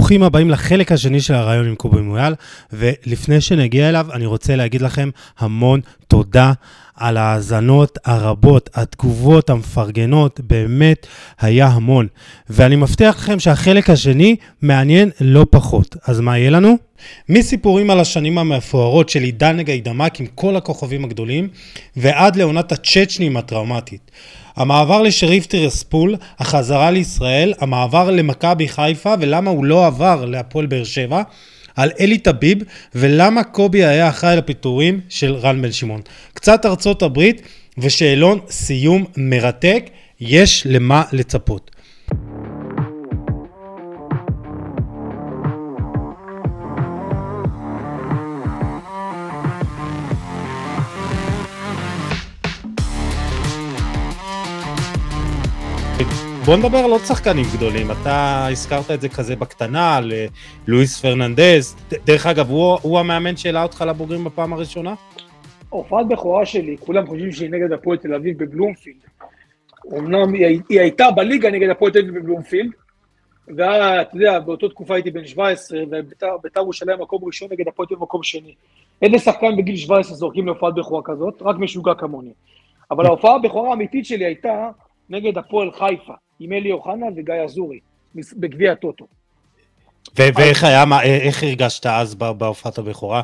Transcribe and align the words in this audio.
ברוכים 0.00 0.22
הבאים 0.22 0.50
לחלק 0.50 0.92
השני 0.92 1.20
של 1.20 1.34
הרעיון 1.34 1.66
עם 1.66 1.74
קובי 1.74 2.00
מויאל, 2.00 2.34
ולפני 2.72 3.40
שנגיע 3.40 3.88
אליו, 3.88 4.06
אני 4.12 4.26
רוצה 4.26 4.56
להגיד 4.56 4.82
לכם 4.82 5.10
המון 5.38 5.80
תודה 6.08 6.52
על 6.96 7.16
ההאזנות 7.16 7.98
הרבות, 8.04 8.70
התגובות 8.74 9.50
המפרגנות, 9.50 10.40
באמת 10.40 11.06
היה 11.40 11.66
המון. 11.66 12.06
ואני 12.50 12.76
מבטיח 12.76 13.16
לכם 13.16 13.40
שהחלק 13.40 13.90
השני 13.90 14.36
מעניין 14.62 15.10
לא 15.20 15.46
פחות. 15.50 15.96
אז 16.06 16.20
מה 16.20 16.38
יהיה 16.38 16.50
לנו? 16.50 16.78
מסיפורים 17.28 17.90
על 17.90 18.00
השנים 18.00 18.38
המפוארות 18.38 19.08
של 19.08 19.20
עידן 19.20 19.56
נגד 19.56 19.84
דמק 19.84 20.20
עם 20.20 20.26
כל 20.34 20.56
הכוכבים 20.56 21.04
הגדולים, 21.04 21.48
ועד 21.96 22.36
לעונת 22.36 22.72
הצ'צ'נים 22.72 23.36
הטראומטית. 23.36 24.10
המעבר 24.56 25.02
לשריף 25.02 25.46
טירספול, 25.46 26.16
החזרה 26.38 26.90
לישראל, 26.90 27.54
המעבר 27.60 28.10
למכבי 28.10 28.68
חיפה 28.68 29.14
ולמה 29.20 29.50
הוא 29.50 29.64
לא 29.64 29.86
עבר 29.86 30.24
להפועל 30.24 30.66
באר 30.66 30.84
שבע, 30.84 31.22
על 31.76 31.90
אלי 32.00 32.18
טביב 32.18 32.58
ולמה 32.94 33.44
קובי 33.44 33.84
היה 33.84 34.08
אחראי 34.08 34.36
לפיטורים 34.36 35.00
של 35.08 35.34
רן 35.34 35.62
בן 35.62 35.72
שמעון. 35.72 36.00
קצת 36.34 36.66
ארצות 36.66 37.02
הברית 37.02 37.42
ושאלון 37.78 38.38
סיום 38.50 39.04
מרתק, 39.16 39.84
יש 40.20 40.62
למה 40.66 41.02
לצפות. 41.12 41.69
בוא 56.50 56.56
נדבר 56.56 56.78
על 56.78 56.90
עוד 56.90 57.00
שחקנים 57.00 57.44
גדולים. 57.56 57.86
אתה 57.90 58.46
הזכרת 58.50 58.90
את 58.90 59.00
זה 59.00 59.08
כזה 59.08 59.36
בקטנה, 59.36 59.96
על 59.96 60.12
לואיס 60.66 61.00
פרננדז. 61.00 61.76
דרך 62.04 62.26
אגב, 62.26 62.50
הוא, 62.50 62.78
הוא 62.82 62.98
המאמן 62.98 63.36
שהעלה 63.36 63.62
אותך 63.62 63.84
לבוגרים 63.88 64.24
בפעם 64.24 64.52
הראשונה? 64.52 64.94
הופעת 65.68 66.08
בכורה 66.08 66.46
שלי, 66.46 66.76
כולם 66.80 67.06
חושבים 67.06 67.32
שהיא 67.32 67.50
נגד 67.50 67.72
הפועל 67.72 67.98
תל 67.98 68.14
אביב 68.14 68.44
בבלומפילד. 68.44 68.96
אמנם 69.98 70.34
היא, 70.34 70.60
היא 70.68 70.80
הייתה 70.80 71.10
בליגה 71.10 71.50
נגד 71.50 71.70
הפועל 71.70 71.92
תל 71.92 71.98
אביב 71.98 72.18
בבלומפילד, 72.18 72.70
ואתה 73.48 74.16
יודע, 74.16 74.38
באותה 74.38 74.68
תקופה 74.68 74.94
הייתי 74.94 75.10
בן 75.10 75.26
17, 75.26 75.78
ובית"ר 75.90 76.36
ירושלים 76.56 77.00
מקום 77.00 77.24
ראשון 77.24 77.48
נגד 77.52 77.68
הפועל 77.68 77.88
תל 77.88 77.94
אביב 77.94 78.02
מקום 78.02 78.22
שני. 78.22 78.54
איזה 79.02 79.18
שחקן 79.18 79.56
בגיל 79.56 79.76
17 79.76 80.16
זורקים 80.16 80.46
להופעת 80.46 80.74
בכורה 80.74 81.02
כזאת? 81.04 81.42
רק 81.42 81.56
משוגע 81.56 81.94
כמוני. 81.94 82.32
אבל 82.90 83.06
ההופעה 83.06 83.34
הבכורה 83.34 83.70
האמיתית 83.70 84.06
שלי 84.06 84.24
הייתה 84.24 84.70
נגד 85.10 85.38
הפועל 85.38 85.70
חיפה. 85.72 86.14
עם 86.40 86.52
אלי 86.52 86.72
אוחנה 86.72 87.06
וגיא 87.16 87.34
אזורי, 87.34 87.80
בגביע 88.14 88.72
הטוטו. 88.72 89.06
ואיך 90.16 90.64
היה, 90.64 90.84
מה, 90.84 91.02
איך 91.02 91.42
הרגשת 91.42 91.86
אז 91.86 92.14
בהופעת 92.14 92.78
הבכורה? 92.78 93.22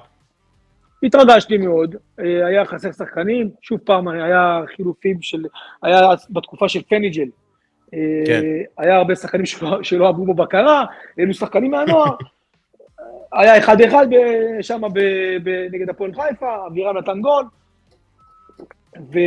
התרגשתי 1.02 1.56
מאוד, 1.58 1.96
אה, 2.20 2.46
היה 2.46 2.64
חסר 2.64 2.92
שחקנים, 2.92 3.50
שוב 3.62 3.78
פעם 3.84 4.08
היה 4.08 4.60
חילופים 4.76 5.22
של, 5.22 5.44
היה 5.82 6.00
בתקופה 6.30 6.68
של 6.68 6.82
פניג'ל, 6.88 7.28
אה, 7.94 7.98
כן. 8.26 8.42
היה 8.78 8.96
הרבה 8.96 9.14
שחקנים 9.14 9.46
שלא, 9.46 9.82
שלא 9.82 10.08
עברו 10.08 10.34
בבקרה, 10.34 10.84
אלו 11.18 11.34
שחקנים 11.34 11.70
מהנוער, 11.70 12.16
היה 13.32 13.58
אחד 13.58 13.80
אחד 13.80 14.06
שם 14.62 14.80
נגד 15.72 15.90
הפועל 15.90 16.12
חיפה, 16.14 16.66
אבירם 16.66 16.96
נתן 16.96 17.20
גול, 17.20 17.44
ו... 19.12 19.18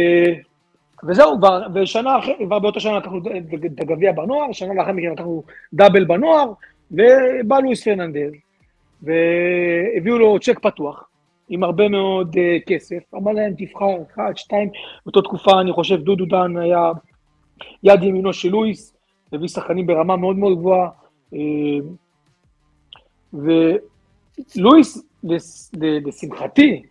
וזהו, 1.04 1.38
כבר, 1.38 1.62
ושנה 1.74 2.20
אחרי, 2.20 2.34
כבר 2.46 2.60
באותה 2.60 2.80
שנה 2.80 2.98
לקחנו 2.98 3.18
את 3.66 3.82
הגביע 3.82 4.12
בנוער, 4.12 4.52
שנה 4.52 4.74
לאחר 4.74 4.92
מכן 4.92 5.12
לקחנו 5.12 5.44
דאבל 5.74 6.06
בנוער, 6.06 6.54
ובא 6.92 7.60
לואיס 7.64 7.84
פרננדז, 7.84 8.32
והביאו 9.02 10.18
לו 10.18 10.40
צ'ק 10.40 10.60
פתוח, 10.60 11.10
עם 11.50 11.64
הרבה 11.64 11.90
מאוד 11.90 12.36
uh, 12.36 12.40
כסף, 12.68 13.14
אמר 13.16 13.32
להם 13.32 13.54
תבחר 13.58 13.98
אחד, 14.14 14.32
שתיים, 14.36 14.70
באותה 15.06 15.22
תקופה 15.22 15.62
אני 15.62 15.74
חושב 15.74 16.02
דודו 16.02 16.26
דן 16.26 16.58
היה 16.58 16.92
יד 17.84 18.04
ימינו 18.04 18.34
של 18.34 18.50
לואיס, 18.50 18.98
הביא 19.34 19.48
שחקנים 19.48 19.88
ברמה 19.88 20.16
מאוד 20.16 20.36
מאוד 20.36 20.58
גבוהה, 20.58 20.90
uh, 21.34 21.38
ולואיס, 23.34 25.06
לשמחתי, 25.82 26.84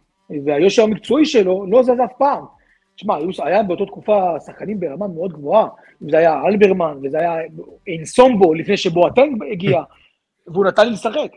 והיושר 0.44 0.82
המקצועי 0.82 1.24
שלו, 1.24 1.66
לא 1.68 1.82
זז 1.82 2.00
אף 2.04 2.12
פעם. 2.18 2.57
תשמע, 2.98 3.16
היה 3.44 3.62
באותה 3.62 3.86
תקופה 3.86 4.40
שחקנים 4.46 4.80
ברמה 4.80 5.08
מאוד 5.08 5.32
גבוהה, 5.32 5.68
אם 6.02 6.10
זה 6.10 6.18
היה 6.18 6.40
אלברמן, 6.46 6.98
וזה 7.02 7.18
היה 7.18 7.36
אינסומבו 7.86 8.54
לפני 8.54 8.76
שבואטנג 8.76 9.42
הגיע, 9.52 9.82
והוא 10.52 10.66
נתן 10.66 10.86
לי 10.86 10.92
לשחק. 10.92 11.30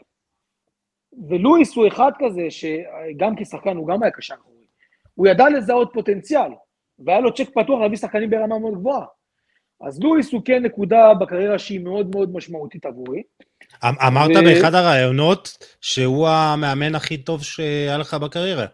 ולואיס 1.29 1.75
הוא 1.75 1.87
אחד 1.87 2.11
כזה, 2.19 2.41
שגם 2.49 3.35
כשחקן 3.35 3.77
הוא 3.77 3.87
גם 3.87 4.03
היה 4.03 4.11
קשר 4.11 4.33
אחורי. 4.33 4.65
הוא 5.15 5.27
ידע 5.27 5.49
לזהות 5.49 5.89
פוטנציאל, 5.93 6.51
והיה 6.99 7.19
לו 7.19 7.33
צ'ק 7.33 7.49
פתוח 7.49 7.81
להביא 7.81 7.97
שחקנים 7.97 8.29
ברמה 8.29 8.59
מאוד 8.59 8.73
גבוהה. 8.73 9.05
אז 9.81 9.99
לואיס 10.03 10.33
הוא 10.33 10.41
כן 10.45 10.63
נקודה 10.63 11.13
בקריירה 11.13 11.59
שהיא 11.59 11.79
מאוד 11.79 12.09
מאוד 12.15 12.33
משמעותית 12.33 12.85
עבורי. 12.85 13.21
אמ, 13.83 13.89
אמרת 14.07 14.29
ו... 14.29 14.43
באחד 14.45 14.73
הראיונות 14.73 15.57
שהוא 15.81 16.27
המאמן 16.27 16.95
הכי 16.95 17.17
טוב 17.17 17.43
שהיה 17.43 17.97
לך 17.97 18.13
בקריירה. 18.13 18.65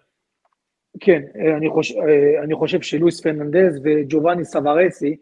כן, 0.99 1.21
אה, 1.35 1.57
אני 1.57 1.69
חושב, 1.69 1.95
אה, 1.97 2.43
אני 2.43 2.55
חושב 2.55 2.81
שלואיס 2.81 3.21
פרננדז 3.21 3.81
וג'ובאני 3.83 4.45
סווארסי, 4.45 5.15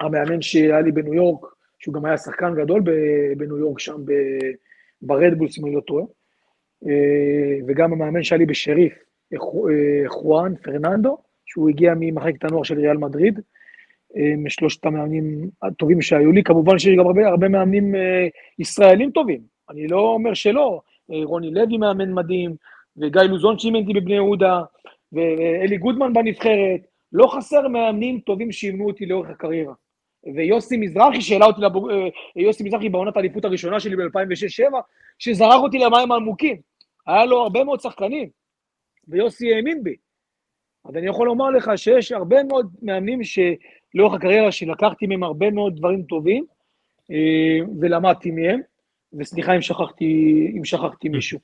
המאמן 0.00 0.42
שהיה 0.42 0.80
לי 0.80 0.92
בניו 0.92 1.14
יורק, 1.14 1.46
שהוא 1.78 1.94
גם 1.94 2.04
היה 2.04 2.16
שחקן 2.16 2.54
גדול 2.54 2.82
בניו 3.36 3.58
יורק 3.58 3.78
שם 3.78 3.96
ברדבולס, 5.02 5.58
אם 5.58 5.66
אני 5.66 5.74
לא 5.74 5.80
טועה, 5.80 6.04
אה, 6.86 7.58
וגם 7.66 7.92
המאמן 7.92 8.22
שהיה 8.22 8.38
לי 8.38 8.46
בשריף, 8.46 8.92
חואן 10.06 10.54
פרננדו, 10.62 11.18
שהוא 11.46 11.68
הגיע 11.68 11.94
ממחלקת 11.96 12.44
הנוער 12.44 12.62
של 12.62 12.78
ריאל 12.78 12.96
מדריד, 12.96 13.40
משלושת 14.38 14.86
המאמנים 14.86 15.50
הטובים 15.62 16.02
שהיו 16.02 16.32
לי. 16.32 16.42
כמובן 16.42 16.78
שיש 16.78 16.98
גם 16.98 17.06
הרבה, 17.06 17.28
הרבה 17.28 17.48
מאמנים 17.48 17.94
ישראלים 18.58 19.10
טובים, 19.10 19.40
אני 19.70 19.88
לא 19.88 20.00
אומר 20.00 20.34
שלא, 20.34 20.80
רוני 21.08 21.50
לוי 21.50 21.78
מאמן 21.78 22.12
מדהים, 22.12 22.56
וגיא 23.00 23.22
לוזון 23.22 23.58
שאימן 23.58 23.80
אותי 23.80 23.92
בבני 23.92 24.14
יהודה, 24.14 24.62
ואלי 25.12 25.76
גודמן 25.76 26.12
בנבחרת, 26.12 26.80
לא 27.12 27.26
חסר 27.26 27.68
מאמנים 27.68 28.20
טובים 28.20 28.52
שאימנו 28.52 28.86
אותי 28.86 29.06
לאורך 29.06 29.30
הקריירה. 29.30 29.74
ויוסי 30.34 30.76
מזרחי 30.76 31.20
שאלה 31.20 31.46
אותי, 31.46 31.60
לבוג... 31.60 31.90
אה, 31.90 32.08
יוסי 32.36 32.64
מזרחי 32.64 32.88
בעונת 32.88 33.16
האליפות 33.16 33.44
הראשונה 33.44 33.80
שלי 33.80 33.96
ב-2006-2007, 33.96 34.74
שזרק 35.18 35.62
אותי 35.62 35.78
למים 35.78 36.12
העמוקים. 36.12 36.56
היה 37.06 37.24
לו 37.24 37.40
הרבה 37.40 37.64
מאוד 37.64 37.80
שחקנים, 37.80 38.28
ויוסי 39.08 39.54
האמין 39.54 39.82
בי. 39.82 39.96
אז 40.84 40.96
אני 40.96 41.06
יכול 41.06 41.26
לומר 41.26 41.50
לך 41.50 41.70
שיש 41.76 42.12
הרבה 42.12 42.42
מאוד 42.42 42.70
מאמנים 42.82 43.20
שלאורך 43.24 44.14
הקריירה 44.14 44.52
שלקחתי 44.52 45.06
מהם 45.06 45.22
הרבה 45.22 45.50
מאוד 45.50 45.76
דברים 45.76 46.02
טובים, 46.02 46.44
אה, 47.10 47.66
ולמדתי 47.80 48.30
מהם, 48.30 48.60
וסליחה 49.12 49.56
אם 49.56 49.62
שכחתי, 49.62 50.52
אם 50.56 50.64
שכחתי 50.64 51.08
מישהו. 51.08 51.38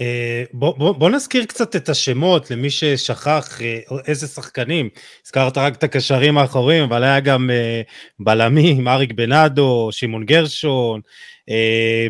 אה, 0.00 0.44
בוא, 0.52 0.78
בוא, 0.78 0.92
בוא 0.92 1.10
נזכיר 1.10 1.44
קצת 1.44 1.76
את 1.76 1.88
השמות 1.88 2.50
למי 2.50 2.70
ששכח 2.70 3.62
אה, 3.62 3.78
איזה 4.06 4.26
שחקנים. 4.26 4.88
הזכרת 5.26 5.58
רק 5.58 5.74
את 5.74 5.84
הקשרים 5.84 6.38
האחוריים, 6.38 6.82
אבל 6.82 7.04
היה 7.04 7.20
גם 7.20 7.50
אה, 7.50 7.82
בלמים, 8.20 8.88
אריק 8.88 9.12
בנאדו, 9.12 9.88
שמעון 9.92 10.24
גרשון, 10.24 11.00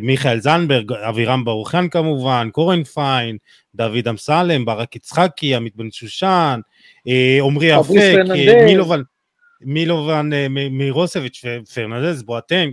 מיכאל 0.01 0.41
זנברג, 0.41 0.93
אבירם 0.93 1.45
ברוכן 1.45 1.89
כמובן, 1.89 2.49
קורן 2.53 2.85
פיין, 2.85 3.37
דוד 3.75 4.09
אמסלם, 4.09 4.65
ברק 4.65 4.97
יצחקי, 4.97 5.55
עמית 5.55 5.77
בן 5.77 5.91
שושן, 5.91 6.61
עמרי 7.43 7.81
אפק, 7.81 7.93
מילובן, 8.65 9.01
מילובן 9.61 10.31
מירוסביץ' 10.71 11.45
ופרננדז, 11.63 12.23
בואטנג, 12.23 12.73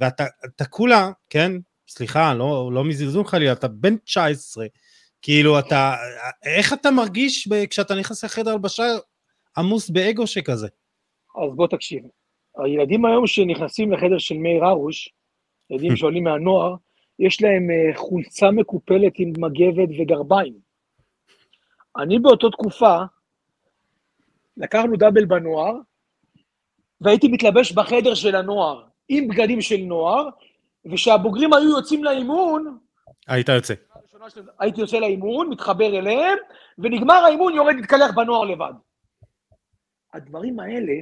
ואתה 0.00 0.64
כולה, 0.70 1.10
כן, 1.30 1.52
סליחה, 1.92 2.34
לא, 2.34 2.70
לא 2.72 2.84
מזלזול 2.84 3.24
חלילה, 3.24 3.52
אתה 3.52 3.68
בן 3.68 3.96
19, 3.96 4.66
כאילו 5.22 5.58
אתה, 5.58 5.94
איך 6.44 6.72
אתה 6.72 6.90
מרגיש 6.90 7.48
כשאתה 7.70 7.94
נכנס 7.94 8.24
לחדר 8.24 8.50
הלבשה 8.50 8.82
עמוס 9.56 9.90
באגו 9.90 10.26
שכזה? 10.26 10.68
אז 11.42 11.54
בוא 11.54 11.66
תקשיב, 11.66 12.02
הילדים 12.58 13.04
היום 13.04 13.26
שנכנסים 13.26 13.92
לחדר 13.92 14.18
של 14.18 14.38
מאיר 14.38 14.64
הרוש, 14.64 15.08
ילדים 15.70 15.96
שעולים 15.96 16.24
מהנוער, 16.24 16.74
יש 17.18 17.42
להם 17.42 17.70
אה, 17.70 17.96
חולצה 17.96 18.50
מקופלת 18.50 19.12
עם 19.18 19.32
מגבת 19.38 19.88
וגרביים. 19.98 20.54
אני 21.96 22.18
באותה 22.18 22.46
תקופה, 22.50 22.96
לקחנו 24.56 24.96
דאבל 24.96 25.24
בנוער, 25.24 25.74
והייתי 27.00 27.28
מתלבש 27.28 27.72
בחדר 27.72 28.14
של 28.14 28.36
הנוער, 28.36 28.82
עם 29.08 29.28
בגדים 29.28 29.60
של 29.60 29.76
נוער, 29.76 30.28
וכשהבוגרים 30.90 31.52
היו 31.52 31.70
יוצאים 31.70 32.04
לאימון... 32.04 32.78
היית 33.28 33.48
יוצא. 33.48 33.74
הייתי 34.58 34.80
יוצא 34.80 34.96
לאימון, 34.96 35.48
מתחבר 35.50 35.98
אליהם, 35.98 36.38
ונגמר 36.78 37.14
האימון, 37.14 37.54
יורד 37.54 37.74
להתקלח 37.74 38.10
בנוער 38.14 38.44
לבד. 38.44 38.72
הדברים 40.14 40.60
האלה, 40.60 40.92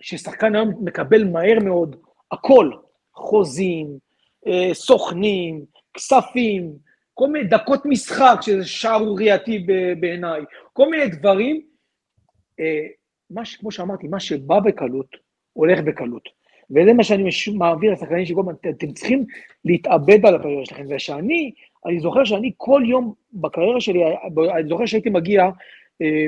ששחקן 0.00 0.54
היום 0.54 0.84
מקבל 0.84 1.24
מהר 1.24 1.58
מאוד 1.64 1.96
הכל, 2.32 2.70
חוזים, 3.14 3.98
אה, 4.46 4.74
סוכנים, 4.74 5.64
כספים, 5.94 6.72
כל 7.14 7.28
מיני 7.28 7.48
דקות 7.48 7.80
משחק, 7.84 8.36
שזה 8.40 8.66
שערורייתי 8.66 9.66
בעיניי, 10.00 10.42
כל 10.72 10.90
מיני 10.90 11.08
דברים, 11.08 11.62
אה, 12.60 12.86
מה 13.30 13.42
כמו 13.58 13.70
שאמרתי, 13.70 14.08
מה 14.08 14.20
שבא 14.20 14.60
בקלות, 14.60 15.16
הולך 15.52 15.78
בקלות. 15.80 16.41
וזה 16.72 16.92
מה 16.92 17.04
שאני 17.04 17.30
מעביר 17.54 17.92
לשחקנים 17.92 18.26
שכל 18.26 18.40
הזמן, 18.40 18.54
אתם 18.70 18.92
צריכים 18.92 19.24
להתאבד 19.64 20.26
על 20.26 20.34
הקריירה 20.34 20.66
שלכם. 20.66 20.84
ושאני, 20.88 21.52
אני 21.86 22.00
זוכר 22.00 22.24
שאני 22.24 22.52
כל 22.56 22.82
יום 22.86 23.14
בקריירה 23.32 23.80
שלי, 23.80 24.00
אני 24.54 24.68
זוכר 24.68 24.86
שהייתי 24.86 25.10
מגיע, 25.10 25.44
אה, 26.02 26.26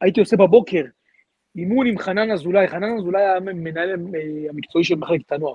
הייתי 0.00 0.20
עושה 0.20 0.36
בבוקר 0.36 0.82
אימון 1.56 1.86
עם 1.86 1.98
חנן 1.98 2.30
אזולאי, 2.30 2.68
חנן 2.68 2.96
אזולאי 2.98 3.22
היה 3.22 3.36
המנהל 3.36 3.90
המקצועי 4.50 4.84
של 4.84 4.94
מחלקת 4.94 5.32
הנוער. 5.32 5.54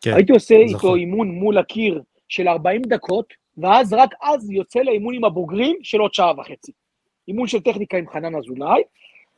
כן, 0.00 0.12
הייתי 0.14 0.32
עושה 0.32 0.54
זוכר. 0.66 0.88
איתו 0.88 0.94
אימון 0.94 1.28
מול 1.28 1.58
הקיר 1.58 2.02
של 2.28 2.48
40 2.48 2.82
דקות, 2.82 3.34
ואז 3.58 3.92
רק 3.92 4.10
אז 4.22 4.50
יוצא 4.50 4.80
לאימון 4.80 5.14
עם 5.14 5.24
הבוגרים 5.24 5.76
של 5.82 6.00
עוד 6.00 6.14
שעה 6.14 6.32
וחצי. 6.38 6.72
אימון 7.28 7.46
של 7.46 7.60
טכניקה 7.60 7.96
עם 7.96 8.08
חנן 8.08 8.34
אזולאי, 8.34 8.82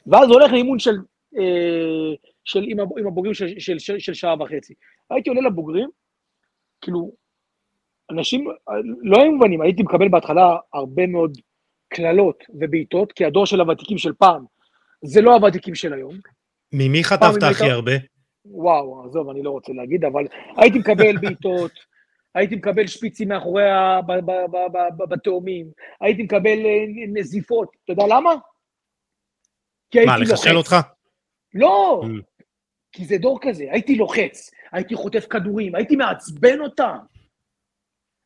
ואז 0.07 0.29
הולך 0.31 0.53
לאימון 0.53 0.79
של, 0.79 0.97
אה, 1.39 2.15
של, 2.47 2.65
עם, 2.69 2.81
עם 2.81 3.07
הבוגרים 3.07 3.35
של, 3.35 3.59
של, 3.59 3.79
של, 3.79 3.99
של 3.99 4.15
שעה 4.15 4.43
וחצי. 4.43 4.75
הייתי 5.11 5.29
עולה 5.31 5.41
לבוגרים, 5.41 5.89
כאילו, 6.81 7.13
אנשים 8.11 8.47
לא 9.03 9.23
היו 9.23 9.33
מובנים, 9.33 9.61
הייתי 9.61 9.83
מקבל 9.83 10.09
בהתחלה 10.09 10.57
הרבה 10.73 11.07
מאוד 11.07 11.39
קללות 11.89 12.45
ובעיטות, 12.49 13.13
כי 13.13 13.25
הדור 13.25 13.47
של 13.47 13.61
הוותיקים 13.61 13.99
של 13.99 14.13
פעם, 14.13 14.45
זה 15.05 15.21
לא 15.21 15.35
הוותיקים 15.35 15.75
של 15.75 15.93
היום. 15.93 16.15
ממי 16.73 17.05
חטפת 17.05 17.43
הכי 17.43 17.65
היית... 17.65 17.73
הרבה? 17.73 17.93
וואו, 18.45 19.05
עזוב, 19.05 19.31
אני 19.31 19.43
לא 19.43 19.51
רוצה 19.51 19.73
להגיד, 19.73 20.05
אבל 20.05 20.25
הייתי 20.57 20.79
מקבל 20.79 21.17
בעיטות, 21.17 21.73
הייתי 22.35 22.57
מקבל 22.57 22.87
שפיצים 22.87 23.29
מאחורי 23.29 23.63
בתאומים, 25.09 25.67
הייתי 26.01 26.23
מקבל 26.23 26.67
אה, 26.67 26.85
נזיפות. 27.09 27.69
אתה 27.85 27.93
יודע 27.93 28.05
למה? 28.07 28.35
מה, 30.07 30.19
לחשל 30.19 30.57
אותך? 30.57 30.77
לא, 31.55 32.03
mm. 32.05 32.36
כי 32.97 33.05
זה 33.05 33.19
דור 33.19 33.39
כזה, 33.43 33.65
הייתי 33.71 33.95
לוחץ, 33.97 34.51
הייתי 34.73 34.95
חוטף 34.95 35.27
כדורים, 35.31 35.75
הייתי 35.75 35.97
מעצבן 35.97 36.61
אותם. 36.61 36.97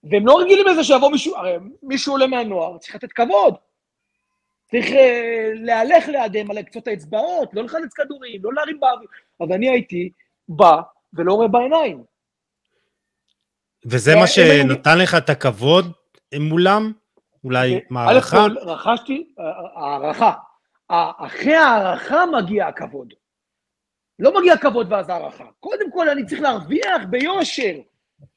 והם 0.05 0.27
לא 0.27 0.41
רגילים 0.41 0.67
לזה 0.67 0.85
שיבוא 0.85 1.11
מישהו, 1.11 1.37
הרי 1.37 1.57
מישהו 1.83 2.13
עולה 2.13 2.27
מהנוער, 2.27 2.79
צריך 2.79 2.95
לתת 2.95 3.13
כבוד. 3.13 3.55
צריך 4.71 4.87
uh, 4.87 4.95
להלך 5.55 6.09
לידיהם 6.09 6.51
על 6.51 6.63
קצות 6.63 6.89
האצבעות, 6.89 7.55
לא 7.55 7.63
לחלץ 7.63 7.93
כדורים, 7.95 8.41
לא 8.45 8.53
להרים 8.53 8.81
באוויר. 8.81 9.09
אז 9.41 9.51
אני 9.51 9.71
הייתי 9.71 10.11
בא 10.49 10.81
ולא 11.15 11.33
רואה 11.33 11.49
בעיניים. 11.49 12.03
וזה 13.85 14.17
מה 14.17 14.27
שנתן 14.27 14.99
לך 14.99 15.15
את 15.15 15.31
הכבוד 15.31 15.93
מולם? 16.35 16.93
אולי 17.45 17.81
מערכה? 17.91 18.47
א' 18.47 18.49
רכשתי, 18.61 19.35
הערכה. 19.77 20.33
אחרי 20.89 21.55
הערכה 21.55 22.25
מגיע 22.27 22.67
הכבוד. 22.67 23.15
לא 24.21 24.41
מגיע 24.41 24.57
כבוד 24.57 24.93
ואז 24.93 25.09
הערכה. 25.09 25.45
קודם 25.61 25.91
כל 25.91 26.09
אני 26.09 26.27
צריך 26.27 26.41
להרוויח 26.41 27.03
ביושר 27.11 27.81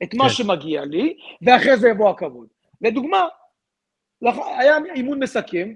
את 0.03 0.13
מה 0.13 0.23
כן. 0.23 0.29
שמגיע 0.29 0.85
לי, 0.85 1.17
ואחרי 1.41 1.77
זה 1.77 1.89
יבוא 1.89 2.09
הכבוד. 2.09 2.47
לדוגמה, 2.81 3.27
היה 4.57 4.77
אימון 4.95 5.23
מסכם, 5.23 5.73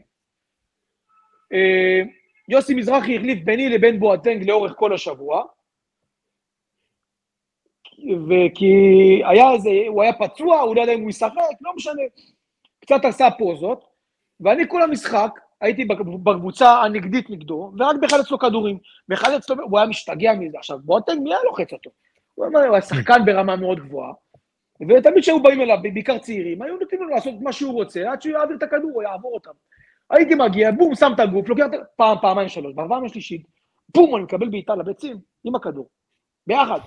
אה, 1.54 2.02
יוסי 2.50 2.74
מזרחי 2.74 3.18
החליף 3.18 3.40
ביני 3.44 3.70
לבין 3.70 4.00
בואטנג 4.00 4.50
לאורך 4.50 4.74
כל 4.76 4.94
השבוע, 4.94 5.44
וכי 8.28 9.22
היה 9.26 9.52
איזה, 9.54 9.70
הוא 9.88 10.04
היה 10.04 10.14
פצוע, 10.14 10.60
הוא 10.60 10.76
לא 10.76 10.82
יודע 10.82 10.94
אם 10.94 11.02
הוא 11.02 11.10
ישחק, 11.10 11.32
לא 11.62 11.76
משנה. 11.76 12.02
קצת 12.80 13.06
עשה 13.06 13.28
פוזות, 13.38 13.88
ואני 14.40 14.64
כל 14.68 14.82
המשחק 14.82 15.32
הייתי 15.62 15.86
בקבוצה 15.86 16.82
הנגדית 16.82 17.30
נגדו, 17.30 17.72
ורק 17.80 17.96
בחלץ 18.02 18.32
לו 18.32 18.40
כדורים. 18.40 18.78
בחלץ 19.08 19.50
לו, 19.50 19.56
הוא 19.64 19.78
היה 19.78 19.88
משתגע 19.88 20.34
מזה. 20.34 20.58
עכשיו, 20.58 20.80
בואטנג, 20.84 21.28
היה 21.28 21.38
לוחץ 21.46 21.74
אותו? 21.74 21.90
הוא 22.36 22.46
אמר, 22.46 22.60
הוא 22.60 22.74
היה 22.74 22.82
שחקן 22.82 23.26
ברמה 23.26 23.56
מאוד 23.56 23.80
גבוהה, 23.80 24.14
ותמיד 24.82 25.22
כשהיו 25.22 25.44
באים 25.44 25.62
אליו, 25.62 25.78
בעיקר 25.82 26.18
צעירים, 26.18 26.62
היו 26.62 26.78
נותנים 26.78 27.02
לו 27.02 27.10
לעשות 27.10 27.34
מה 27.42 27.54
שהוא 27.54 27.74
רוצה, 27.74 28.12
עד 28.12 28.22
שהוא 28.22 28.34
יעביר 28.34 28.58
את 28.58 28.64
הכדור, 28.64 28.92
הוא 28.94 29.04
יעבור 29.04 29.34
אותם. 29.34 29.52
הייתי 30.10 30.36
מגיע, 30.36 30.72
בום, 30.72 30.96
שם 30.96 31.12
את 31.16 31.20
הגוף, 31.20 31.50
לוקח 31.50 31.66
פעם, 31.96 32.18
פעמיים, 32.22 32.50
שלוש, 32.50 32.74
בפעם 32.74 33.06
השלישית, 33.06 33.46
בום, 33.96 34.16
אני 34.16 34.24
מקבל 34.24 34.50
בעיטה 34.50 34.76
לביצים 34.76 35.18
עם 35.44 35.56
הכדור, 35.56 35.90
ביחד. 36.48 36.80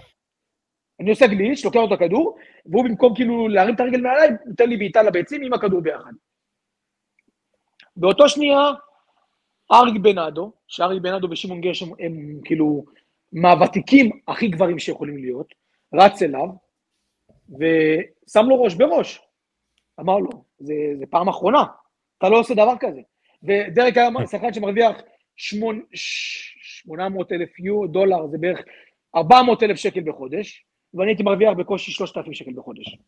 אני 1.00 1.10
עושה 1.10 1.26
גליץ', 1.26 1.64
לוקח 1.64 1.76
לו 1.76 1.86
את 1.86 1.92
הכדור, 1.92 2.36
והוא 2.66 2.84
במקום 2.84 3.14
כאילו 3.14 3.48
להרים 3.48 3.74
את 3.74 3.80
הרגל 3.80 4.00
מעליי, 4.00 4.30
נותן 4.46 4.68
לי 4.68 4.76
בעיטה 4.76 5.02
לביצים 5.02 5.42
עם 5.42 5.52
הכדור 5.52 5.80
ביחד. 5.80 6.12
באותו 7.96 8.28
שנייה, 8.28 8.70
אריק 9.72 10.02
בנאדו, 10.02 10.52
שאריק 10.68 11.02
בנאדו 11.02 11.30
ושמעון 11.30 11.60
גרשם 11.60 11.86
הם 11.98 12.40
כאילו 12.44 12.84
מהוותיקים 13.32 14.10
הכי 14.28 14.48
גברים 14.48 14.78
שיכולים 14.78 15.16
להיות, 15.16 15.54
רץ 15.94 16.22
אליו, 16.22 16.48
ושם 17.48 18.46
לו 18.48 18.62
ראש 18.62 18.74
בראש. 18.74 19.20
אמר 20.00 20.18
לו, 20.18 20.30
זה, 20.58 20.74
זה 20.98 21.06
פעם 21.06 21.28
אחרונה, 21.28 21.64
אתה 22.18 22.28
לא 22.28 22.38
עושה 22.38 22.54
דבר 22.54 22.74
כזה. 22.80 23.00
ודרק 23.42 23.96
היה 23.96 24.08
שחקן 24.26 24.52
שמרוויח 24.52 24.96
800 25.36 27.32
אלף 27.32 27.50
דולר, 27.90 28.26
זה 28.26 28.38
בערך 28.38 28.60
400 29.14 29.62
אלף 29.62 29.76
שקל 29.76 30.00
בחודש, 30.00 30.64
ואני 30.94 31.10
הייתי 31.10 31.22
מרוויח 31.22 31.52
בקושי 31.58 31.92
3,000 31.92 32.32
שקל 32.32 32.52
בחודש. 32.52 32.98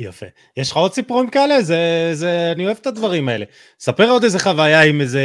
יפה. 0.00 0.26
יש 0.56 0.70
לך 0.70 0.76
עוד 0.76 0.92
סיפורים 0.92 1.30
כאלה? 1.30 1.62
זה, 1.62 2.10
זה, 2.12 2.52
אני 2.54 2.66
אוהב 2.66 2.76
את 2.80 2.86
הדברים 2.86 3.28
האלה. 3.28 3.44
ספר 3.80 4.10
עוד 4.10 4.24
איזה 4.24 4.38
חוויה 4.38 4.82
עם 4.82 5.00
איזה, 5.00 5.24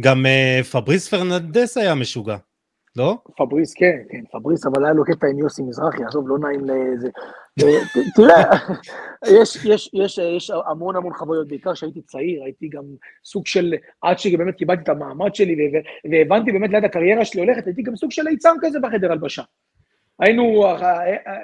גם 0.00 0.26
אה, 0.26 0.64
פבריס 0.64 1.08
פרננדס 1.08 1.76
היה 1.76 1.94
משוגע. 1.94 2.36
לא? 2.96 3.18
פבריס, 3.36 3.74
כן, 3.74 3.98
כן, 4.10 4.24
פבריס, 4.32 4.66
אבל 4.66 4.84
היה 4.84 4.94
לו 4.94 5.04
קטע 5.04 5.26
עם 5.26 5.38
יוסי 5.38 5.62
מזרחי, 5.62 6.04
עזוב, 6.04 6.28
לא 6.28 6.38
נעים 6.38 6.60
לזה. 6.64 7.08
תראה, 8.16 8.50
יש, 9.40 9.64
יש, 9.64 9.90
יש, 9.94 10.18
יש 10.18 10.50
המון 10.70 10.96
המון 10.96 11.14
חוויות, 11.14 11.48
בעיקר 11.48 11.72
כשהייתי 11.72 12.02
צעיר, 12.02 12.44
הייתי 12.44 12.68
גם 12.68 12.82
סוג 13.24 13.46
של, 13.46 13.74
עד 14.02 14.18
שבאמת 14.18 14.54
קיבלתי 14.54 14.82
את 14.82 14.88
המעמד 14.88 15.34
שלי, 15.34 15.72
והבנתי 16.10 16.52
באמת 16.52 16.70
לאן 16.70 16.84
הקריירה 16.84 17.24
שלי 17.24 17.40
הולכת, 17.40 17.66
הייתי 17.66 17.82
גם 17.82 17.96
סוג 17.96 18.10
של 18.10 18.22
ליצן 18.22 18.54
כזה 18.60 18.80
בחדר 18.80 19.12
הלבשה. 19.12 19.42
היינו, 20.18 20.66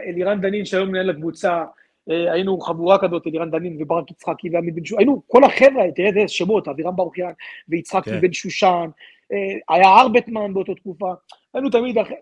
אלירן 0.06 0.40
דנין, 0.40 0.64
שהיום 0.64 0.88
מנהל 0.88 1.10
הקבוצה, 1.10 1.52
אה, 1.52 1.64
היינו 2.10 2.60
חבורה 2.60 2.98
כזאת, 2.98 3.26
אלירן 3.26 3.50
דנין 3.50 3.82
וברק 3.82 4.10
יצחקי 4.10 4.50
ועמית 4.52 4.74
בן 4.74 4.84
שושן, 4.84 4.98
היינו 4.98 5.22
כל 5.26 5.44
החבר'ה, 5.44 5.92
תראה 5.94 6.08
איזה 6.08 6.28
שמות, 6.28 6.68
אבירם 6.68 6.96
ברוכיאן 6.96 7.32
ויצחקי 7.68 8.10
כן. 8.10 8.20
בן 8.20 8.32
שושן, 8.32 8.90
אה, 9.32 9.76
היה 9.76 10.00
ארבטמן 10.00 10.54
באותה 10.54 10.74
תקופה, 10.74 11.12
היינו 11.54 11.70
תמיד, 11.70 11.98
אחרי, 11.98 12.16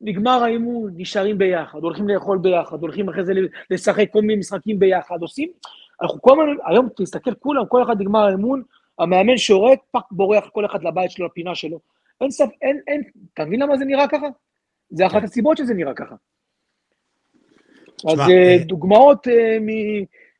נגמר 0.00 0.42
האימון, 0.42 0.92
נשארים 0.96 1.38
ביחד, 1.38 1.78
הולכים 1.78 2.08
לאכול 2.08 2.38
ביחד, 2.38 2.80
הולכים 2.80 3.08
אחרי 3.08 3.24
זה 3.24 3.32
לשחק 3.70 4.06
כל 4.12 4.20
מיני 4.20 4.36
משחקים 4.36 4.78
ביחד, 4.78 5.20
עושים, 5.20 5.48
אנחנו 6.02 6.22
כל 6.22 6.32
הזמן, 6.32 6.54
היום 6.66 6.88
תסתכל 6.96 7.34
כולם, 7.34 7.66
כל 7.66 7.82
אחד 7.82 8.00
נגמר 8.00 8.26
האימון, 8.26 8.62
המאמן 8.98 9.36
שורק, 9.36 9.78
פאק 9.90 10.04
בורח 10.10 10.48
כל 10.48 10.66
אחד 10.66 10.84
לבית 10.84 11.10
שלו, 11.10 11.26
לפינה 11.26 11.54
שלו. 11.54 11.80
אין 12.20 12.30
סף, 12.30 12.48
אין, 12.62 12.80
אין, 12.86 13.02
אתה 13.34 13.44
מבין 13.44 13.62
למה 13.62 13.76
זה 13.76 13.84
נראה 13.84 14.08
ככה? 14.08 14.26
זה 14.90 15.06
אחת 15.06 15.18
כן. 15.18 15.24
הסיבות 15.24 15.56
שזה 15.56 15.74
נראה 15.74 15.94
ככה. 15.94 16.14
אז 18.08 18.20
אה, 18.20 18.26
אה, 18.26 18.58
דוגמאות 18.58 19.26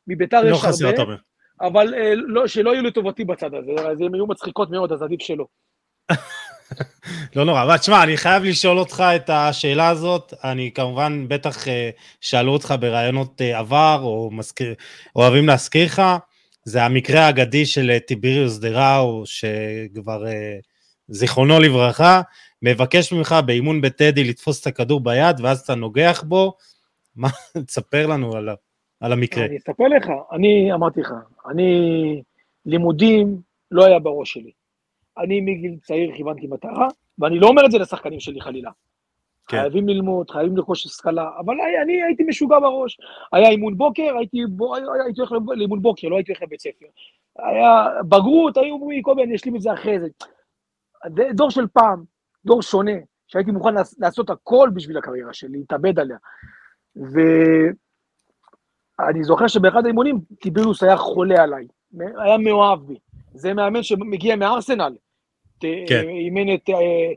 מביתר 0.06 0.40
לא 0.42 0.56
יש 0.56 0.82
הרבה, 0.82 1.14
אבל 1.60 1.94
לא, 2.14 2.46
שלא 2.46 2.70
יהיו 2.70 2.82
לטובתי 2.82 3.24
בצד 3.24 3.54
הזה, 3.54 3.72
אז 3.72 4.00
הן 4.00 4.14
יהיו 4.14 4.26
מצחיקות 4.26 4.70
מאוד, 4.70 4.92
אז 4.92 5.02
עדיף 5.02 5.22
שלא. 5.22 5.46
לא 7.36 7.44
נורא, 7.44 7.62
אבל 7.62 7.76
תשמע, 7.76 8.02
אני 8.02 8.16
חייב 8.16 8.42
לשאול 8.42 8.78
אותך 8.78 9.04
את 9.16 9.30
השאלה 9.30 9.88
הזאת, 9.88 10.34
אני 10.44 10.70
כמובן, 10.74 11.24
בטח 11.28 11.68
אה, 11.68 11.90
שאלו 12.20 12.52
אותך 12.52 12.74
בראיונות 12.80 13.42
אה, 13.42 13.58
עבר, 13.58 14.00
או 14.02 14.30
מזכיר, 14.32 14.74
אוהבים 15.16 15.46
להזכיר 15.46 15.86
לך, 15.86 16.02
זה 16.64 16.84
המקרה 16.84 17.20
האגדי 17.20 17.66
של 17.66 17.90
אה, 17.90 18.00
טיביריוס 18.00 18.58
דראו, 18.58 19.22
שכבר, 19.26 20.24
זיכרונו 21.08 21.60
לברכה, 21.60 22.20
מבקש 22.62 23.12
ממך 23.12 23.36
באימון 23.46 23.80
בטדי 23.80 24.24
לתפוס 24.24 24.60
את 24.60 24.66
הכדור 24.66 25.00
ביד, 25.00 25.40
ואז 25.42 25.60
אתה 25.60 25.74
נוגח 25.74 26.24
בו, 26.26 26.56
מה, 27.16 27.28
תספר 27.66 28.06
לנו 28.06 28.36
על, 28.36 28.48
על 29.00 29.12
המקרה. 29.12 29.44
אני 29.44 29.56
אספר 29.56 29.88
לך, 29.88 30.10
אני 30.32 30.72
אמרתי 30.72 31.00
לך, 31.00 31.12
אני, 31.50 32.22
לימודים 32.66 33.40
לא 33.70 33.84
היה 33.84 33.98
בראש 33.98 34.32
שלי. 34.32 34.50
אני 35.18 35.40
מגיל 35.40 35.76
צעיר 35.82 36.16
כיוונתי 36.16 36.46
מטרה, 36.46 36.88
ואני 37.18 37.38
לא 37.38 37.46
אומר 37.46 37.66
את 37.66 37.70
זה 37.70 37.78
לשחקנים 37.78 38.20
שלי 38.20 38.40
חלילה. 38.40 38.70
כן. 39.48 39.60
חייבים 39.60 39.88
ללמוד, 39.88 40.30
חייבים 40.30 40.56
לרכוש 40.56 40.86
השכלה, 40.86 41.30
אבל 41.38 41.56
אני 41.82 42.02
הייתי 42.02 42.24
משוגע 42.24 42.60
בראש. 42.60 42.98
היה 43.32 43.48
אימון 43.48 43.76
בוקר, 43.76 44.16
הייתי, 44.18 44.38
הייתי 45.04 45.20
הולך 45.20 45.32
לאימון 45.56 45.82
בוקר, 45.82 46.08
לא 46.08 46.16
הייתי 46.16 46.32
הולך 46.32 46.42
לבית 46.42 46.60
ספר. 46.60 46.86
היה 47.38 47.86
בגרות, 48.08 48.56
היו 48.56 48.74
אומרים, 48.74 49.02
קובי, 49.02 49.22
אני 49.22 49.34
אשלים 49.34 49.56
את 49.56 49.60
זה 49.60 49.72
אחרי 49.72 50.00
זה. 50.00 50.06
דור 51.34 51.50
של 51.50 51.66
פעם, 51.66 52.04
דור 52.44 52.62
שונה, 52.62 52.92
שהייתי 53.28 53.50
מוכן 53.50 53.74
לעשות 53.98 54.30
הכל 54.30 54.70
בשביל 54.74 54.98
הקריירה 54.98 55.32
שלי, 55.32 55.58
להתאבד 55.58 55.98
עליה. 55.98 56.16
ואני 56.96 57.74
זוכר 59.24 59.46
שבאחד 59.46 59.84
האימונים 59.84 60.20
טיבירוס 60.40 60.82
היה 60.82 60.96
חולה 60.96 61.42
עליי, 61.42 61.66
היה 62.00 62.38
מאוהב 62.38 62.86
בי. 62.86 62.98
זה 63.34 63.54
מאמן 63.54 63.82
שמגיע 63.82 64.36
מארסנל. 64.36 64.96
כן. 65.60 66.04
אימן 66.08 66.54
את 66.54 66.68
אה, 66.68 67.12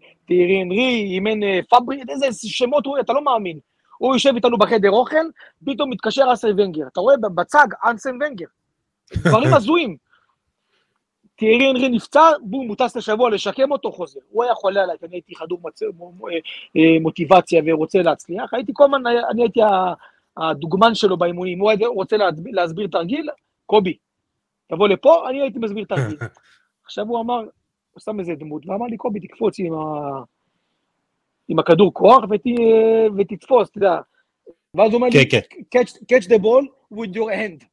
אנרי, 0.62 1.07
אימן 1.13 1.43
אה, 1.43 1.59
פברי, 1.69 2.01
איזה 2.09 2.27
שמות 2.31 2.86
הוא, 2.86 3.00
אתה 3.00 3.13
לא 3.13 3.24
מאמין. 3.24 3.59
הוא 3.98 4.15
יושב 4.15 4.36
איתנו 4.36 4.57
בחדר 4.57 4.91
אוכל, 4.91 5.25
פתאום 5.65 5.89
מתקשר 5.89 6.33
אסר 6.33 6.48
ונגר. 6.57 6.88
אתה 6.88 7.00
רואה 7.00 7.15
בצג, 7.36 7.67
אנסן 7.86 8.17
ונגר. 8.21 8.45
דברים 9.15 9.53
הזויים. 9.57 10.09
תיארי 11.39 11.72
אנרי 11.72 11.89
נפצע, 11.89 12.22
בום, 12.41 12.67
הוא 12.67 12.75
טס 12.75 12.96
לשבוע 12.96 13.29
לשקם 13.29 13.72
אותו, 13.72 13.91
חוזר. 13.91 14.19
הוא 14.29 14.43
היה 14.43 14.55
חולה 14.55 14.84
עליי, 14.84 14.96
אני 15.03 15.15
הייתי 15.15 15.36
חדור 15.36 15.60
מצ... 15.63 15.84
אה, 15.84 17.00
מוטיבציה 17.01 17.62
ורוצה 17.65 18.01
להצליח. 18.01 18.53
הייתי 18.53 18.72
כל 18.75 18.84
הזמן, 18.84 19.03
אני 19.31 19.41
הייתי 19.41 19.60
הדוגמן 20.38 20.96
שלו 20.96 21.17
באימונים. 21.17 21.62
הוא 21.62 21.96
רוצה 21.96 22.17
להסביר 22.51 22.88
תרגיל, 22.88 23.29
קובי, 23.65 23.98
תבוא 24.67 24.88
לפה, 24.88 25.29
אני 25.29 25.41
הייתי 25.41 25.60
מסביר 25.60 25.86
תרגיל. 25.86 26.17
עכשיו 26.86 27.05
הוא 27.08 27.19
אמר, 27.19 27.39
הוא 27.91 28.01
שם 28.05 28.19
איזה 28.19 28.36
דמות, 28.36 28.65
ואמר 28.65 28.86
לי, 28.86 28.98
קובי, 28.98 29.19
תקפוץ 29.19 29.60
עם, 29.60 29.74
ה... 29.74 30.22
עם 31.48 31.60
הכדור 31.60 31.93
כוח 31.93 32.24
ות... 32.29 32.41
ותתפוס, 33.17 33.69
אתה 33.69 33.77
יודע. 33.77 33.98
ואז 34.74 34.88
הוא 34.88 34.96
אומר 34.96 35.08
לי, 35.08 35.29
כן, 35.29 35.39
כן. 35.72 35.79
catch, 35.79 35.91
catch 35.91 36.25
the 36.25 36.39
ball 36.43 36.65
with 36.93 37.15
your 37.15 37.31
hand. 37.31 37.65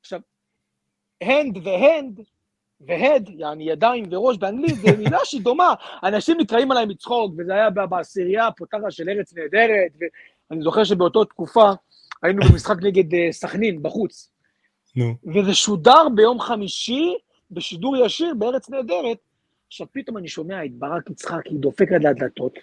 עכשיו, 0.00 0.20
hand 1.24 1.58
והhand, 1.64 2.33
והד, 2.86 3.28
יעני 3.28 3.70
ידיים 3.70 4.04
וראש 4.10 4.36
באנגלית, 4.36 4.74
זו 4.74 4.96
מילה 4.98 5.18
שהיא 5.24 5.40
דומה. 5.40 5.74
אנשים 6.02 6.36
נקראים 6.40 6.70
עליי 6.70 6.86
מצחוק, 6.86 7.34
וזה 7.38 7.54
היה 7.54 7.70
בעשירייה 7.70 8.46
הפותחת 8.46 8.80
של 8.90 9.08
ארץ 9.08 9.34
נהדרת, 9.34 9.92
ואני 10.50 10.62
זוכר 10.62 10.84
שבאותה 10.84 11.18
תקופה 11.28 11.70
היינו 12.22 12.42
במשחק 12.42 12.76
נגד 12.82 13.14
אה, 13.14 13.28
סכנין, 13.32 13.82
בחוץ. 13.82 14.30
נו. 14.96 15.14
וזה 15.34 15.54
שודר 15.54 16.08
ביום 16.14 16.40
חמישי, 16.40 17.14
בשידור 17.50 17.96
ישיר 17.96 18.34
בארץ 18.38 18.70
נהדרת, 18.70 19.18
עכשיו, 19.66 19.86
פתאום 19.92 20.18
אני 20.18 20.28
שומע 20.28 20.64
את 20.64 20.72
ברק 20.72 21.10
יצחקי 21.10 21.54
דופק 21.54 21.92
עד 21.92 22.06
הדלתות, 22.06 22.58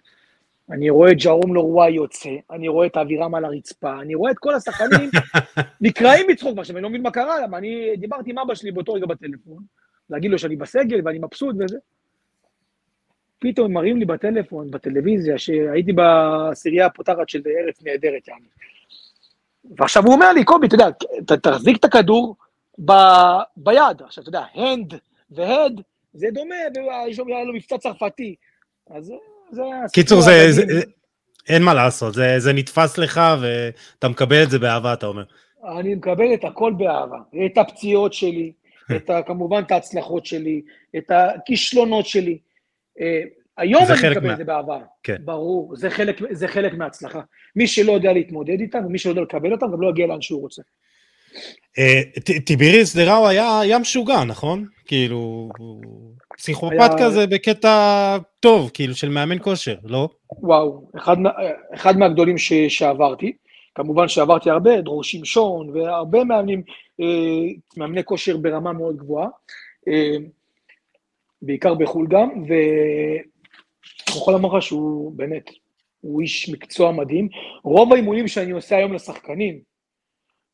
אני 0.72 0.90
רואה 0.90 1.12
את 1.12 1.18
ג'רום 1.24 1.54
לורואי 1.54 1.92
יוצא, 1.92 2.30
אני 2.52 2.68
רואה 2.68 2.88
את 2.88 2.98
אבירם 2.98 3.36
על 3.36 3.46
הרצפה, 3.46 4.02
אני 4.02 4.16
רואה 4.16 4.32
את 4.32 4.38
כל 4.40 4.54
השחקנים 4.54 5.10
נקראים 5.82 6.26
מצחוק, 6.30 6.58
עכשיו 6.58 6.76
אני 6.76 6.84
לא 6.84 6.90
מבין 6.90 7.02
מה 7.02 7.12
קרה, 7.12 7.42
למה 7.44 7.58
אני 7.58 7.96
דיברתי 7.98 8.32
עם 8.32 8.40
אבא 8.40 8.56
שלי 8.56 8.72
באותו 8.72 8.94
רגע 8.94 9.06
בטלפון, 9.06 9.64
להגיד 10.12 10.32
לו 10.32 10.40
שאני 10.40 10.56
בסגל 10.56 11.02
ואני 11.06 11.20
מבסוט 11.20 11.56
וזה. 11.60 11.78
פתאום 13.40 13.74
מראים 13.74 13.98
לי 13.98 14.06
בטלפון, 14.06 14.72
בטלוויזיה, 14.72 15.38
שהייתי 15.38 15.94
בעשירייה 15.94 16.86
הפותחת 16.86 17.30
של 17.30 17.42
ארץ 17.66 17.84
נהדרת, 17.84 18.28
יעני. 18.28 18.46
ועכשיו 19.78 20.04
הוא 20.06 20.14
אומר 20.14 20.32
לי, 20.32 20.44
קובי, 20.44 20.68
אתה 20.68 20.76
יודע, 20.76 20.88
תחזיק 21.44 21.78
את 21.78 21.86
הכדור 21.86 22.36
ב, 22.86 22.92
ביד. 23.58 24.02
עכשיו, 24.06 24.22
אתה 24.22 24.30
יודע, 24.30 24.44
הנד 24.54 24.94
והד 25.32 25.82
זה 26.14 26.28
דומה, 26.34 26.56
והיה 26.76 27.44
לו 27.44 27.54
מבצע 27.54 27.78
צרפתי. 27.78 28.36
אז 28.90 29.14
זה... 29.52 29.62
קיצור, 29.94 30.22
זה, 30.22 30.52
זה, 30.52 30.62
זה, 30.68 30.82
אין 31.50 31.64
מה 31.64 31.74
לעשות, 31.74 32.14
זה, 32.14 32.36
זה 32.38 32.54
נתפס 32.54 32.98
לך 32.98 33.22
ואתה 33.42 34.10
מקבל 34.10 34.44
את 34.44 34.50
זה 34.50 34.60
באהבה, 34.60 34.94
אתה 34.94 35.06
אומר. 35.06 35.24
אני 35.80 35.96
מקבל 35.96 36.34
את 36.34 36.44
הכל 36.44 36.74
באהבה. 36.78 37.18
את 37.46 37.58
הפציעות 37.58 38.14
שלי, 38.14 38.52
את 38.96 39.10
ה, 39.10 39.22
כמובן 39.22 39.64
את 39.66 39.72
ההצלחות 39.72 40.26
שלי, 40.26 40.62
את 40.98 41.12
הכישלונות 41.12 42.06
שלי. 42.06 42.38
אה, 43.02 43.22
היום 43.58 43.84
אני 43.84 44.10
מקבל 44.12 44.28
מה... 44.28 44.34
את 44.34 44.38
זה 44.38 44.44
באהבה. 44.44 44.80
כן. 45.04 45.16
ברור, 45.26 45.76
זה 45.76 45.90
חלק, 45.90 46.22
זה 46.32 46.48
חלק 46.48 46.74
מההצלחה. 46.74 47.22
מי 47.56 47.68
שלא 47.68 47.92
יודע 47.92 48.14
להתמודד 48.14 48.60
איתם, 48.60 48.86
ומי 48.86 48.98
שלא 48.98 49.12
יודע 49.12 49.22
לקבל 49.22 49.52
אותם, 49.52 49.72
גם 49.72 49.82
לא 49.82 49.90
יגיע 49.90 50.08
לאן 50.08 50.22
שהוא 50.22 50.42
רוצה. 50.42 50.62
אה, 51.80 52.02
טיביריס 52.46 52.96
דראו 52.96 53.28
היה 53.28 53.80
משוגע, 53.80 54.24
נכון? 54.24 54.66
כאילו, 54.86 55.50
פסיכופת 56.38 56.92
כזה 57.00 57.28
בקטע 57.28 58.18
טוב, 58.40 58.72
כאילו, 58.74 58.96
של 58.96 59.10
מאמן 59.10 59.38
כושר, 59.42 59.76
לא? 59.84 60.10
וואו, 60.30 60.88
אחד 61.74 61.98
מהגדולים 61.98 62.38
שעברתי. 62.68 63.34
כמובן 63.76 64.08
שעברתי 64.08 64.50
הרבה, 64.50 64.82
דרור 64.82 65.04
שמשון, 65.04 65.70
והרבה 65.70 66.24
מאמנים, 66.24 66.64
אה, 67.02 67.06
מאמני 67.78 68.04
כושר 68.04 68.38
ברמה 68.38 68.74
מאוד 68.74 68.98
גבוהה, 68.98 69.28
אה, 69.88 70.16
בעיקר 71.42 71.74
בחו"ל 71.74 72.08
גם, 72.10 72.30
ואני 72.48 73.22
יכול 74.10 74.34
לומר 74.34 74.58
לך 74.58 74.62
שהוא 74.62 75.12
באמת, 75.16 75.50
הוא 76.02 76.22
איש 76.22 76.50
מקצוע 76.50 76.92
מדהים. 76.92 77.30
רוב 77.64 77.94
האימונים 77.94 78.28
שאני 78.28 78.52
עושה 78.52 78.78
היום 78.78 78.94
לשחקנים, 78.94 79.60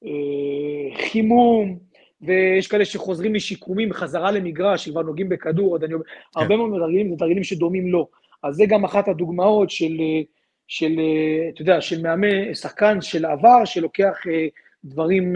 אה, 0.06 0.98
חימום, 1.08 1.80
ויש 2.22 2.68
כאלה 2.68 2.86
שחוזרים 2.86 3.34
משיקומים 3.34 3.94
חזרה 3.94 4.32
למגרש, 4.32 4.86
שכבר 4.86 5.02
נוגעים 5.02 5.30
בכדור, 5.30 5.72
עוד 5.72 5.84
אני 5.84 5.94
אומר, 5.94 6.06
כן. 6.06 6.40
הרבה 6.40 6.58
מאוד 6.58 6.80
תרגילים 6.80 7.10
זה 7.10 7.16
תרגילים 7.18 7.44
שדומים 7.44 7.88
לו. 7.88 8.08
אז 8.44 8.56
זה 8.56 8.66
גם 8.66 8.86
אחת 8.86 9.08
הדוגמאות 9.08 9.70
של, 9.70 9.98
אה, 10.00 10.22
של, 10.68 11.00
אה, 11.00 11.50
אתה 11.54 11.62
יודע, 11.62 11.82
של 11.82 12.02
מאמן, 12.02 12.54
שחקן 12.54 13.02
של 13.02 13.26
עבר, 13.26 13.66
שלוקח 13.66 14.18
דברים 14.86 15.36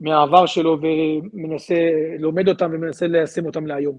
מהעבר 0.00 0.46
שלו 0.46 0.78
ומנסה, 0.82 1.74
לומד 2.18 2.48
אותם 2.48 2.70
ומנסה 2.74 3.06
ליישם 3.06 3.46
אותם 3.46 3.66
להיום. 3.66 3.98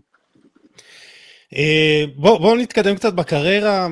בואו 2.15 2.39
בוא 2.39 2.57
נתקדם 2.57 2.95
קצת 2.95 3.13
בקריירה. 3.13 3.88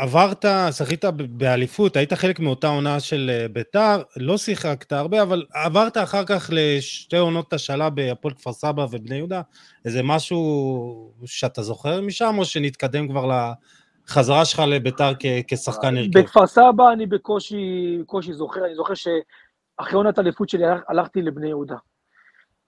עברת, 0.00 0.44
שחית 0.72 1.04
באליפות, 1.30 1.96
היית 1.96 2.12
חלק 2.12 2.40
מאותה 2.40 2.68
עונה 2.68 3.00
של 3.00 3.30
אה, 3.32 3.48
ביתר, 3.48 4.02
לא 4.16 4.38
שיחקת 4.38 4.92
הרבה, 4.92 5.22
אבל 5.22 5.44
עברת 5.54 5.96
אחר 5.96 6.24
כך 6.24 6.50
לשתי 6.52 7.16
עונות 7.16 7.52
השאלה 7.52 7.90
בהפועל 7.90 8.34
כפר 8.34 8.52
סבא 8.52 8.86
ובני 8.90 9.16
יהודה, 9.16 9.42
איזה 9.84 10.02
משהו 10.02 11.12
שאתה 11.24 11.62
זוכר 11.62 12.00
משם, 12.00 12.34
או 12.38 12.44
שנתקדם 12.44 13.08
כבר 13.08 13.52
לחזרה 14.10 14.44
שלך 14.44 14.62
לביתר 14.66 15.12
כשחקן 15.46 15.96
הרכב? 15.96 16.18
בכפר 16.18 16.46
סבא 16.46 16.92
אני 16.92 17.06
בקושי 17.06 18.32
זוכר, 18.32 18.64
אני 18.64 18.74
זוכר 18.74 18.94
שאחרי 18.94 19.94
עונת 19.94 20.18
האליפות 20.18 20.48
שלי 20.48 20.64
הלכתי 20.88 21.22
לבני 21.22 21.48
יהודה. 21.48 21.76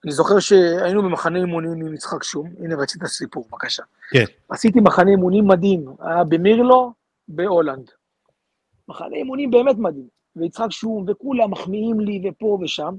אני 0.05 0.11
זוכר 0.11 0.39
שהיינו 0.39 1.03
במחנה 1.03 1.39
אימונים 1.39 1.71
עם 1.71 1.93
יצחק 1.93 2.23
שום, 2.23 2.49
הנה 2.59 2.75
רצית 2.75 3.05
סיפור, 3.05 3.47
בבקשה. 3.51 3.83
כן. 4.11 4.23
עשיתי 4.49 4.79
מחנה 4.79 5.11
אימונים 5.11 5.47
מדהים, 5.47 5.85
היה 5.99 6.23
במירלו, 6.23 6.93
בהולנד. 7.27 7.91
מחנה 8.87 9.15
אימונים 9.15 9.51
באמת 9.51 9.75
מדהים, 9.77 10.07
ויצחק 10.35 10.71
שום, 10.71 11.05
וכולם 11.07 11.51
מחמיאים 11.51 11.99
לי 11.99 12.29
ופה 12.29 12.57
ושם, 12.61 12.95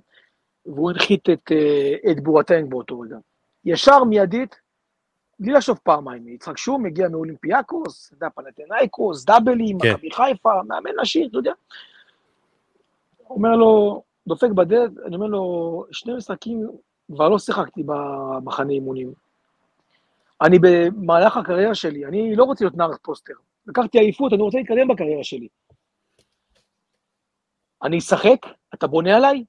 והוא 0.66 0.90
הנחית 0.90 1.30
את, 1.30 1.52
אה, 1.52 2.10
את 2.10 2.20
בורטנג 2.20 2.70
באותו 2.70 3.00
רגע. 3.00 3.16
ישר, 3.64 4.04
מיידית, 4.04 4.56
בלי 5.38 5.52
לחשוב 5.52 5.78
פעמיים, 5.82 6.28
יצחק 6.28 6.58
שום 6.58 6.82
מגיע 6.82 7.08
מאולימפיאקוס, 7.08 8.06
אתה 8.06 8.14
יודע, 8.14 8.28
פנאתינאיקוס, 8.34 9.24
דאבלים, 9.24 9.78
כן. 9.78 9.92
מכבי 9.92 10.10
חיפה, 10.10 10.62
מאמן 10.68 10.90
נשי, 11.00 11.26
אתה 11.26 11.38
יודע. 11.38 11.52
אומר 13.30 13.56
לו, 13.56 14.02
דופק 14.26 14.50
בדלת, 14.50 14.90
אני 15.06 15.16
אומר 15.16 15.26
לו, 15.26 15.84
שני 15.92 16.14
משחקים 16.14 16.68
כבר 17.12 17.28
לא 17.28 17.38
שיחקתי 17.38 17.82
במחנה 17.86 18.72
אימונים. 18.72 19.12
אני 20.42 20.58
במהלך 20.58 21.36
הקריירה 21.36 21.74
שלי, 21.74 22.06
אני 22.06 22.36
לא 22.36 22.44
רוצה 22.44 22.64
להיות 22.64 22.76
נער 22.76 22.90
פוסטר. 23.02 23.34
לקחתי 23.66 23.98
עייפות, 23.98 24.32
אני 24.32 24.42
רוצה 24.42 24.58
להתקדם 24.58 24.88
בקריירה 24.88 25.24
שלי. 25.24 25.48
אני 27.82 27.98
אשחק, 27.98 28.46
אתה 28.74 28.86
בונה 28.86 29.16
עליי? 29.16 29.44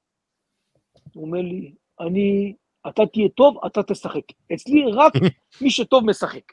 הוא 1.13 1.25
אומר 1.25 1.42
לי, 1.42 1.74
אני, 2.00 2.54
אתה 2.89 3.04
תהיה 3.13 3.30
טוב, 3.30 3.58
אתה 3.65 3.84
תשחק. 3.84 4.22
אצלי 4.54 4.92
רק 4.94 5.13
מי 5.62 5.70
שטוב 5.70 6.06
משחק. 6.06 6.51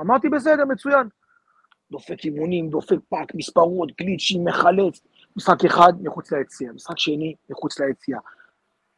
אמרתי, 0.00 0.28
בסדר, 0.28 0.64
מצוין. 0.64 1.08
דופק 1.90 2.24
אימונים, 2.24 2.70
דופק 2.70 2.96
פאק, 3.08 3.34
מספרות, 3.34 3.92
גליצ'ים, 4.00 4.44
מחלץ. 4.44 5.00
משחק 5.36 5.64
אחד, 5.64 5.92
מחוץ 6.02 6.32
ליציאה. 6.32 6.72
משחק 6.72 6.98
שני, 6.98 7.34
מחוץ 7.50 7.80
ליציאה. 7.80 8.18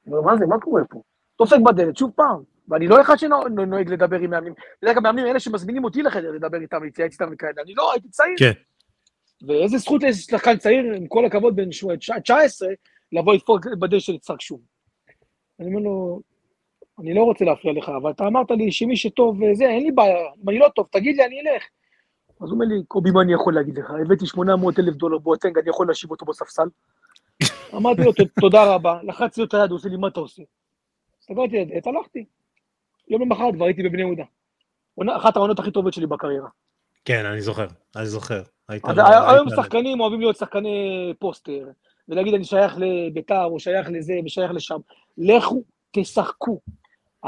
אני 0.07 0.17
אומר, 0.17 0.33
מה 0.33 0.39
זה, 0.39 0.47
מה 0.47 0.61
קורה 0.61 0.83
פה? 0.91 1.03
דופק 1.39 1.57
בדלת, 1.67 1.97
שוב 1.97 2.11
פעם. 2.15 2.43
ואני 2.69 2.89
לא 2.89 3.01
אחד 3.01 3.17
שנוהג 3.17 3.89
לדבר 3.89 4.19
עם 4.19 4.31
מאמנים. 4.31 4.55
בדרך 4.83 4.95
כלל 4.95 5.03
מאמנים 5.03 5.27
אלה 5.27 5.41
שמזמינים 5.41 5.85
אותי 5.85 6.03
לחדר 6.03 6.31
לדבר 6.31 6.61
איתם, 6.61 6.85
להתייעץ 6.85 7.13
איתם 7.13 7.33
וכאלה. 7.33 7.63
אני 7.65 7.75
לא, 7.75 7.93
הייתי 7.93 8.09
צעיר. 8.09 8.35
כן. 8.39 8.53
ואיזה 9.49 9.79
זכות 9.79 10.03
יש 10.03 10.17
לשחקן 10.17 10.57
צעיר, 10.57 10.93
עם 10.95 11.07
כל 11.07 11.27
הכבוד, 11.27 11.57
בן 11.57 11.69
19, 11.71 12.69
לבוא 13.13 13.35
לדפוק 13.35 13.67
בדלת 13.67 14.01
של 14.01 14.15
יצחק 14.15 14.41
שום. 14.41 14.61
אני 15.61 15.69
אומר 15.69 15.81
לו, 15.81 16.21
אני 17.01 17.15
לא 17.15 17.23
רוצה 17.23 17.45
להפריע 17.45 17.75
לך, 17.75 17.89
אבל 17.89 18.11
אתה 18.11 18.27
אמרת 18.27 18.51
לי 18.51 18.73
שמי 18.73 18.97
שטוב 18.97 19.43
וזה, 19.43 19.65
אין 19.65 19.83
לי 19.83 19.93
בעיה, 19.93 20.17
אם 20.45 20.49
אני 20.49 20.59
לא 20.59 20.69
טוב, 20.75 20.87
תגיד 20.93 21.17
לי, 21.17 21.25
אני 21.25 21.41
אלך. 21.41 21.63
אז 22.41 22.49
הוא 22.49 22.51
אומר 22.51 22.65
לי, 22.65 22.85
קובי, 22.89 23.11
מה 23.11 23.23
אני 23.23 23.33
יכול 23.33 23.55
להגיד 23.55 23.79
לך? 23.79 23.91
הבאתי 23.91 24.27
800 24.27 24.79
אלף 24.79 24.95
דולר 24.95 25.19
בוטנג, 25.19 25.59
אני 25.59 25.71
יכול 25.71 25.89
להשיב 25.89 26.11
אותו 26.11 26.27
בספסל? 26.27 26.69
אמרתי 27.77 28.03
לו, 28.03 28.13
תודה 28.41 28.75
רבה, 28.75 28.99
לחצתי 29.03 29.41
לו 29.41 29.47
את 29.47 29.55
היד, 29.55 29.71
הוא 29.71 29.77
עושה 29.77 29.89
לי, 29.89 29.97
מה 29.97 30.09
אתה 30.09 30.21
עושה? 30.21 30.43
סגרתי 31.21 31.63
את 31.63 31.69
זה, 31.69 31.91
הלכתי. 31.91 32.25
יום 33.09 33.23
למחרת 33.23 33.55
כבר 33.55 33.65
הייתי 33.65 33.83
בבני 33.83 34.01
יהודה. 34.01 34.25
אחת 35.17 35.37
העונות 35.37 35.59
הכי 35.59 35.71
טובות 35.71 35.93
שלי 35.93 36.07
בקריירה. 36.07 36.49
כן, 37.05 37.27
אני 37.27 37.41
זוכר, 37.41 37.67
אני 37.97 38.07
זוכר. 38.07 38.43
היום 38.69 39.51
שחקנים 39.57 40.01
אוהבים 40.01 40.21
להיות 40.21 40.37
שחקני 40.37 41.15
פוסטר, 41.19 41.69
ולהגיד 42.09 42.35
אני 42.35 42.45
שייך 42.45 42.77
לביתר, 42.79 43.45
או 43.45 43.61
שייך 43.61 43.89
לזה, 43.91 44.15
ושייך 44.25 44.53
לשם. 44.53 44.79
לכו, 45.19 45.63
תשחקו. 45.91 46.61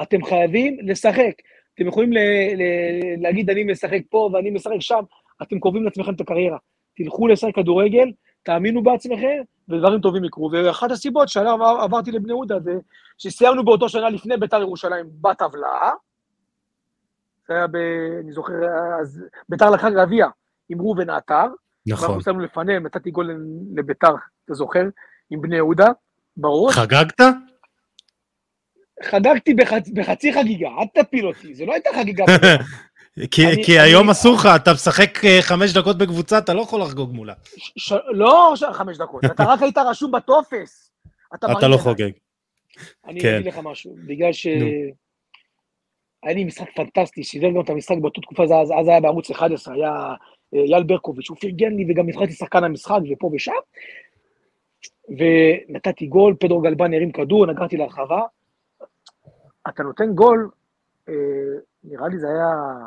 אתם 0.02 0.24
חייבים 0.24 0.76
לשחק. 0.82 1.32
אתם 1.74 1.86
יכולים 1.86 2.12
ל- 2.12 2.18
ל- 2.56 3.22
להגיד 3.22 3.50
אני 3.50 3.64
משחק 3.64 4.00
פה 4.10 4.30
ואני 4.32 4.50
משחק 4.50 4.80
שם, 4.80 5.00
אתם 5.42 5.58
קובעים 5.58 5.84
לעצמכם 5.84 6.14
את 6.14 6.20
הקריירה. 6.20 6.58
תלכו 6.96 7.28
לשחק 7.28 7.54
כדורגל, 7.54 8.12
תאמינו 8.42 8.82
בעצמכם, 8.82 9.42
ודברים 9.68 10.00
טובים 10.00 10.24
יקרו. 10.24 10.50
ואחת 10.52 10.90
הסיבות 10.90 11.28
שעברתי 11.28 12.10
לבני 12.12 12.28
יהודה 12.32 12.60
זה 12.60 12.72
שסיימנו 13.18 13.64
באותו 13.64 13.88
שנה 13.88 14.10
לפני 14.10 14.36
ביתר 14.36 14.60
ירושלים 14.60 15.06
בטבלה, 15.20 15.90
זה 17.48 17.54
היה 17.54 17.66
ב... 17.66 17.76
אני 18.24 18.32
זוכר, 18.32 18.52
אז 19.00 19.24
ביתר 19.48 19.70
לקחה 19.70 19.90
גביע 19.90 20.26
עם 20.68 20.80
ראובן 20.80 21.10
עטר. 21.10 21.46
נכון. 21.86 22.08
ואנחנו 22.08 22.22
שמנו 22.22 22.40
לפניהם, 22.40 22.86
נתתי 22.86 23.10
גול 23.10 23.30
לביתר, 23.74 24.14
אתה 24.44 24.54
זוכר? 24.54 24.84
עם 25.30 25.40
בני 25.40 25.56
יהודה, 25.56 25.86
בראש. 26.36 26.74
חגגת? 26.74 27.20
חגגתי 29.02 29.54
בחצ... 29.54 29.88
בחצי 29.88 30.32
חגיגה, 30.32 30.68
אל 30.68 31.02
תפיל 31.02 31.26
אותי, 31.26 31.54
זה 31.54 31.66
לא 31.66 31.72
הייתה 31.72 31.90
חגיגה. 31.96 32.24
כי, 33.30 33.46
אני- 33.46 33.64
כי 33.64 33.78
אני- 33.78 33.88
היום 33.88 34.10
אסור 34.10 34.34
לך, 34.34 34.48
אתה 34.56 34.72
משחק 34.72 35.24
אה, 35.24 35.38
חמש 35.42 35.72
דקות 35.72 35.98
בקבוצה, 35.98 36.38
אתה 36.38 36.54
לא 36.54 36.60
יכול 36.62 36.80
לחגוג 36.82 37.12
מולה. 37.12 37.34
ש... 37.76 37.92
לא. 38.12 38.54
חמש 38.72 38.98
דקות, 38.98 39.24
אתה 39.24 39.44
רק 39.44 39.62
היית 39.62 39.78
רשום 39.78 40.12
בטופס. 40.12 40.92
אתה 41.34 41.68
לא. 41.68 41.76
חוגג. 41.76 42.10
אני 43.06 43.20
כן. 43.20 43.34
אגיד 43.34 43.46
לך 43.46 43.60
משהו, 43.62 43.96
בגלל 44.06 44.32
ש... 44.32 44.46
נו. 44.46 44.66
היה 46.22 46.34
לי 46.34 46.44
משחק 46.44 46.66
פנטסטי, 46.76 47.24
שידר 47.24 47.50
גם 47.50 47.60
את 47.60 47.70
המשחק 47.70 47.96
באותה 48.00 48.20
תקופה, 48.20 48.46
זה 48.46 48.54
אז, 48.56 48.72
אז 48.80 48.88
היה 48.88 49.00
בערוץ 49.00 49.30
11, 49.30 49.74
היה 49.74 49.92
אה, 50.54 50.60
אייל 50.60 50.82
ברקוביץ', 50.82 51.30
הוא 51.30 51.36
פרגן 51.40 51.72
לי 51.76 51.86
וגם 51.88 52.06
נבחרתי 52.06 52.32
שחקן 52.32 52.64
המשחק 52.64 52.98
ופה 53.12 53.30
ושם. 53.34 53.52
ונתתי 55.08 56.06
גול, 56.06 56.34
פדרו 56.40 56.60
גלבן 56.60 56.94
הרים 56.94 57.12
כדור, 57.12 57.46
נגרתי 57.46 57.76
להרחבה. 57.76 58.20
אתה 59.74 59.82
נותן 59.82 60.14
גול, 60.14 60.50
אה, 61.08 61.14
נראה 61.84 62.08
לי 62.08 62.18
זה 62.18 62.26
היה 62.28 62.86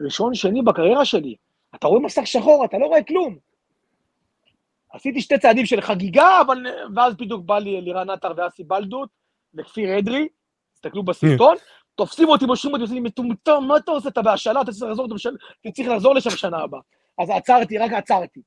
ראשון, 0.00 0.34
שני 0.34 0.62
בקריירה 0.62 1.04
שלי. 1.04 1.36
אתה 1.74 1.86
רואה 1.86 2.00
מסך 2.00 2.26
שחור, 2.26 2.64
אתה 2.64 2.78
לא 2.78 2.86
רואה 2.86 3.02
כלום. 3.02 3.36
עשיתי 4.92 5.20
שתי 5.20 5.38
צעדים 5.38 5.66
של 5.66 5.80
חגיגה, 5.80 6.40
אבל... 6.46 6.66
ואז 6.96 7.16
בדיוק 7.16 7.44
בא 7.44 7.58
לי 7.58 7.80
לירן 7.80 8.10
עטר 8.10 8.32
ואסי 8.36 8.64
בלדות, 8.64 9.08
וכפיר 9.54 9.98
אדרי, 9.98 10.28
תסתכלו 10.74 11.02
בסרטון, 11.02 11.56
תופסים 11.94 12.28
אותי, 12.28 12.46
מושכים 12.46 12.72
אותי, 12.72 12.82
עושים 12.82 12.96
לי 12.96 13.00
מטומטם, 13.00 13.64
מה 13.68 13.76
אתה 13.76 13.90
עושה? 13.90 14.08
אתה 14.08 14.22
בהשאלה, 14.22 14.60
אתה 14.60 14.72
צריך 14.72 14.90
לחזור, 14.90 15.06
אתה 15.60 15.70
צריך 15.72 15.88
לחזור 15.88 16.14
לשם 16.14 16.30
שנה 16.30 16.58
הבאה. 16.58 16.80
אז 17.18 17.30
עצרתי, 17.30 17.78
רק 17.78 17.92
עצרתי. 17.92 18.40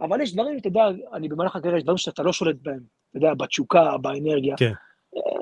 אבל 0.00 0.20
יש 0.20 0.32
דברים, 0.32 0.58
אתה 0.58 0.68
יודע, 0.68 0.82
אני 1.12 1.28
במהלך 1.28 1.56
הקריירה, 1.56 1.78
יש 1.78 1.84
דברים 1.84 1.98
שאתה 1.98 2.22
לא 2.22 2.32
שולט 2.32 2.56
בהם. 2.62 2.80
אתה 3.10 3.18
יודע, 3.18 3.34
בתשוקה, 3.34 3.98
באנרגיה. 3.98 4.56
כן. 4.56 4.72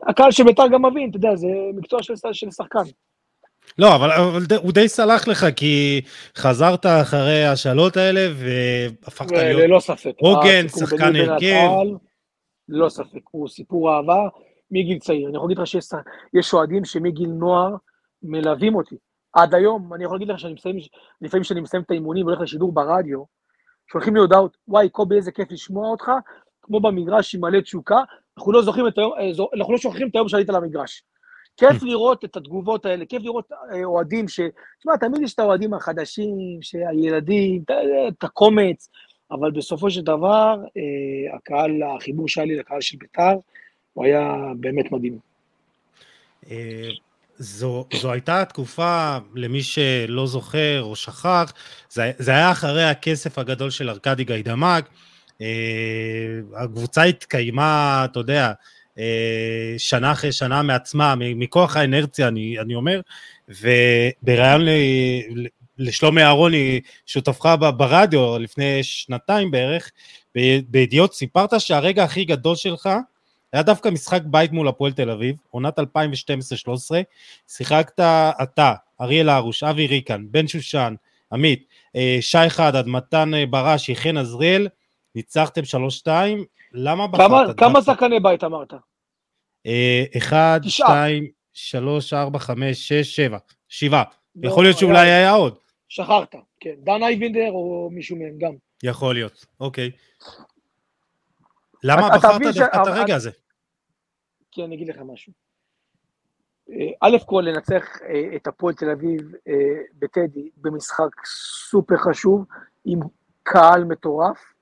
הקהל 0.07 0.31
של 0.31 0.45
בית"ר 0.45 0.69
גם 0.73 0.85
מבין, 0.85 1.11
אתה 1.11 1.16
יודע, 1.16 1.37
זה 1.37 1.49
מקצוע 1.75 2.02
של, 2.02 2.14
של 2.33 2.50
שחקן. 2.50 2.83
לא, 3.78 3.95
אבל, 3.95 4.12
אבל 4.12 4.43
הוא 4.62 4.73
די 4.73 4.88
סלח 4.88 5.28
לך, 5.28 5.47
כי 5.57 6.00
חזרת 6.37 6.87
אחרי 6.87 7.47
השאלות 7.47 7.97
האלה, 7.97 8.21
והפכת 8.35 9.31
להיות... 9.31 9.61
ללא 9.61 9.81
ספק. 9.81 10.12
הסיפור 10.14 10.87
שחקן 10.87 11.16
הרכב. 11.16 11.99
ללא 12.69 12.88
ספק, 12.88 13.21
הוא 13.31 13.49
סיפור 13.49 13.97
אהבה 13.97 14.28
מגיל 14.71 14.99
צעיר. 14.99 15.28
אני 15.28 15.37
יכול 15.37 15.49
להגיד 15.49 15.59
לך 15.59 15.66
שיש 15.66 15.85
יש 16.35 16.54
אוהדים 16.54 16.85
שמגיל 16.85 17.28
נוער 17.28 17.75
מלווים 18.23 18.75
אותי. 18.75 18.97
עד 19.33 19.54
היום, 19.54 19.95
אני 19.95 20.04
יכול 20.04 20.16
להגיד 20.16 20.28
לך 20.28 20.38
שאני 20.38 20.52
מסיים, 20.52 20.76
לפעמים 21.21 21.43
כשאני 21.43 21.61
מסיים 21.61 21.83
את 21.83 21.90
האימונים 21.90 22.26
והולך 22.26 22.40
לשידור 22.40 22.73
ברדיו, 22.73 23.23
שולחים 23.93 24.14
לי 24.14 24.21
הודעות, 24.21 24.57
וואי, 24.69 24.88
קובי, 24.88 25.16
איזה 25.16 25.33
כיף 25.33 25.52
לשמוע 25.52 25.88
אותך, 25.88 26.11
כמו 26.62 26.81
במגרש 26.81 27.35
עם 27.35 27.40
מלא 27.40 27.61
תשוקה, 27.61 28.02
אנחנו 28.38 28.52
לא 28.52 28.62
זוכרים 28.62 28.86
את 28.88 28.99
היום, 28.99 29.12
אה, 29.18 29.30
אנחנו 29.58 29.73
לא 29.73 29.78
שוכחים 29.78 30.08
את 30.08 30.14
היום 30.14 30.28
שעלית 30.28 30.49
למגרש. 30.49 31.02
כיף 31.56 31.82
לראות 31.90 32.25
את 32.25 32.36
התגובות 32.36 32.86
האלה, 32.86 33.04
כיף 33.06 33.23
לראות 33.23 33.52
אה, 33.73 33.84
אוהדים 33.84 34.28
ש... 34.28 34.40
תשמע, 34.78 34.97
תמיד 34.97 35.23
יש 35.23 35.34
את 35.34 35.38
האוהדים 35.38 35.75
החדשים, 35.75 36.36
שהילדים, 36.60 37.62
את- 38.08 38.25
הקומץ, 38.25 38.88
אבל 39.30 39.50
בסופו 39.50 39.90
של 39.90 40.00
דבר, 40.00 40.56
אה, 40.76 41.36
הקהל, 41.36 41.70
החיבור 41.97 42.28
שהיה 42.28 42.47
לי 42.47 42.56
לקהל 42.56 42.80
של 42.80 42.97
בית"ר, 43.00 43.36
הוא 43.92 44.04
היה 44.04 44.34
באמת 44.56 44.92
מדהים. 44.92 45.18
זו, 47.38 47.86
זו 48.00 48.12
הייתה 48.12 48.44
תקופה, 48.44 49.18
למי 49.34 49.62
שלא 49.62 50.26
זוכר 50.26 50.82
או 50.82 50.97
שכח, 50.97 51.52
זה, 51.90 52.12
זה 52.18 52.30
היה 52.30 52.50
אחרי 52.50 52.84
הכסף 52.84 53.38
הגדול 53.38 53.70
של 53.70 53.90
ארכדי 53.90 54.25
גיידמק. 54.25 54.88
אה, 55.40 55.47
הקבוצה 56.56 57.02
התקיימה, 57.02 58.02
אתה 58.04 58.20
יודע, 58.20 58.52
אה, 58.99 59.75
שנה 59.78 60.12
אחרי 60.12 60.32
שנה 60.32 60.62
מעצמה, 60.62 61.14
מכוח 61.18 61.76
האנרציה, 61.76 62.28
אני, 62.28 62.58
אני 62.60 62.75
אומר, 62.75 63.00
ל- 64.58 65.47
לשלומי 65.78 66.23
אהרוני, 66.23 66.80
שותפך 67.06 67.54
ברדיו 67.76 68.38
לפני 68.38 68.82
שנתיים 68.82 69.50
בערך, 69.50 69.90
בידיעות 70.68 71.14
סיפרת 71.14 71.60
שהרגע 71.60 72.04
הכי 72.04 72.25
גדול 72.25 72.56
שלך 72.56 72.88
היה 73.52 73.62
דווקא 73.62 73.88
משחק 73.88 74.20
בית 74.25 74.52
מול 74.52 74.68
הפועל 74.68 74.92
תל 74.92 75.10
אביב, 75.10 75.36
עונת 75.50 75.78
2012-2013, 75.78 75.82
שיחקת 77.49 78.00
אתה, 78.42 78.75
אריאל 79.00 79.28
הרוש, 79.28 79.62
אבי 79.62 79.86
ריקן, 79.86 80.25
בן 80.30 80.49
שושן, 80.49 80.94
עמית, 81.32 81.64
אה, 81.97 82.18
שי 82.20 82.49
חדד, 82.49 82.86
מתן 82.86 83.34
אה, 83.34 83.47
בראשי, 83.47 83.97
חן 83.97 84.16
עזריאל, 84.16 84.68
ניצחתם 85.14 85.60
3-2, 86.06 86.08
למה 86.72 87.06
בחרת? 87.06 87.58
כמה, 87.60 87.82
שחקני 87.82 88.20
בית 88.20 88.44
אמרת? 88.44 88.72
אה, 89.66 90.04
אחד, 90.16 90.60
תשעה. 90.62 90.86
שתיים, 90.88 91.30
שלוש, 91.52 92.12
ארבע, 92.12 92.38
חמש, 92.38 92.88
שש, 92.88 93.16
שבע, 93.16 93.38
שבעה. 93.68 94.02
לא, 94.36 94.48
יכול 94.48 94.64
להיות 94.64 94.78
שאולי 94.78 94.98
היה- 95.00 95.16
היה 95.16 95.30
עוד. 95.32 95.58
שכחת, 95.88 96.34
כן. 96.60 96.74
דן 96.78 97.02
אייבינדר 97.02 97.50
או 97.50 97.90
מישהו 97.92 98.16
מהם 98.16 98.38
גם. 98.38 98.52
יכול 98.82 99.14
להיות, 99.14 99.46
אוקיי. 99.60 99.90
למה 101.84 102.06
אתה 102.08 102.16
בחרת 102.16 102.40
דווקא 102.42 102.82
את 102.82 102.86
הרגע 102.86 103.16
הזה? 103.16 103.30
כי 104.52 104.64
אני 104.64 104.74
אגיד 104.74 104.88
לך 104.88 104.96
משהו. 105.06 105.32
אה, 106.70 106.76
א' 107.00 107.16
כל 107.26 107.44
לנצח 107.46 107.84
אה, 108.08 108.36
את 108.36 108.46
הפועל 108.46 108.74
תל 108.74 108.90
אביב 108.90 109.20
אה, 109.48 109.52
בטדי 109.98 110.50
במשחק 110.56 111.26
סופר 111.70 111.96
חשוב, 111.96 112.44
עם 112.84 113.00
קהל 113.42 113.84
מטורף. 113.84 114.53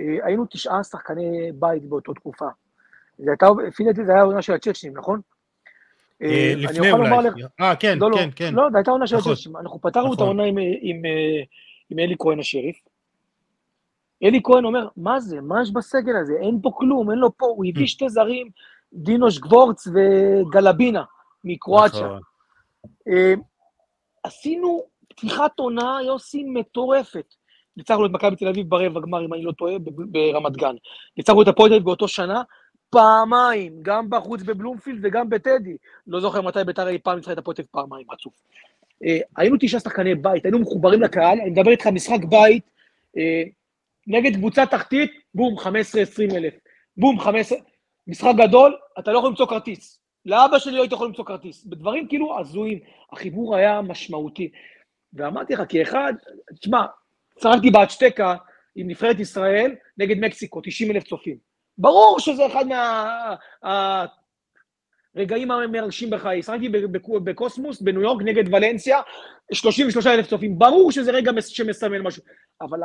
אה, 0.00 0.26
היינו 0.26 0.46
תשעה 0.50 0.84
שחקני 0.84 1.52
בית 1.54 1.84
באותה 1.84 2.12
תקופה. 2.14 2.48
זה 3.18 3.30
הייתה, 3.30 3.46
לפי 3.66 3.84
דעתי 3.84 4.04
זה 4.04 4.12
היה 4.12 4.20
העונה 4.20 4.42
של 4.42 4.52
הצ'צ'נים, 4.52 4.96
נכון? 4.96 5.20
אה, 6.22 6.28
אה, 6.28 6.52
לפני 6.56 6.92
אולי. 6.92 7.28
אה, 7.60 7.76
כן, 7.76 7.98
לא, 7.98 8.10
לא, 8.10 8.16
כן, 8.16 8.28
כן. 8.36 8.54
לא, 8.54 8.68
זו 8.70 8.76
הייתה 8.76 8.90
עונה 8.90 9.06
של 9.06 9.16
נכון. 9.16 9.32
הצ'צ'נים. 9.32 9.56
אנחנו 9.56 9.80
פתרנו 9.80 10.08
את 10.08 10.12
נכון. 10.12 10.26
העונה 10.26 10.42
עם, 11.90 11.98
אלי 11.98 12.14
כהן 12.18 12.40
השריף. 12.40 12.76
אלי 14.22 14.40
כהן 14.44 14.64
אומר, 14.64 14.88
מה 14.96 15.20
זה? 15.20 15.40
מה 15.40 15.62
יש 15.62 15.70
בסגל 15.70 16.16
הזה? 16.16 16.32
אין 16.40 16.58
פה 16.62 16.70
כלום, 16.74 17.10
אין 17.10 17.18
לו 17.18 17.36
פה. 17.36 17.46
הוא 17.46 17.64
הביא. 17.68 17.86
שתי 17.86 18.08
זרים, 18.08 18.50
דינוש 18.92 19.38
גבורץ 19.38 19.86
וגלבינה 19.86 21.02
מקרואטיה. 21.44 22.06
נכון. 22.06 22.20
עשינו 24.22 24.84
פתיחת 25.08 25.58
עונה, 25.58 25.98
יוסי, 26.06 26.44
מטורפת. 26.44 27.34
ניצחנו 27.76 28.06
את 28.06 28.10
מכבי 28.10 28.36
תל 28.36 28.48
אביב 28.48 28.68
ברבע 28.68 29.00
גמר, 29.00 29.24
אם 29.24 29.34
אני 29.34 29.42
לא 29.42 29.52
טועה, 29.52 29.74
ברמת 29.78 30.56
גן. 30.56 30.74
ניצחנו 31.16 31.42
את 31.42 31.48
הפועל 31.48 31.68
תל 31.68 31.74
אביב 31.74 31.84
באותו 31.84 32.08
שנה, 32.08 32.42
פעמיים, 32.90 33.72
גם 33.82 34.10
בחוץ 34.10 34.42
בבלומפילד 34.42 34.98
וגם 35.02 35.30
בטדי. 35.30 35.76
לא 36.06 36.20
זוכר 36.20 36.42
מתי 36.42 36.64
ביתר 36.66 36.88
אי 36.88 36.98
פעם 36.98 37.16
ניצחה 37.16 37.32
את 37.32 37.38
הפועל 37.38 37.56
פעמיים, 37.70 38.06
רצוף. 38.10 38.32
אה, 39.04 39.18
היינו 39.36 39.56
תשעה 39.60 39.80
שחקני 39.80 40.14
בית, 40.14 40.44
היינו 40.44 40.58
מחוברים 40.58 41.02
לקהל, 41.02 41.40
אני 41.40 41.50
מדבר 41.50 41.70
איתך 41.70 41.86
משחק 41.86 42.24
בית, 42.24 42.70
אה, 43.16 43.42
נגד 44.06 44.34
קבוצה 44.36 44.66
תחתית, 44.66 45.10
בום, 45.34 45.58
15-20 45.58 45.62
אלף. 46.34 46.54
בום, 46.96 47.20
15... 47.20 47.58
משחק 48.10 48.32
גדול, 48.36 48.76
אתה 48.98 49.12
לא 49.12 49.18
יכול 49.18 49.30
למצוא 49.30 49.46
כרטיס. 49.46 50.00
לאבא 50.26 50.58
שלי 50.58 50.72
לא 50.72 50.82
היית 50.82 50.92
יכול 50.92 51.06
למצוא 51.06 51.24
כרטיס. 51.24 51.64
בדברים 51.64 52.08
כאילו 52.08 52.38
הזויים. 52.38 52.78
החיבור 53.12 53.56
היה 53.56 53.82
משמעותי. 53.82 54.50
ואמרתי 55.12 55.54
לך, 55.54 55.62
כאחד, 55.68 56.12
תשמע, 56.60 56.86
צחקתי 57.40 57.70
באצ'טקה 57.70 58.34
עם 58.76 58.88
נבחרת 58.88 59.20
ישראל 59.20 59.74
נגד 59.98 60.18
מקסיקו, 60.18 60.60
90 60.64 60.90
אלף 60.90 61.04
צופים. 61.04 61.36
ברור 61.78 62.20
שזה 62.20 62.46
אחד 62.46 62.64
מהרגעים 65.16 65.50
המרגשים 65.50 66.10
בחיי. 66.10 66.42
שחקתי 66.42 66.68
בקוסמוס, 67.24 67.82
בניו 67.82 68.02
יורק, 68.02 68.22
נגד 68.24 68.54
ולנסיה, 68.54 69.00
33 69.52 70.06
אלף 70.06 70.26
צופים. 70.26 70.58
ברור 70.58 70.92
שזה 70.92 71.10
רגע 71.10 71.32
מס- 71.32 71.46
שמסמל 71.46 72.02
משהו. 72.02 72.22
אבל 72.60 72.78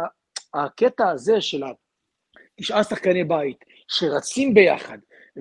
הקטע 0.53 1.09
הזה 1.09 1.41
של 1.41 1.63
התשעה 2.59 2.83
שחקני 2.83 3.23
בית, 3.23 3.57
שרצים 3.87 4.53
ביחד, 4.53 4.97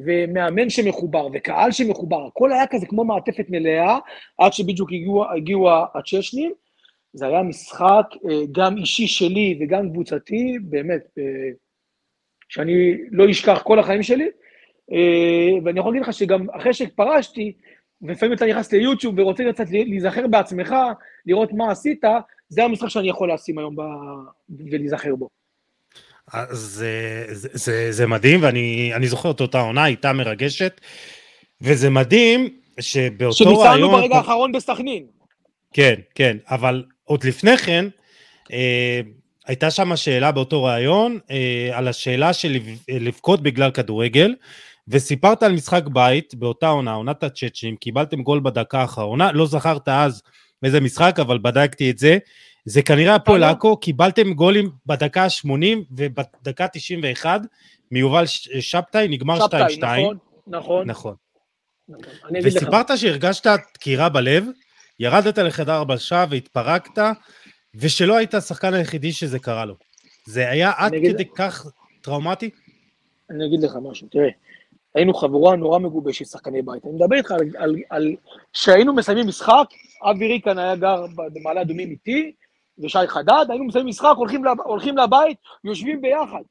ומאמן 0.07 0.70
שמחובר, 0.70 1.27
וקהל 1.35 1.72
שמחובר, 1.72 2.27
הכל 2.27 2.53
היה 2.53 2.66
כזה 2.66 2.87
כמו 2.87 3.05
מעטפת 3.05 3.46
מלאה, 3.48 3.98
עד 4.38 4.53
שבדיוק 4.53 4.88
הגיעו, 4.92 5.24
הגיעו 5.37 5.68
הצ'צ'נים, 5.94 6.53
זה 7.14 7.27
היה 7.27 7.42
משחק 7.42 8.07
אה, 8.31 8.40
גם 8.53 8.77
אישי 8.77 9.07
שלי 9.07 9.59
וגם 9.61 9.90
קבוצתי, 9.90 10.59
באמת, 10.62 11.03
אה, 11.18 11.50
שאני 12.48 12.94
לא 13.11 13.31
אשכח 13.31 13.62
כל 13.64 13.79
החיים 13.79 14.03
שלי. 14.03 14.29
אה, 14.92 15.62
ואני 15.64 15.81
יכול 15.81 15.92
להגיד 15.92 16.09
לך 16.09 16.12
שגם 16.12 16.46
אחרי 16.50 16.74
שפרשתי, 16.74 17.53
ולפעמים 18.03 18.35
אתה 18.35 18.46
נכנס 18.46 18.72
ליוטיוב 18.72 19.18
ורוצה 19.18 19.44
קצת 19.53 19.70
להיזכר 19.70 20.27
בעצמך, 20.27 20.74
לראות 21.27 21.53
מה 21.53 21.70
עשית, 21.70 22.05
זה 22.48 22.64
המשחק 22.64 22.88
שאני 22.88 23.09
יכול 23.09 23.33
לשים 23.33 23.59
היום 23.59 23.77
ב... 23.77 23.81
ולהיזכר 24.70 25.14
בו. 25.14 25.29
זה, 26.50 27.24
זה, 27.33 27.48
זה, 27.53 27.92
זה 27.92 28.07
מדהים, 28.07 28.42
ואני 28.42 29.07
זוכר 29.07 29.31
את 29.31 29.40
אותה 29.40 29.61
עונה, 29.61 29.85
הייתה 29.85 30.12
מרגשת, 30.12 30.81
וזה 31.61 31.90
מדהים 31.90 32.48
שבאותו 32.81 33.44
רעיון... 33.44 33.81
שניצחנו 33.81 33.90
ברגע 33.90 34.16
האחרון 34.16 34.53
בסכנין. 34.53 35.07
כן, 35.72 35.94
כן, 36.14 36.37
אבל 36.48 36.85
עוד 37.04 37.24
לפני 37.24 37.58
כן, 37.58 37.84
אה, 38.52 39.00
הייתה 39.46 39.70
שם 39.70 39.96
שאלה 39.96 40.32
באותו 40.32 40.64
ראיון, 40.64 41.18
אה, 41.30 41.70
על 41.72 41.88
השאלה 41.88 42.32
של 42.32 42.56
לבכות 42.88 43.42
בגלל 43.42 43.70
כדורגל, 43.70 44.34
וסיפרת 44.88 45.42
על 45.42 45.52
משחק 45.52 45.82
בית 45.92 46.34
באותה 46.34 46.68
עונה, 46.68 46.92
עונת 46.92 47.22
הצ'צ'ים, 47.22 47.76
קיבלתם 47.76 48.22
גול 48.22 48.40
בדקה 48.40 48.80
האחרונה, 48.80 49.32
לא 49.32 49.46
זכרת 49.46 49.88
אז 49.88 50.22
איזה 50.62 50.80
משחק, 50.80 51.16
אבל 51.20 51.38
בדקתי 51.38 51.90
את 51.90 51.98
זה. 51.98 52.18
זה 52.64 52.82
כנראה 52.82 53.14
הפועל 53.14 53.44
עכו, 53.44 53.76
קיבלתם 53.76 54.32
גולים 54.32 54.70
בדקה 54.86 55.22
ה-80 55.22 55.78
ובדקה 55.90 56.68
91 56.68 57.40
מיובל 57.90 58.24
שבתאי, 58.60 59.08
נגמר 59.08 59.38
2-2. 59.38 59.40
שבתאי, 59.40 59.76
נכון, 59.78 60.16
נכון. 60.46 60.88
נכון. 60.88 61.14
נכון. 61.88 62.36
וסיפרת 62.44 62.98
שהרגשת 62.98 63.46
דקירה 63.74 64.08
בלב, 64.08 64.44
ירדת 65.00 65.38
לחדר 65.38 65.80
הבלשה 65.80 66.24
והתפרקת, 66.30 67.02
ושלא 67.74 68.16
היית 68.16 68.35
השחקן 68.35 68.74
היחידי 68.74 69.12
שזה 69.12 69.38
קרה 69.38 69.64
לו. 69.64 69.74
זה 70.26 70.50
היה 70.50 70.72
עד 70.76 70.92
כדי 70.92 71.24
כך 71.35 71.66
טראומטי? 72.00 72.50
אני 73.30 73.46
אגיד 73.46 73.62
לך 73.62 73.72
משהו, 73.83 74.09
תראה, 74.11 74.28
היינו 74.94 75.14
חבורה 75.14 75.57
נורא 75.57 75.78
מגובשת, 75.78 76.26
שחקני 76.26 76.62
בית. 76.62 76.85
אני 76.85 76.92
מדבר 76.92 77.16
איתך 77.16 77.30
על, 77.30 77.76
על, 77.90 78.16
שהיינו 78.52 78.94
מסיימים 78.94 79.26
משחק, 79.26 79.66
אבי 80.02 80.28
ריקן 80.28 80.59
היה 80.59 80.76
גר 80.76 81.07
במעלה 81.16 81.61
אדומים 81.61 81.90
איתי, 81.90 82.33
ושי 82.78 82.98
חדד, 83.09 83.46
היינו 83.48 83.64
מסיימים 83.64 83.88
משחק, 83.88 84.14
הולכים, 84.16 84.44
לב, 84.44 84.61
הולכים 84.61 84.98
לבית, 84.98 85.37
יושבים 85.64 86.00
ביחד. 86.00 86.42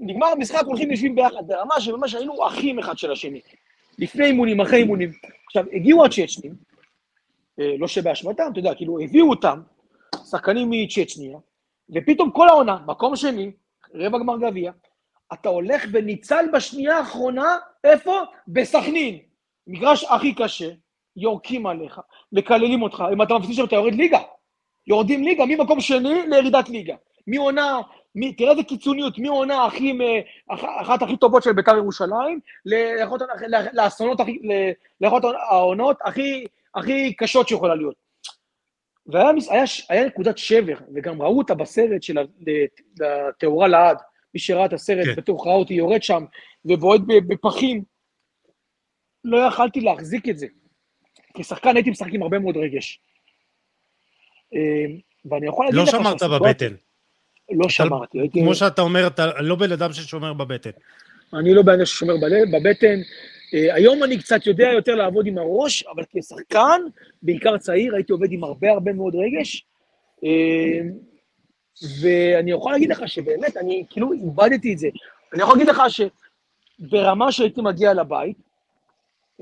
נגמר 0.00 0.26
המשחק, 0.26 0.62
הולכים 0.64 0.90
יושבים 0.90 1.14
ביחד, 1.14 1.46
ברמה 1.46 1.80
שממש 1.80 2.14
היינו 2.14 2.46
אחים 2.46 2.78
אחד 2.78 2.98
של 2.98 3.12
השני. 3.12 3.40
לפני 3.98 4.24
אימונים, 4.26 4.60
אחרי 4.60 4.78
אימונים. 4.78 5.12
עכשיו, 5.46 5.64
הגיעו 5.72 6.04
הצ'צ'נים, 6.04 6.54
לא 7.78 7.86
שבאשמתם, 7.88 8.44
אתה 8.52 8.58
יודע, 8.58 8.74
כאילו, 8.74 9.00
הביאו 9.00 9.30
אותם, 9.30 9.60
שחקנים 10.30 10.70
מצ'צ'ניה, 10.70 11.38
ופתאום 11.94 12.30
כל 12.30 12.48
העונה, 12.48 12.78
מקום 12.86 13.16
שני, 13.16 13.50
רבע 13.94 14.18
גמר 14.18 14.38
גביע, 14.38 14.72
אתה 15.32 15.48
הולך 15.48 15.84
וניצל 15.92 16.44
בשנייה 16.52 16.98
האחרונה, 16.98 17.56
איפה? 17.84 18.20
בסכנין. 18.48 19.18
מגרש 19.66 20.04
הכי 20.04 20.34
קשה, 20.34 20.70
יורקים 21.16 21.66
עליך, 21.66 22.00
מקללים 22.32 22.82
אותך, 22.82 23.04
אם 23.12 23.22
אתה 23.22 23.34
מפסיד 23.38 23.54
שם 23.54 23.64
אתה 23.64 23.74
יורד 23.74 23.94
ליגה. 23.94 24.18
יורדים 24.86 25.24
ליגה, 25.24 25.44
ממקום 25.46 25.80
שני 25.80 26.26
לירידת 26.26 26.68
ליגה. 26.68 26.94
מעונה, 27.26 27.80
תראה 28.36 28.50
איזה 28.50 28.62
קיצוניות, 28.62 29.18
מעונה 29.18 29.64
הכי, 29.64 29.98
אחת 30.80 31.02
הכי 31.02 31.16
טובות 31.16 31.42
של 31.42 31.52
בית"ר 31.52 31.76
ירושלים, 31.76 32.40
לאחת 35.00 35.24
העונות 35.50 35.98
הכי, 36.04 36.46
הכי 36.74 37.14
קשות 37.14 37.48
שיכולה 37.48 37.74
להיות. 37.74 37.94
והיה 39.06 39.30
היה, 39.50 39.64
היה 39.88 40.06
נקודת 40.06 40.38
שבר, 40.38 40.76
וגם 40.94 41.22
ראו 41.22 41.38
אותה 41.38 41.54
בסרט 41.54 42.02
של 42.02 42.18
התאורה 43.28 43.68
לעד, 43.68 43.96
מי 44.34 44.40
שראה 44.40 44.66
את 44.66 44.72
הסרט, 44.72 45.04
כן. 45.04 45.14
בטוח 45.14 45.46
ראה 45.46 45.54
אותי 45.54 45.74
יורד 45.74 46.02
שם 46.02 46.24
ובועט 46.64 47.00
בפחים. 47.28 47.84
לא 49.24 49.38
יכלתי 49.38 49.80
להחזיק 49.80 50.28
את 50.28 50.38
זה. 50.38 50.46
כשחקן 51.34 51.76
הייתי 51.76 51.90
משחק 51.90 52.08
עם 52.12 52.22
הרבה 52.22 52.38
מאוד 52.38 52.56
רגש. 52.56 53.00
אה, 54.54 54.94
ואני 55.24 55.46
יכול 55.46 55.64
להגיד 55.64 55.78
לא 55.78 55.84
לך... 55.84 55.94
לא 55.94 56.00
שמרת 56.00 56.22
בבטן. 56.22 56.74
לא 57.50 57.68
שמרתי. 57.68 58.20
הייתי... 58.20 58.40
כמו 58.40 58.54
שאתה 58.54 58.82
אומר, 58.82 59.06
אתה 59.06 59.26
לא 59.40 59.56
בן 59.56 59.72
אדם 59.72 59.92
ששומר 59.92 60.32
בבטן. 60.32 60.70
אני 61.34 61.54
לא 61.54 61.62
בן 61.62 61.72
אדם 61.72 61.84
ששומר 61.84 62.14
בבטן. 62.52 62.98
אה, 63.54 63.74
היום 63.74 64.04
אני 64.04 64.18
קצת 64.18 64.46
יודע 64.46 64.68
יותר 64.72 64.94
לעבוד 64.94 65.26
עם 65.26 65.38
הראש, 65.38 65.82
אבל 65.82 66.02
כשחקן, 66.12 66.80
בעיקר 67.22 67.58
צעיר, 67.58 67.94
הייתי 67.94 68.12
עובד 68.12 68.32
עם 68.32 68.44
הרבה 68.44 68.70
הרבה 68.70 68.92
מאוד 68.92 69.14
רגש. 69.14 69.66
אה, 70.24 70.80
ואני 72.00 72.50
יכול 72.50 72.72
להגיד 72.72 72.90
לך 72.90 73.08
שבאמת, 73.08 73.56
אני 73.56 73.84
כאילו 73.90 74.12
איבדתי 74.12 74.72
את 74.72 74.78
זה. 74.78 74.88
אני 75.34 75.42
יכול 75.42 75.54
להגיד 75.54 75.68
לך 75.68 75.82
שברמה 75.88 77.32
שהייתי 77.32 77.60
מגיע 77.60 77.94
לבית, 77.94 78.36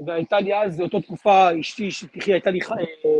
והייתה 0.06 0.40
לי 0.40 0.54
אז, 0.54 0.76
באותה 0.76 1.00
תקופה, 1.00 1.60
אשתי, 1.60 1.90
שתחי, 1.90 2.32
הייתה 2.32 2.50
לי, 2.50 2.60
אה, 2.60 3.10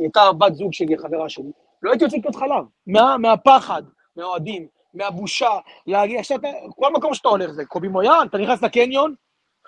הייתה 0.00 0.20
בת 0.38 0.54
זוג 0.54 0.72
שלי, 0.72 0.98
חברה 0.98 1.28
שלי, 1.28 1.52
לא 1.82 1.90
הייתי 1.90 2.04
יוצא 2.04 2.16
לקנות 2.16 2.36
חלב, 2.36 2.64
מה, 2.86 3.16
מהפחד, 3.18 3.82
מהאוהדים, 4.16 4.66
מהבושה, 4.94 5.50
להגיע, 5.86 6.20
עכשיו, 6.20 6.38
כל 6.76 6.92
מקום 6.92 7.14
שאתה 7.14 7.28
הולך 7.28 7.50
זה 7.50 7.64
קובי 7.64 7.88
מויאן, 7.88 8.26
אתה 8.30 8.38
נכנס 8.38 8.62
לקניון, 8.62 9.14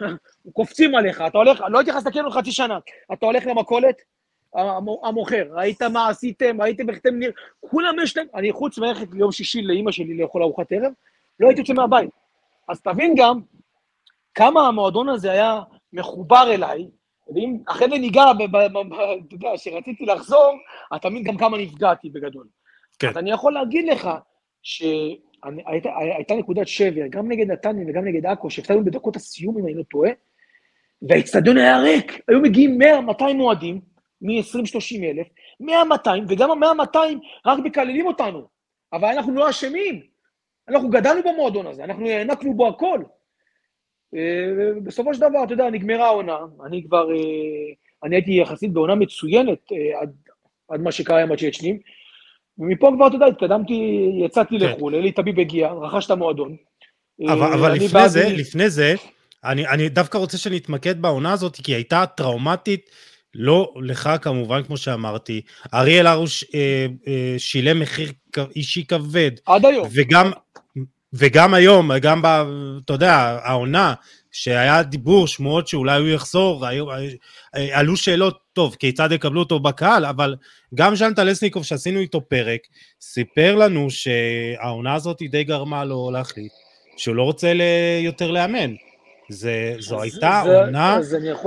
קופצים 0.52 0.94
עליך, 0.94 1.22
אתה 1.26 1.38
הולך, 1.38 1.64
לא 1.68 1.78
הייתי 1.78 1.90
נכנס 1.90 2.06
לקניון 2.06 2.30
חצי 2.30 2.52
שנה, 2.52 2.78
אתה 3.12 3.26
הולך 3.26 3.46
למכולת, 3.46 3.96
המוכר, 5.02 5.46
ראית 5.50 5.82
מה 5.82 6.08
עשיתם, 6.08 6.62
ראיתם 6.62 6.90
איך 6.90 6.98
אתם 6.98 7.18
נראים, 7.18 7.34
כולם 7.60 7.94
יש 8.02 8.16
להם, 8.16 8.26
אני 8.34 8.52
חוץ 8.52 8.78
מלכת 8.78 9.06
ליום 9.12 9.32
שישי 9.32 9.62
לאימא 9.62 9.92
שלי 9.92 10.16
לאכול 10.16 10.42
ארוחת 10.42 10.72
ערב, 10.72 10.92
לא 11.40 11.48
הייתי 11.48 11.60
יוצא 11.60 11.72
מהבית. 11.72 12.10
אז 12.68 12.80
תבין 12.80 13.14
גם 13.16 13.40
כמה 14.34 14.66
המועדון 14.66 15.08
הזה 15.08 15.32
היה 15.32 15.60
מחובר 15.92 16.44
אליי, 16.54 16.88
ואם 17.34 17.58
אחרי 17.66 17.88
זה 17.90 17.98
ניגע, 17.98 18.24
אתה 18.30 18.58
יודע, 19.32 19.48
כשרציתי 19.56 20.06
לחזור, 20.06 20.54
אתה 20.96 21.08
תמיד 21.08 21.24
גם 21.24 21.36
כמה 21.36 21.58
נפגעתי 21.58 22.10
בגדול. 22.10 22.46
כן. 22.98 23.08
אז 23.08 23.16
אני 23.16 23.30
יכול 23.30 23.52
להגיד 23.52 23.88
לך 23.88 24.10
שהייתה 25.72 26.34
נקודת 26.34 26.68
שבר, 26.68 27.06
גם 27.10 27.28
נגד 27.28 27.50
נתניה 27.50 27.84
וגם 27.88 28.04
נגד 28.04 28.26
עכו, 28.26 28.50
שהפתענו 28.50 28.84
בדקות 28.84 29.16
הסיום, 29.16 29.58
אם 29.58 29.66
אני 29.66 29.74
לא 29.74 29.82
טועה, 29.82 30.10
והאיצטדיון 31.02 31.56
היה 31.56 31.78
ריק, 31.78 32.20
היו 32.28 32.40
מגיעים 32.40 32.78
100-200 33.08 33.32
מועדים, 33.34 33.80
מ-20-30 34.20 35.04
אלף, 35.04 35.26
100-200, 35.62 36.08
וגם 36.28 36.62
ה-100-200 36.62 36.98
רק 37.46 37.58
מקללים 37.58 38.06
אותנו, 38.06 38.46
אבל 38.92 39.08
אנחנו 39.08 39.34
לא 39.34 39.50
אשמים. 39.50 40.00
אנחנו 40.68 40.90
גדלנו 40.90 41.20
במועדון 41.22 41.66
הזה, 41.66 41.84
אנחנו 41.84 42.08
הענקנו 42.08 42.54
בו 42.54 42.68
הכל. 42.68 43.02
אה, 44.14 44.80
בסופו 44.82 45.14
של 45.14 45.20
דבר, 45.20 45.44
אתה 45.44 45.52
יודע, 45.52 45.70
נגמרה 45.70 46.06
העונה, 46.06 46.38
אני 46.66 46.84
כבר, 46.84 47.10
אה, 47.10 47.16
אני 48.04 48.16
הייתי 48.16 48.32
יחסית 48.32 48.72
בעונה 48.72 48.94
מצוינת 48.94 49.72
אה, 49.72 50.00
עד, 50.00 50.16
עד 50.68 50.80
מה 50.80 50.92
שקרה 50.92 51.22
עם 51.22 51.32
הצ'צ'נים, 51.32 51.78
ומפה 52.58 52.90
כבר, 52.96 53.06
אתה 53.06 53.16
יודע, 53.16 53.26
התקדמתי, 53.26 54.08
יצאתי 54.24 54.58
כן. 54.58 54.66
לחו"ל, 54.66 54.94
אלי 54.94 55.12
טביב 55.12 55.40
הגיע, 55.40 55.68
רכש 55.68 56.06
את 56.06 56.10
המועדון. 56.10 56.56
אבל, 57.28 57.52
אבל 57.52 57.72
לפני 57.72 58.08
זה, 58.08 58.28
לי... 58.28 58.36
לפני 58.36 58.70
זה, 58.70 58.94
אני, 59.44 59.68
אני 59.68 59.88
דווקא 59.88 60.18
רוצה 60.18 60.38
שנתמקד 60.38 61.02
בעונה 61.02 61.32
הזאת, 61.32 61.56
כי 61.56 61.72
היא 61.72 61.76
הייתה 61.76 62.04
טראומטית 62.06 62.90
לא 63.34 63.74
לך 63.82 64.10
כמובן, 64.22 64.62
כמו 64.62 64.76
שאמרתי, 64.76 65.40
אריאל 65.74 66.06
הרוש 66.06 66.44
אה, 66.54 66.86
אה, 67.06 67.34
שילם 67.38 67.80
מחיר 67.80 68.12
אישי 68.56 68.86
כבד. 68.86 69.30
עד 69.46 69.64
היום. 69.64 69.88
וגם, 69.92 70.30
וגם 71.12 71.54
היום, 71.54 71.98
גם, 71.98 72.22
ב, 72.22 72.26
אתה 72.84 72.92
יודע, 72.92 73.38
העונה, 73.42 73.94
שהיה 74.38 74.82
דיבור, 74.82 75.28
שמועות 75.28 75.68
שאולי 75.68 76.00
הוא 76.00 76.08
יחזור, 76.08 76.66
היו, 76.66 76.86
עלו 77.52 77.96
שאלות, 77.96 78.38
טוב, 78.52 78.74
כיצד 78.74 79.12
יקבלו 79.12 79.40
אותו 79.40 79.60
בקהל, 79.60 80.04
אבל 80.04 80.36
גם 80.74 80.96
ז'אן 80.96 81.14
טלסניקוב, 81.14 81.64
שעשינו 81.64 82.00
איתו 82.00 82.20
פרק, 82.28 82.60
סיפר 83.00 83.54
לנו 83.54 83.90
שהעונה 83.90 84.94
הזאת 84.94 85.22
די 85.30 85.44
גרמה 85.44 85.84
לו 85.84 86.10
להחליט 86.10 86.52
שהוא 86.96 87.14
לא 87.14 87.22
רוצה 87.22 87.52
יותר 88.00 88.30
לאמן. 88.30 88.74
זה, 89.28 89.74
זו 89.78 90.02
הייתה 90.02 90.42
זה, 90.46 90.60
עונה 90.60 90.98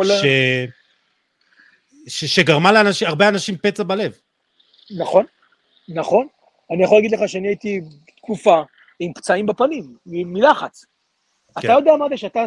ש... 0.05 0.25
ש, 2.07 2.25
שגרמה 2.25 2.71
להרבה 2.71 3.29
אנשים 3.29 3.57
פצע 3.57 3.83
בלב. 3.83 4.13
נכון, 4.97 5.25
נכון. 5.89 6.27
אני 6.71 6.83
יכול 6.83 6.97
להגיד 6.97 7.11
לך 7.11 7.29
שאני 7.29 7.47
הייתי 7.47 7.81
תקופה 8.17 8.61
עם 8.99 9.13
פצעים 9.13 9.45
בפנים, 9.45 9.95
מלחץ. 10.05 10.85
כן. 11.59 11.59
אתה 11.59 11.73
יודע 11.73 11.95
מה 11.99 12.09
זה 12.09 12.17
שאתה 12.17 12.45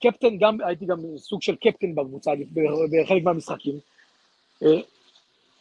קפטן, 0.00 0.38
גם, 0.38 0.58
הייתי 0.66 0.86
גם 0.86 0.98
סוג 1.16 1.42
של 1.42 1.56
קפטן 1.56 1.94
בקבוצה 1.94 2.30
בחלק 2.90 3.22
מהמשחקים. 3.24 3.74
אה, 4.62 4.80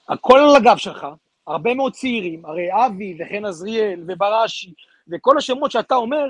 הכל 0.10 0.40
על 0.40 0.56
הגב 0.56 0.78
שלך, 0.78 1.08
הרבה 1.48 1.74
מאוד 1.74 1.94
צעירים, 1.94 2.46
הרי 2.46 2.68
אבי 2.86 3.18
וחן 3.20 3.46
עזריאל 3.46 4.04
ובראשי, 4.08 4.74
וכל 5.08 5.38
השמות 5.38 5.72
שאתה 5.72 5.96
אומר, 5.96 6.26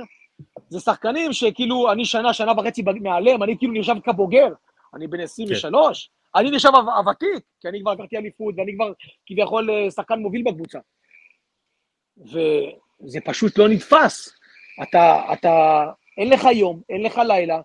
זה 0.70 0.80
שחקנים 0.80 1.34
שכאילו, 1.34 1.92
אני 1.92 2.06
שנה, 2.06 2.34
שנה 2.34 2.52
וחצי 2.52 2.84
מעליהם, 3.02 3.44
אני 3.44 3.58
כאילו 3.58 3.74
נרשם 3.74 4.00
כבוגר, 4.00 4.48
אני 4.94 5.08
בן 5.08 5.20
23, 5.20 6.12
כן. 6.34 6.40
אני 6.40 6.52
נחשב 6.52 6.70
הוותיק, 6.98 7.44
כי 7.62 7.68
אני 7.68 7.82
כבר 7.82 7.94
לקחתי 7.94 8.18
אליפות, 8.18 8.56
ואני 8.58 8.76
כבר 8.76 8.92
כביכול 9.26 9.70
אה, 9.72 9.92
שחקן 9.92 10.20
מוביל 10.20 10.44
בקבוצה. 10.46 10.80
וזה 12.18 13.20
פשוט 13.26 13.58
לא 13.58 13.70
נתפס. 13.70 14.34
אתה, 14.84 15.34
אתה, 15.34 15.86
אין 16.18 16.30
לך 16.30 16.48
יום, 16.54 16.82
אין 16.90 17.04
לך 17.04 17.22
לילה, 17.28 17.62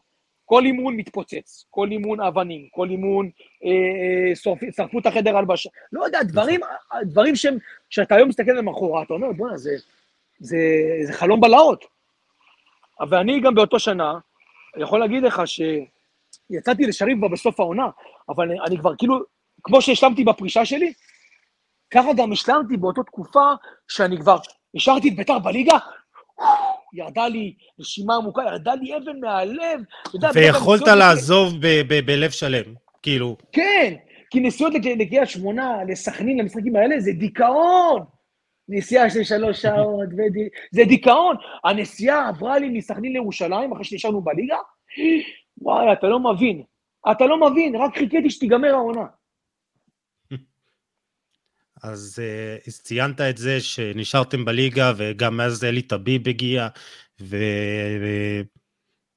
כל 0.47 0.65
אימון 0.65 0.97
מתפוצץ, 0.97 1.67
כל 1.71 1.91
אימון 1.91 2.21
אבנים, 2.21 2.69
כל 2.71 2.91
אימון 2.91 3.31
אה, 3.65 3.71
אה, 3.71 4.37
שרפו 4.73 4.99
את 4.99 5.07
החדר 5.07 5.37
הלבשה. 5.37 5.71
לא 5.93 6.05
יודע, 6.05 6.23
דברים, 6.23 6.61
דברים 7.03 7.37
שהם, 7.37 7.59
שאתה 7.91 8.15
היום 8.15 8.29
מסתכל 8.29 8.51
עליהם 8.51 8.69
אחורה, 8.69 9.03
אתה 9.03 9.15
אומר, 9.15 9.33
בוא'נה, 9.33 9.57
זה, 9.57 9.71
זה, 10.39 10.59
זה 11.05 11.13
חלום 11.13 11.41
בלהות. 11.41 11.85
ואני 13.11 13.41
גם 13.41 13.55
באותו 13.55 13.79
שנה, 13.79 14.19
אני 14.75 14.83
יכול 14.83 15.01
להגיד 15.01 15.23
לך 15.23 15.43
שיצאתי 15.47 16.87
לשריף 16.87 17.19
כבר 17.19 17.29
בסוף 17.29 17.61
העונה, 17.61 17.87
אבל 18.29 18.51
אני, 18.51 18.61
אני 18.67 18.79
כבר 18.79 18.97
כאילו, 18.99 19.21
כמו 19.63 19.83
שהשלמתי 19.83 20.25
בפרישה 20.25 20.65
שלי, 20.65 20.93
ככה 21.91 22.09
גם 22.17 22.33
השלמתי 22.33 22.77
באותה 22.77 23.03
תקופה 23.03 23.53
שאני 23.89 24.19
כבר 24.21 24.37
השארתי 24.75 25.09
את 25.09 25.17
בית"ר 25.17 25.39
בליגה, 25.39 25.79
ירדה 26.93 27.29
לי 27.29 27.55
נשימה 27.79 28.17
עמוקה, 28.17 28.43
ירדה 28.43 28.75
לי 28.75 28.97
אבן 28.97 29.21
מהלב. 29.21 29.81
ויכולת 30.35 30.87
לעזוב 30.87 31.55
בלב 32.07 32.31
שלם, 32.31 32.75
כאילו. 33.03 33.37
כן, 33.53 33.95
כי 34.31 34.41
נסיעות 34.41 34.73
לקריית 34.75 35.29
שמונה, 35.29 35.79
לסכנין, 35.89 36.39
למשחקים 36.39 36.77
האלה, 36.77 37.01
זה 37.01 37.13
דיכאון. 37.13 38.05
נסיעה 38.69 39.11
של 39.11 39.25
שלוש 39.25 39.63
שעות, 39.63 40.09
זה 40.77 40.85
דיכאון. 40.85 41.37
הנסיעה 41.65 42.29
עברה 42.29 42.59
לי 42.59 42.69
מסכנין 42.69 43.13
לירושלים, 43.13 43.73
אחרי 43.73 43.85
שנשארנו 43.85 44.21
בליגה, 44.21 44.57
וואי, 45.59 45.93
אתה 45.93 46.07
לא 46.07 46.21
מבין. 46.21 46.63
אתה 47.11 47.27
לא 47.27 47.51
מבין, 47.51 47.77
רק 47.77 47.99
חיכיתי 47.99 48.31
שתיגמר 48.31 48.75
העונה. 48.75 49.05
אז 51.83 52.23
uh, 52.67 52.71
ציינת 52.71 53.21
את 53.21 53.39
זה 53.39 53.61
שנשארתם 53.61 54.45
בליגה, 54.45 54.93
וגם 54.97 55.37
מאז 55.37 55.65
אלי 55.65 55.83
טביב 55.83 56.29
הגיע, 56.29 56.69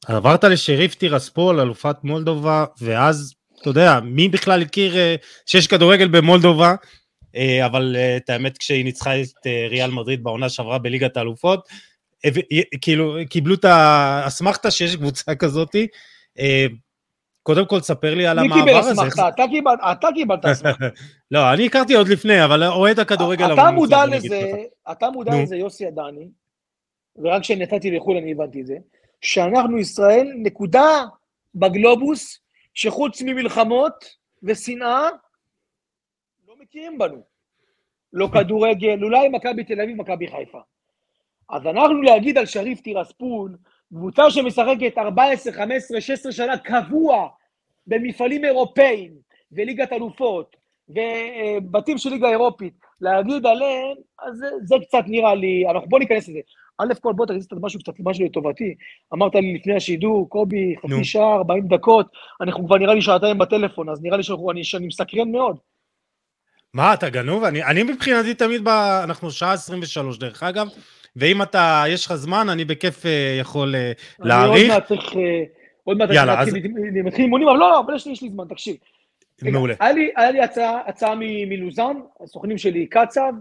ועברת 0.10 0.44
לשריף 0.44 0.96
טירספול, 0.96 1.60
אלופת 1.60 1.96
מולדובה, 2.04 2.66
ואז, 2.82 3.34
אתה 3.62 3.70
יודע, 3.70 4.00
מי 4.04 4.30
בכלל 4.30 4.62
הכיר 4.62 4.94
uh, 4.94 4.98
שיש 5.46 5.68
כדורגל 5.68 6.08
במולדובה, 6.08 6.76
אבל 7.66 7.96
את 8.18 8.30
האמת, 8.30 8.58
כשהיא 8.58 8.84
ניצחה 8.84 9.22
את 9.22 9.48
ריאל 9.70 9.92
מדריד 9.92 10.24
בעונה 10.24 10.50
שעברה 10.50 10.78
בליגת 10.78 11.18
האלופות, 11.18 11.68
כאילו, 12.82 13.18
קיבלו 13.30 13.56
את 13.56 13.66
האסמכתה 13.66 14.72
שיש 14.72 14.96
קבוצה 14.96 15.36
כזאתי. 15.36 15.88
קודם 17.44 17.66
כל, 17.66 17.80
ספר 17.80 18.16
לי 18.16 18.28
על 18.28 18.40
המעבר 18.40 18.56
הזה. 18.56 18.64
מי 18.64 18.72
קיבל 18.72 19.08
אסמכתה? 19.08 19.30
אתה 19.92 20.08
קיבלת 20.14 20.46
אסמכתה. 20.46 20.86
לא, 21.32 21.54
אני 21.54 21.66
הכרתי 21.66 21.96
עוד 21.96 22.08
לפני, 22.08 22.46
אבל 22.46 22.64
אוהד 22.64 23.00
הכדורגל... 23.00 23.54
אתה 23.54 23.72
מודע 23.72 24.06
לזה, 24.06 24.52
אתה 24.92 25.10
מודע 25.10 25.32
לזה, 25.44 25.56
יוסי 25.56 25.86
עדני, 25.86 26.30
ורק 27.18 27.42
כשנתתי 27.42 27.92
לחו"ל 27.92 28.18
אני 28.18 28.32
הבנתי 28.32 28.62
את 28.62 28.66
זה, 28.66 28.76
שאנחנו 29.22 29.78
ישראל, 29.78 30.34
נקודה 30.36 31.04
בגלובוס, 31.56 32.40
שחוץ 32.74 33.22
ממלחמות 33.22 34.06
ושנאה, 34.44 35.10
לא 36.48 36.54
מכירים 36.60 36.98
בנו. 36.98 37.22
לא 38.14 38.28
כדורגל, 38.34 39.04
אולי 39.04 39.30
מכבי 39.30 39.64
תל 39.64 39.82
אביב, 39.82 39.98
מכבי 39.98 40.28
חיפה. 40.28 40.60
אז 41.50 41.68
אנחנו 41.68 42.02
להגיד 42.02 42.38
על 42.38 42.46
שריף 42.46 42.82
טירספון, 42.82 43.56
קבוצה 43.94 44.32
שמשחקת 44.32 44.98
14, 44.98 45.54
15, 45.54 46.02
16 46.02 46.32
שנה 46.32 46.58
קבוע 46.58 47.28
במפעלים 47.88 48.46
אירופאיים 48.46 49.12
וליגת 49.52 49.94
אלופות 49.94 50.56
ובתים 50.90 51.98
של 51.98 52.10
ליגה 52.10 52.30
אירופית, 52.30 52.74
להגיד 53.02 53.46
עליהם, 53.46 53.98
אז 54.22 54.38
זה, 54.38 54.48
זה 54.64 54.76
קצת 54.88 55.04
נראה 55.08 55.36
לי, 55.36 55.66
אנחנו 55.70 55.90
בוא 55.90 56.00
ניכנס 56.00 56.30
לזה. 56.30 56.40
א' 56.78 56.94
כל 57.02 57.14
בוא 57.14 57.26
תכניס 57.26 57.46
את 57.46 57.54
משהו 57.62 57.80
קצת, 57.80 57.94
משהו 58.00 58.26
לטובתי. 58.26 58.76
אמרת 59.14 59.36
לי 59.36 59.54
לפני 59.54 59.76
השידור, 59.76 60.30
קובי, 60.30 60.76
חצי 60.82 61.04
שעה, 61.04 61.36
40 61.36 61.68
דקות, 61.68 62.08
אנחנו 62.42 62.66
כבר 62.66 62.78
נראה 62.78 62.94
לי 62.94 63.02
שעתיים 63.02 63.38
בטלפון, 63.38 63.90
אז 63.90 64.02
נראה 64.02 64.18
לי 64.18 64.24
שאני, 64.24 64.64
שאני 64.64 64.88
מסקרן 64.88 65.32
מאוד. 65.32 65.58
מה, 66.74 66.94
אתה 66.94 67.10
גנוב? 67.10 67.44
אני, 67.44 67.64
אני 67.64 67.84
מבחינתי 67.84 68.34
תמיד, 68.34 68.64
ב, 68.64 68.68
אנחנו 69.04 69.32
שעה 69.32 69.54
23 69.54 70.18
דרך 70.18 70.44
אגב, 70.44 70.68
ואם 71.16 71.42
אתה, 71.42 71.84
יש 71.88 72.06
לך 72.06 72.14
זמן, 72.14 72.50
אני 72.50 72.66
בכיף 72.66 73.06
אה, 73.06 73.38
יכול 73.40 73.76
אה, 73.76 73.92
להאריך. 74.20 74.54
אני 74.54 74.62
עוד 74.62 74.80
מעט 74.80 74.88
צריך, 74.88 75.16
אה, 75.16 75.44
עוד 75.84 75.98
מעט 75.98 76.10
יאללה, 76.14 76.42
אז... 76.42 76.56
אני 76.56 77.02
מתחיל 77.02 77.26
אימונים, 77.26 77.48
אבל 77.48 77.58
לא, 77.58 77.70
לא, 77.70 77.80
אבל 77.80 77.96
יש 77.96 78.06
לי, 78.06 78.12
יש 78.12 78.22
לי 78.22 78.30
זמן, 78.30 78.46
תקשיב. 78.50 78.76
מעולה. 79.42 79.74
היה 79.80 79.92
לי, 79.92 80.12
היה 80.16 80.32
לי 80.32 80.42
הצעה, 80.42 80.80
הצעה 80.88 81.16
מלוזן, 81.18 81.98
הסוכנים 82.24 82.58
שלי 82.58 82.88
קצב, 82.88 83.34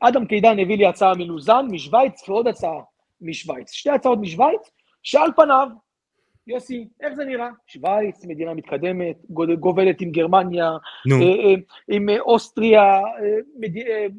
אדם 0.00 0.26
קידן 0.26 0.58
הביא 0.58 0.76
לי 0.76 0.86
הצעה 0.86 1.14
מלוזן, 1.14 1.66
משוויץ, 1.70 2.28
ועוד 2.28 2.48
הצעה 2.48 2.80
משוויץ. 3.20 3.72
שתי 3.72 3.90
הצעות 3.90 4.18
משוויץ, 4.20 4.70
שעל 5.02 5.30
פניו 5.36 5.68
יוסי, 6.46 6.88
איך 7.00 7.14
זה 7.14 7.24
נראה? 7.24 7.48
שווייץ, 7.66 8.24
מדינה 8.24 8.54
מתקדמת, 8.54 9.16
גובלת 9.60 10.00
עם 10.00 10.10
גרמניה, 10.10 10.70
נו. 11.06 11.16
אה, 11.16 11.22
אה, 11.22 11.54
עם 11.88 12.08
אה, 12.08 12.20
אוסטריה, 12.20 13.00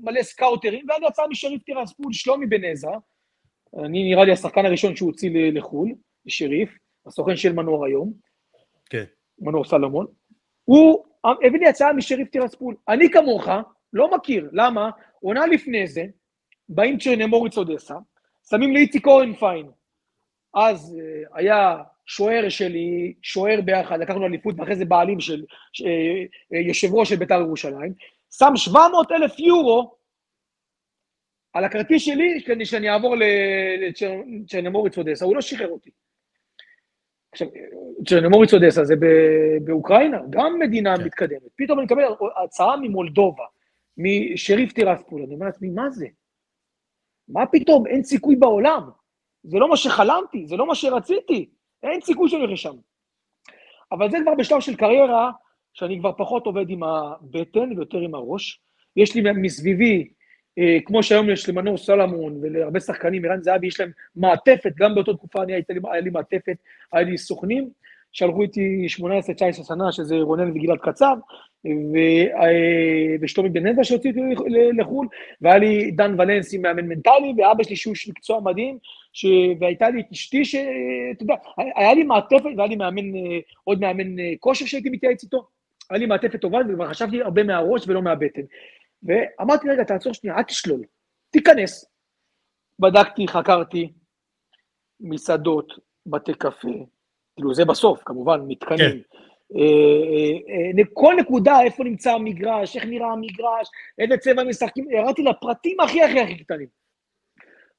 מלא 0.03 0.23
סקאוטרים, 0.23 0.85
ואז 0.89 0.97
יצא 1.09 1.21
משריף 1.29 1.63
טירספול, 1.63 2.13
שלומי 2.13 2.45
בן 2.45 2.65
עזרא, 2.65 2.97
אני 3.85 4.03
נראה 4.09 4.25
לי 4.25 4.31
השחקן 4.31 4.65
הראשון 4.65 4.95
שהוא 4.95 5.09
הוציא 5.09 5.51
לחו"ל, 5.51 5.91
שריף, 6.27 6.77
הסוכן 7.05 7.35
של 7.35 7.53
מנור 7.53 7.85
היום, 7.85 8.13
כן. 8.89 9.03
מנור 9.39 9.65
סלומון, 9.65 10.05
הוא 10.65 11.05
הביא 11.23 11.59
לי 11.59 11.67
הצעה 11.67 11.93
משריף 11.93 12.29
טירספול. 12.29 12.75
אני 12.87 13.11
כמוך 13.11 13.47
לא 13.93 14.15
מכיר, 14.15 14.49
למה? 14.53 14.89
עונה 15.21 15.47
לפני 15.47 15.87
זה, 15.87 16.05
באים 16.69 16.97
צ'רנמוריץ 16.97 17.57
אודסה, 17.57 17.95
שמים 18.49 18.73
לאיציק 18.73 19.07
אורנפיין, 19.07 19.65
אז 20.53 20.97
היה 21.33 21.77
שוער 22.05 22.49
שלי, 22.49 23.13
שוער 23.21 23.61
ביחד, 23.61 23.99
לקחנו 23.99 24.25
אליפות, 24.25 24.55
ואחרי 24.57 24.75
זה 24.75 24.85
בעלים 24.85 25.19
של, 25.19 25.43
אה, 25.85 26.59
יושב 26.59 26.93
ראש 26.93 27.09
של 27.09 27.15
בית"ר 27.15 27.41
ירושלים, 27.41 27.93
שם 28.31 28.51
700 28.55 29.11
אלף 29.11 29.39
יורו 29.39 29.95
על 31.53 31.63
הכרטיס 31.63 32.03
שלי, 32.03 32.41
כדי 32.45 32.65
שאני 32.65 32.89
אעבור 32.89 33.15
לצ'רנמוריץ 33.81 34.97
אודסה, 34.97 35.25
הוא 35.25 35.35
לא 35.35 35.41
שחרר 35.41 35.69
אותי. 35.69 35.89
עכשיו, 37.31 37.47
צ'רנמוריץ 38.07 38.53
אודסה 38.53 38.83
זה 38.83 38.95
באוקראינה, 39.63 40.17
גם 40.29 40.59
מדינה 40.59 40.97
כן. 40.97 41.03
מתקדמת. 41.03 41.51
פתאום 41.55 41.79
אני 41.79 41.85
מקבל 41.85 42.03
הצעה 42.43 42.77
ממולדובה, 42.77 43.43
משריף 43.97 44.73
טירספול, 44.73 45.21
אני 45.21 45.33
אומר 45.33 45.45
לעצמי, 45.45 45.69
מה 45.69 45.89
זה? 45.89 46.07
מה 47.27 47.45
פתאום? 47.45 47.87
אין 47.87 48.03
סיכוי 48.03 48.35
בעולם. 48.35 48.89
זה 49.43 49.59
לא 49.59 49.69
מה 49.69 49.77
שחלמתי, 49.77 50.47
זה 50.47 50.57
לא 50.57 50.67
מה 50.67 50.75
שרציתי. 50.75 51.49
אין 51.83 52.01
סיכוי 52.01 52.29
שאני 52.29 52.41
הולך 52.41 52.53
לשם. 52.53 52.75
אבל 53.91 54.11
זה 54.11 54.17
כבר 54.23 54.35
בשלב 54.35 54.59
של 54.59 54.75
קריירה, 54.75 55.31
שאני 55.73 55.99
כבר 55.99 56.11
פחות 56.17 56.45
עובד 56.45 56.69
עם 56.69 56.83
הבטן 56.83 57.77
ויותר 57.77 57.97
עם 57.97 58.15
הראש. 58.15 58.61
יש 58.95 59.15
לי 59.15 59.31
מסביבי, 59.31 60.07
אה, 60.59 60.77
כמו 60.85 61.03
שהיום 61.03 61.29
יש 61.29 61.49
למנור 61.49 61.77
סלמון 61.77 62.39
ולהרבה 62.41 62.79
שחקנים, 62.79 63.25
ערן 63.25 63.41
זהבי, 63.41 63.67
יש 63.67 63.79
להם 63.79 63.91
מעטפת, 64.15 64.71
גם 64.75 64.95
באותה 64.95 65.13
תקופה 65.13 65.43
אני 65.43 65.53
הייתה 65.53 65.73
לי, 65.73 65.79
היה 65.91 66.01
לי 66.01 66.09
מעטפת, 66.09 66.57
היה 66.91 67.03
לי 67.03 67.17
סוכנים, 67.17 67.69
שהלכו 68.13 68.41
איתי 68.41 68.85
18-19 68.99 69.63
שנה, 69.67 69.91
שזה 69.91 70.15
רונן 70.15 70.51
וגלעד 70.51 70.77
קצב, 70.81 71.17
אה, 71.65 73.17
ושלומי 73.21 73.49
בן 73.49 73.67
עזרא 73.67 73.83
שהוציא 73.83 74.09
אותי 74.09 74.21
לחו"ל, 74.77 75.07
והיה 75.41 75.57
לי 75.57 75.91
דן 75.91 76.19
ולנסי 76.19 76.57
מאמן 76.57 76.87
מנטלי, 76.87 77.33
ואבא 77.37 77.63
שלי 77.63 77.75
שהוא 77.75 77.93
מקצוע 78.09 78.39
מדהים, 78.39 78.77
ש... 79.13 79.25
והייתה 79.59 79.89
לי 79.89 80.01
את 80.01 80.05
אשתי, 80.11 80.45
שאתה 80.45 81.23
יודע, 81.23 81.35
היה 81.75 81.93
לי 81.93 82.03
מעטפת, 82.03 82.49
והיה 82.57 82.69
לי 82.69 82.75
מאמן, 82.75 83.03
עוד 83.63 83.79
מאמן 83.79 84.19
אה, 84.19 84.33
כושר 84.39 84.65
שהייתי 84.65 84.89
מתייעץ 84.89 85.23
איתו, 85.23 85.47
היה 85.89 85.99
לי 85.99 86.05
מעטפת 86.05 86.41
טובה, 86.41 86.59
וכבר 86.69 86.89
חשבתי 86.89 87.21
הרבה 87.21 87.43
מהראש 87.43 87.87
ולא 87.87 88.01
מהבטן. 88.01 88.41
ואמרתי, 89.03 89.69
רגע, 89.69 89.83
תעצור 89.83 90.13
שנייה, 90.13 90.37
אל 90.37 90.43
תשלול, 90.43 90.81
תיכנס. 91.29 91.85
בדקתי, 92.79 93.27
חקרתי, 93.27 93.93
מסעדות, 94.99 95.73
בתי 96.05 96.33
קפה, 96.33 96.85
כאילו 97.35 97.53
זה 97.53 97.65
בסוף, 97.65 98.03
כמובן, 98.05 98.41
מתקנים. 98.47 98.89
כן. 98.89 98.97
אה, 99.55 99.61
אה, 100.49 100.79
אה, 100.79 100.83
כל 100.93 101.15
נקודה, 101.19 101.61
איפה 101.61 101.83
נמצא 101.83 102.11
המגרש, 102.11 102.75
איך 102.75 102.85
נראה 102.85 103.11
המגרש, 103.11 103.67
איזה 103.99 104.17
צבע 104.17 104.43
משחקים, 104.43 104.91
ירדתי 104.91 105.23
לפרטים 105.23 105.79
הכי 105.79 106.03
הכי 106.03 106.19
הכי 106.19 106.43
קטנים. 106.43 106.67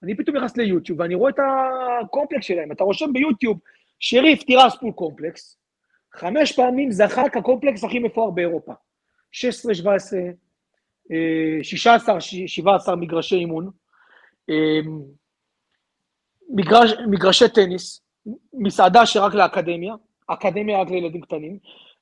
אני 0.03 0.17
פתאום 0.17 0.37
נכנס 0.37 0.57
ליוטיוב 0.57 1.01
ואני 1.01 1.15
רואה 1.15 1.31
את 1.31 1.39
הקומפלקס 2.03 2.45
שלהם, 2.45 2.73
אתה 2.73 2.85
רושם 2.85 3.13
ביוטיוב, 3.13 3.59
שריף 4.01 4.43
טירספול 4.43 4.93
קומפלקס, 4.93 5.59
חמש 6.13 6.53
פעמים 6.53 6.93
זכה 6.93 7.29
כקומפלקס 7.29 7.85
הכי 7.85 7.99
מפואר 7.99 8.31
באירופה. 8.31 8.73
16, 9.33 9.75
17, 9.75 10.21
16, 11.63 12.21
17 12.47 12.97
מגרשי 12.97 13.37
אימון, 13.37 13.71
מגרש, 16.51 16.93
מגרשי 17.11 17.49
טניס, 17.49 18.04
מסעדה 18.53 19.07
שרק 19.07 19.35
לאקדמיה, 19.35 19.95
אקדמיה 20.27 20.81
רק 20.81 20.91
לילדים 20.91 21.21
קטנים, 21.21 21.59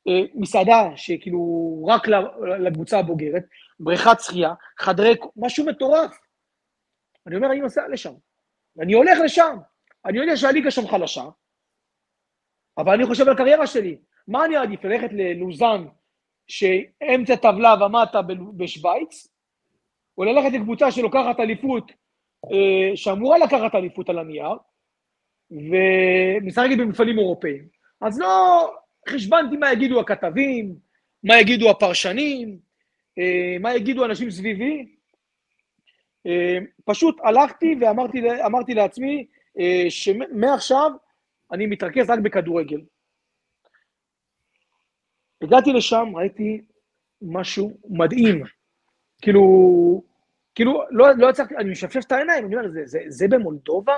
אה, 0.08 0.22
מסעדה 0.34 0.90
שכאילו 0.96 1.40
רק 1.88 2.08
לקבוצה 2.58 2.98
הבוגרת, 2.98 3.42
בריכת 3.80 4.20
שחייה, 4.20 4.54
חדרי, 4.78 5.14
משהו 5.36 5.66
מטורף. 5.66 6.18
אני 7.26 7.36
אומר, 7.36 7.50
אני 7.52 7.60
נוסע 7.60 7.88
לשם. 7.88 8.12
אני 8.80 8.92
הולך 8.92 9.18
לשם. 9.24 9.56
אני 10.04 10.18
יודע 10.18 10.36
שהליגה 10.36 10.70
שם 10.70 10.88
חלשה, 10.88 11.24
אבל 12.78 12.94
אני 12.94 13.06
חושב 13.06 13.28
על 13.28 13.32
הקריירה 13.32 13.66
שלי. 13.66 13.98
מה 14.28 14.44
אני 14.44 14.56
אעדיף, 14.56 14.84
ללכת 14.84 15.08
ללוזן, 15.12 15.84
שאמצע 16.46 17.36
טבלה 17.36 17.74
ומטה 17.86 18.20
בשוויץ, 18.56 19.28
או 20.18 20.24
ללכת 20.24 20.52
לקבוצה 20.52 20.90
שלוקחת 20.90 21.40
אליפות, 21.40 21.92
אה, 22.52 22.96
שאמורה 22.96 23.38
לקחת 23.38 23.74
אליפות 23.74 24.08
על 24.08 24.18
הנייר, 24.18 24.56
ומשחקת 25.52 26.78
במפעלים 26.78 27.18
אירופאיים. 27.18 27.68
אז 28.00 28.20
לא 28.20 28.74
חשבנתי 29.08 29.56
מה 29.56 29.72
יגידו 29.72 30.00
הכתבים, 30.00 30.74
מה 31.22 31.40
יגידו 31.40 31.70
הפרשנים, 31.70 32.58
אה, 33.18 33.56
מה 33.60 33.74
יגידו 33.74 34.04
אנשים 34.04 34.30
סביבי. 34.30 34.86
אה, 36.26 36.58
פשוט 36.84 37.16
הלכתי 37.24 37.76
ואמרתי 37.80 38.74
לעצמי 38.74 39.26
שמעכשיו 39.88 40.90
אני 41.52 41.66
מתרכז 41.66 42.10
רק 42.10 42.18
בכדורגל. 42.18 42.80
הגעתי 45.42 45.72
לשם, 45.72 46.06
ראיתי 46.14 46.60
משהו 47.22 47.78
מדהים. 47.88 48.42
כאילו, 49.22 49.42
כאילו, 50.54 50.82
לא, 50.90 51.06
לא 51.16 51.28
הצלחתי, 51.28 51.56
אני 51.56 51.70
משפשף 51.70 52.00
את 52.06 52.12
העיניים, 52.12 52.46
אני 52.46 52.56
אומר, 52.56 52.68
זה, 52.68 52.80
זה, 52.84 53.00
זה 53.08 53.28
במולדובה? 53.28 53.94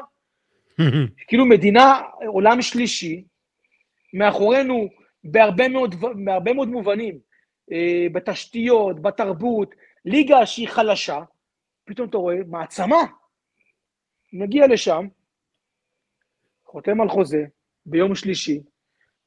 כאילו 1.28 1.46
מדינה, 1.46 2.02
עולם 2.26 2.62
שלישי, 2.62 3.24
מאחורינו 4.14 4.88
בהרבה 5.24 5.68
מאוד, 5.68 5.94
בהרבה 6.24 6.52
מאוד 6.52 6.68
מובנים, 6.68 7.18
אה, 7.72 8.06
בתשתיות, 8.12 9.02
בתרבות, 9.02 9.74
ליגה 10.04 10.46
שהיא 10.46 10.68
חלשה, 10.68 11.22
פתאום 11.84 12.08
אתה 12.08 12.16
רואה 12.16 12.36
מעצמה. 12.46 13.02
מגיע 14.32 14.66
לשם, 14.66 15.06
חותם 16.64 17.00
על 17.00 17.08
חוזה 17.08 17.44
ביום 17.86 18.14
שלישי, 18.14 18.60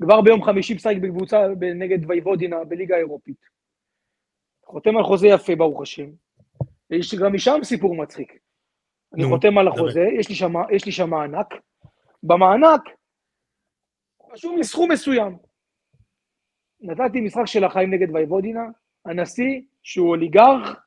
כבר 0.01 0.21
ביום 0.21 0.43
חמישי 0.43 0.73
משחק 0.73 0.95
בקבוצה 1.01 1.47
נגד 1.75 2.09
וייבודינה 2.09 2.63
בליגה 2.63 2.95
האירופית. 2.95 3.45
חותם 4.65 4.97
על 4.97 5.03
חוזה 5.03 5.27
יפה, 5.27 5.55
ברוך 5.55 5.81
השם. 5.81 6.09
יש 6.89 7.15
גם 7.15 7.33
משם 7.33 7.59
סיפור 7.63 7.95
מצחיק. 7.95 8.39
אני 9.13 9.23
חותם 9.23 9.57
על 9.57 9.67
החוזה, 9.67 10.05
יש 10.19 10.29
לי, 10.29 10.35
שם, 10.35 10.53
יש 10.71 10.85
לי 10.85 10.91
שם 10.91 11.09
מענק. 11.09 11.47
במענק, 12.23 12.81
רשום 14.31 14.57
לי 14.57 14.63
סכום 14.63 14.91
מסוים. 14.91 15.37
נתתי 16.81 17.21
משחק 17.21 17.45
של 17.45 17.63
החיים 17.63 17.93
נגד 17.93 18.15
וייבודינה, 18.15 18.63
הנשיא, 19.05 19.61
שהוא 19.83 20.09
אוליגרך, 20.09 20.79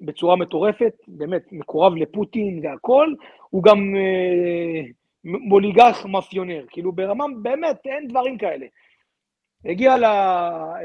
בצורה 0.00 0.36
מטורפת, 0.36 0.94
באמת 1.08 1.52
מקורב 1.52 1.94
לפוטין 1.94 2.60
והכול, 2.66 3.16
הוא 3.50 3.62
גם 3.62 3.96
אה, 3.96 4.82
מוליגרך 5.24 6.06
מאפיונר, 6.06 6.64
כאילו 6.68 6.92
ברמה, 6.92 7.24
באמת, 7.42 7.76
אין 7.86 8.08
דברים 8.08 8.38
כאלה. 8.38 8.66
הגיע 9.64 9.96
ל... 9.96 10.04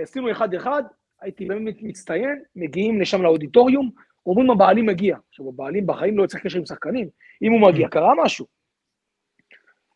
עשינו 0.02 0.32
אחד-אחד, 0.32 0.84
הייתי 1.22 1.46
באמת 1.46 1.76
מצטיין, 1.82 2.44
מגיעים 2.56 3.02
לשם 3.02 3.22
לאודיטוריום, 3.22 3.90
אומרים 4.26 4.52
הבעלים 4.52 4.86
מגיע. 4.86 5.18
עכשיו, 5.30 5.50
הבעלים 5.50 5.88
בחיים 5.88 6.18
לא 6.18 6.24
יצטרך 6.24 6.42
קשר 6.42 6.58
עם 6.58 6.66
שחקנים, 6.66 7.10
אם 7.42 7.52
הוא 7.52 7.62
מגיע, 7.62 7.88
קרה 7.88 8.14
משהו. 8.24 8.46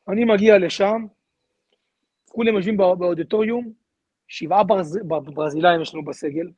אני 0.07 0.25
מגיע 0.25 0.57
לשם, 0.57 1.05
כולם 2.29 2.55
יושבים 2.55 2.77
באודיטוריום, 2.77 3.71
שבעה 4.27 4.63
ברז... 4.63 4.99
ברזילאים 5.07 5.81
יש 5.81 5.93
לנו 5.93 6.05
בסגל, 6.05 6.49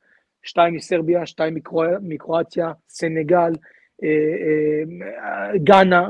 שתיים 0.43 0.75
מסרביה, 0.75 1.25
שתיים 1.25 1.55
מקרואטיה, 2.01 2.71
סנגל, 2.89 3.51
אה, 4.03 4.83
אה, 5.23 5.57
גאנה, 5.57 6.07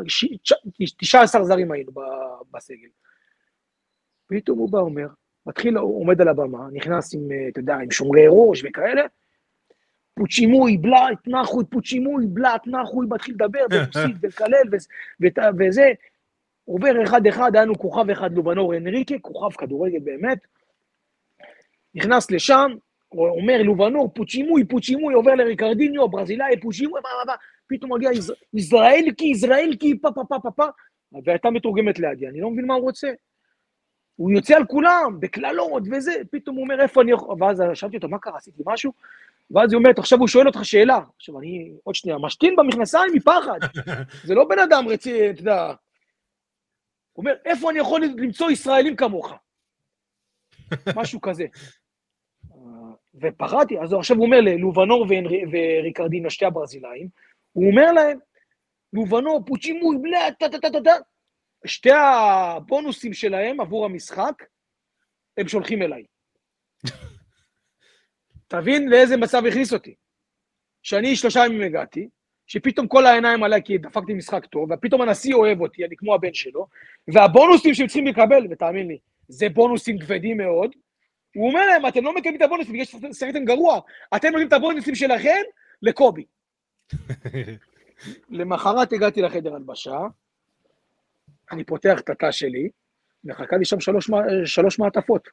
תשעה 0.98 1.24
עשר 1.24 1.44
זרים 1.44 1.72
היינו 1.72 1.92
בסגל. 2.52 2.90
פתאום 4.28 4.60
הוא 4.60 4.72
בא 4.72 4.80
אומר, 4.80 5.08
מתחיל, 5.46 5.78
הוא 5.78 6.02
עומד 6.02 6.22
על 6.22 6.28
הבמה, 6.28 6.68
נכנס 6.74 7.16
עם, 7.16 7.32
אה, 7.32 7.48
אתה 7.48 7.60
יודע, 7.60 7.76
עם 7.76 7.92
שומרי 7.92 8.26
ראש 8.30 8.64
וכאלה, 8.66 9.02
פוצ'ימוי, 10.20 10.78
בלאט, 10.78 11.28
נחוי, 11.28 11.64
פוצ'ימוי, 11.70 12.26
בלאט, 12.28 12.68
נחוי, 12.68 13.06
מתחיל 13.10 13.36
לדבר 13.36 13.60
ברוסית 13.72 14.16
ולקלל 14.22 14.64
וזה, 15.60 15.92
עובר 16.66 17.04
אחד-אחד, 17.04 17.56
היה 17.56 17.66
לנו 17.66 17.76
כוכב 17.76 18.10
אחד, 18.10 18.34
לובנור 18.34 18.78
אנריקה, 18.78 19.20
כוכב 19.22 19.56
כדורגל 19.58 20.00
באמת, 20.00 20.38
נכנס 21.96 22.32
לשם, 22.32 22.72
אומר 23.12 23.62
לובנור, 23.62 24.12
פוצ'ימוי, 24.14 24.66
פוצ'ימוי, 24.66 25.14
עובר 25.14 25.36
לריקרדיניו, 25.36 26.10
ברזילאי, 26.10 26.60
פוצ'ימוי, 26.62 27.02
מה, 27.04 27.10
מה, 27.20 27.26
מה, 27.34 27.36
פתאום 27.68 27.94
מגיע 27.94 28.10
ישראל 28.54 29.06
כי, 29.18 29.26
ישראל 29.26 29.76
כי, 29.80 30.00
פה, 30.02 30.12
פה, 30.12 30.24
פה, 30.30 30.40
פה, 30.40 30.52
פה, 30.52 30.66
והייתה 31.24 31.50
מתורגמת 31.50 32.00
לידי, 32.00 32.28
אני 32.28 32.42
לא 32.42 32.52
מבין 32.52 32.66
מה 32.66 32.74
הוא 32.74 32.84
רוצה. 32.84 33.12
הוא 34.16 34.32
יוצא 34.32 34.56
על 34.56 34.66
כולם, 34.66 35.18
בקללות 35.20 35.84
וזה, 35.92 36.14
פתאום 36.32 36.56
הוא 36.56 36.64
אומר, 36.64 36.82
איפה 36.82 37.02
אני 37.02 37.12
יכול... 37.12 37.36
ואז 37.40 37.64
שאלתי 37.74 37.96
אותו, 37.96 38.08
מה 38.10 38.20
קרה, 38.20 38.38
עשיתי 38.38 38.64
משהו? 38.66 38.92
ואז 39.52 39.72
היא 39.74 39.78
אומרת, 39.78 40.00
עכשיו 40.00 40.20
הוא 40.20 40.28
שואל 40.28 40.48
אותך 40.48 40.60
שאלה. 40.64 41.00
עכשיו, 41.16 41.40
אני 41.40 41.72
עוד 41.84 41.96
שנייה, 41.96 42.18
משתין 42.18 42.56
במכנסיים 42.56 43.14
מפחד. 43.14 43.60
זה 44.28 44.36
לא 44.36 44.46
בן 44.46 44.60
אדם 44.60 44.88
רציני, 44.88 45.30
אתה 45.30 45.42
יודע. 45.42 45.66
הוא 45.66 47.24
אומר, 47.24 47.34
איפה 47.46 47.72
אני 47.72 47.80
יכול 47.80 48.02
למצוא 48.18 48.52
ישראלים 48.52 48.96
כמוך? 48.96 49.34
משהו 50.96 51.22
כזה. 51.22 51.46
ופחדתי, 53.22 53.80
אז 53.80 53.94
עכשיו 53.94 54.18
הוא 54.18 54.26
אומר 54.26 54.42
ללובנור 54.42 55.06
וריקרדינו, 55.52 56.30
שתי 56.30 56.46
הברזילאים, 56.46 57.08
הוא 57.54 57.72
אומר 57.72 57.92
להם, 57.92 58.20
לובנור, 58.94 59.44
פוצ'ימוי, 59.46 59.98
בלה, 60.02 60.32
טה 60.40 60.50
טה 60.50 60.60
טה 60.60 60.70
טה 60.70 60.82
טה, 60.84 60.92
שתי 61.66 61.92
הבונוסים 61.92 63.14
שלהם 63.14 63.60
עבור 63.60 63.86
המשחק, 63.86 64.44
הם 65.38 65.48
שולחים 65.48 65.82
אליי. 65.82 66.04
תבין 68.50 68.90
לאיזה 68.90 69.18
מצב 69.18 69.46
הכניס 69.46 69.74
אותי. 69.74 69.96
שאני 70.84 71.16
שלושה 71.16 71.46
ימים 71.46 71.62
הגעתי, 71.62 72.10
שפתאום 72.48 72.88
כל 72.88 73.06
העיניים 73.06 73.44
עליי 73.44 73.62
כי 73.66 73.78
דפקתי 73.78 74.14
משחק 74.14 74.46
טוב, 74.46 74.72
ופתאום 74.72 75.02
הנשיא 75.02 75.34
אוהב 75.34 75.62
אותי, 75.62 75.86
אני 75.86 75.96
כמו 75.98 76.16
הבן 76.16 76.34
שלו, 76.34 76.68
והבונוסים 77.08 77.74
שהם 77.74 77.88
צריכים 77.88 78.08
לקבל, 78.08 78.48
ותאמין 78.50 78.88
לי, 78.88 78.98
זה 79.28 79.50
בונוסים 79.50 80.00
כבדים 80.00 80.38
מאוד, 80.38 80.72
הוא 81.36 81.48
אומר 81.48 81.66
להם, 81.66 81.86
אתם 81.86 82.04
לא 82.04 82.16
מקבלים 82.16 82.36
את 82.36 82.42
הבונוסים 82.42 82.74
בגלל 82.74 82.86
ששחקתם 82.86 83.46
גרוע, 83.46 83.80
אתם 84.16 84.28
נותנים 84.28 84.48
את 84.48 84.54
הבונוסים 84.54 84.96
שלכם 84.96 85.42
לקובי. 85.82 86.26
למחרת 88.30 88.94
הגעתי 88.94 89.22
לחדר 89.22 89.56
הלבשה, 89.56 90.00
אני 91.52 91.64
פותח 91.64 92.00
את 92.00 92.10
התא 92.10 92.32
שלי, 92.32 92.70
מחכה 93.24 93.58
לי 93.58 93.66
שם 93.66 93.80
שלוש, 93.80 94.10
שלוש 94.46 94.80
מעטפות. 94.80 95.30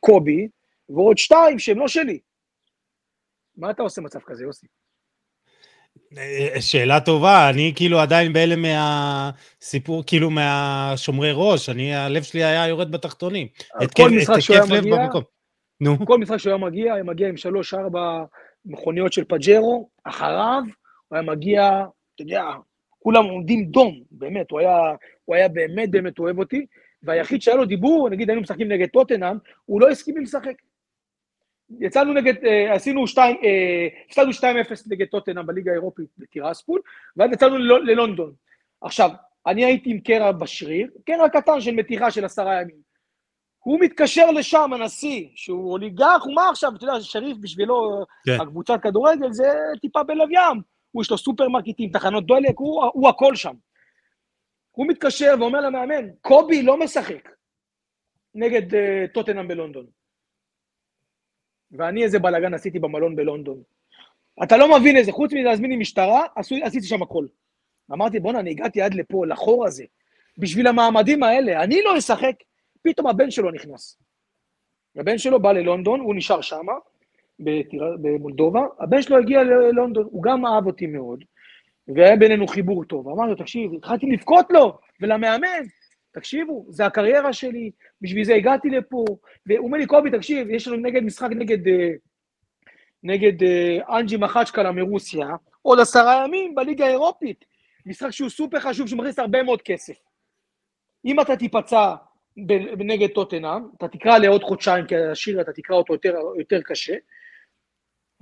קובי, 0.00 0.48
ועוד 0.88 1.18
שתיים 1.18 1.58
שהם 1.58 1.78
לא 1.78 1.88
שלי. 1.88 2.18
מה 3.56 3.70
אתה 3.70 3.82
עושה 3.82 4.00
במצב 4.00 4.18
כזה, 4.26 4.44
יוסי? 4.44 4.66
אה, 6.18 6.60
שאלה 6.60 7.00
טובה, 7.00 7.50
אני 7.50 7.72
כאילו 7.76 7.98
עדיין 8.00 8.32
בהלם 8.32 8.62
מהסיפור, 8.62 10.02
כאילו 10.06 10.30
מהשומרי 10.30 11.30
ראש, 11.34 11.68
אני, 11.68 11.94
הלב 11.94 12.22
שלי 12.22 12.44
היה 12.44 12.68
יורד 12.68 12.92
בתחתונים. 12.92 13.46
כל 13.96 14.10
משחק 14.10 14.40
שהוא 14.40 14.56
היה 14.56 14.80
מגיע, 14.80 14.96
נו. 15.80 16.06
כל 16.06 16.18
משחק 16.18 16.36
שהוא 16.36 16.50
היה 16.50 16.58
מגיע, 16.58 16.94
היה 16.94 17.02
מגיע 17.02 17.28
עם 17.28 17.36
שלוש-ארבע 17.36 18.24
מכוניות 18.64 19.12
של 19.12 19.24
פג'רו, 19.24 19.88
אחריו, 20.04 20.62
הוא 21.08 21.16
היה 21.16 21.22
מגיע, 21.22 21.84
אתה 22.14 22.22
יודע, 22.22 22.44
כולם 22.98 23.24
עומדים 23.24 23.64
דום, 23.64 24.02
באמת, 24.10 24.50
הוא 24.50 24.60
היה, 24.60 24.78
הוא 25.24 25.36
היה 25.36 25.48
באמת 25.48 25.90
באמת 25.90 26.18
אוהב 26.18 26.38
אותי, 26.38 26.66
והיחיד 27.02 27.42
שהיה 27.42 27.56
לו 27.56 27.64
דיבור, 27.64 28.08
נגיד 28.10 28.28
היינו 28.30 28.42
משחקים 28.42 28.68
נגד 28.68 28.88
טוטנאם, 28.88 29.36
הוא 29.64 29.80
לא 29.80 29.88
הסכים 29.88 30.16
לי 30.16 30.22
לשחק. 30.22 30.54
יצאנו 31.80 32.12
נגד, 32.12 32.44
אה, 32.44 32.74
עשינו 32.74 33.06
2, 33.06 33.36
אה, 33.44 33.88
הפסדנו 34.06 34.32
2-0 34.32 34.90
נגד 34.90 35.06
טוטנאם 35.06 35.46
בליגה 35.46 35.70
האירופית 35.70 36.08
בטירספול, 36.18 36.80
ואז 37.16 37.32
יצאנו 37.32 37.58
ללונדון. 37.58 38.32
עכשיו, 38.80 39.10
אני 39.46 39.64
הייתי 39.64 39.90
עם 39.90 40.00
קרע 40.00 40.32
בשריר, 40.32 40.90
קרע 41.06 41.28
קטן 41.28 41.60
של 41.60 41.74
מתיחה 41.74 42.10
של 42.10 42.24
עשרה 42.24 42.60
ימים. 42.60 42.84
הוא 43.58 43.80
מתקשר 43.80 44.30
לשם, 44.30 44.70
הנשיא, 44.72 45.28
שהוא 45.34 45.72
אוליגרך, 45.72 46.22
הוא 46.24 46.34
מה 46.34 46.48
עכשיו, 46.50 46.72
אתה 46.76 46.84
יודע, 46.84 47.00
שריף 47.00 47.36
בשבילו, 47.40 48.04
כן. 48.26 48.40
הקבוצת 48.40 48.80
כדורגל 48.82 49.32
זה 49.32 49.48
טיפה 49.80 50.02
בלב 50.02 50.30
ים. 50.30 50.60
הוא 50.90 51.02
יש 51.02 51.10
לו 51.10 51.18
סופרמרקטים, 51.18 51.90
תחנות 51.90 52.26
דולק, 52.26 52.54
הוא, 52.58 52.84
הוא 52.84 53.08
הכל 53.08 53.34
שם. 53.36 53.54
הוא 54.70 54.86
מתקשר 54.88 55.34
ואומר 55.38 55.60
למאמן, 55.60 56.08
קובי 56.20 56.62
לא 56.62 56.76
משחק 56.76 57.28
נגד 58.34 58.74
uh, 58.74 58.76
טוטנאם 59.14 59.48
בלונדון. 59.48 59.86
ואני 61.74 62.04
איזה 62.04 62.18
בלאגן 62.18 62.54
עשיתי 62.54 62.78
במלון 62.78 63.16
בלונדון. 63.16 63.62
אתה 64.42 64.56
לא 64.56 64.78
מבין 64.78 64.96
איזה, 64.96 65.12
חוץ 65.12 65.32
מזה 65.32 65.42
להזמין 65.42 65.70
לי 65.70 65.76
משטרה, 65.76 66.26
עשו, 66.36 66.54
עשיתי 66.62 66.86
שם 66.86 67.02
הכל. 67.02 67.26
אמרתי, 67.92 68.20
בואנה, 68.20 68.40
אני 68.40 68.50
הגעתי 68.50 68.82
עד 68.82 68.94
לפה, 68.94 69.26
לחור 69.26 69.66
הזה, 69.66 69.84
בשביל 70.38 70.66
המעמדים 70.66 71.22
האלה, 71.22 71.62
אני 71.62 71.82
לא 71.82 71.98
אשחק, 71.98 72.34
פתאום 72.82 73.06
הבן 73.06 73.30
שלו 73.30 73.50
נכנס. 73.50 73.98
הבן 74.96 75.18
שלו 75.18 75.42
בא 75.42 75.52
ללונדון, 75.52 76.00
הוא 76.00 76.14
נשאר 76.14 76.40
שם, 76.40 76.66
במולדובה, 78.00 78.66
הבן 78.80 79.02
שלו 79.02 79.18
הגיע 79.18 79.42
ללונדון, 79.42 80.04
הוא 80.10 80.22
גם 80.22 80.46
אהב 80.46 80.66
אותי 80.66 80.86
מאוד, 80.86 81.24
והיה 81.88 82.16
בינינו 82.16 82.46
חיבור 82.46 82.84
טוב. 82.84 83.08
אמר 83.08 83.26
לו, 83.26 83.34
תקשיב, 83.34 83.74
התחלתי 83.74 84.06
לבכות 84.06 84.46
לו 84.50 84.78
ולמאמן, 85.00 85.62
תקשיבו, 86.14 86.66
זה 86.68 86.86
הקריירה 86.86 87.32
שלי, 87.32 87.70
בשביל 88.00 88.24
זה 88.24 88.34
הגעתי 88.34 88.68
לפה. 88.68 89.04
והוא 89.46 89.66
אומר 89.66 89.78
לי, 89.78 89.86
קובי, 89.86 90.10
תקשיב, 90.10 90.50
יש 90.50 90.68
לנו 90.68 90.76
נגד 90.76 91.02
משחק 91.02 91.28
נגד, 91.30 91.68
אה, 91.68 91.90
נגד 93.02 93.42
אה, 93.42 93.98
אנג'י 93.98 94.16
מחצ'קלה 94.16 94.72
מרוסיה, 94.72 95.26
עוד 95.62 95.80
עשרה 95.80 96.24
ימים 96.24 96.54
בליגה 96.54 96.86
האירופית. 96.86 97.44
משחק 97.86 98.10
שהוא 98.10 98.28
סופר 98.28 98.60
חשוב, 98.60 98.88
שמכניס 98.88 99.18
הרבה 99.18 99.42
מאוד 99.42 99.62
כסף. 99.62 99.96
אם 101.04 101.20
אתה 101.20 101.36
תיפצע 101.36 101.94
נגד 102.76 103.08
טוטנאם, 103.08 103.62
אתה 103.76 103.88
תקרע 103.88 104.18
לעוד 104.18 104.42
חודשיים, 104.42 104.86
כי 104.86 104.96
השריר 104.96 105.40
אתה 105.40 105.52
תקרע 105.52 105.76
אותו 105.76 105.92
יותר, 105.92 106.14
יותר 106.38 106.60
קשה, 106.62 106.94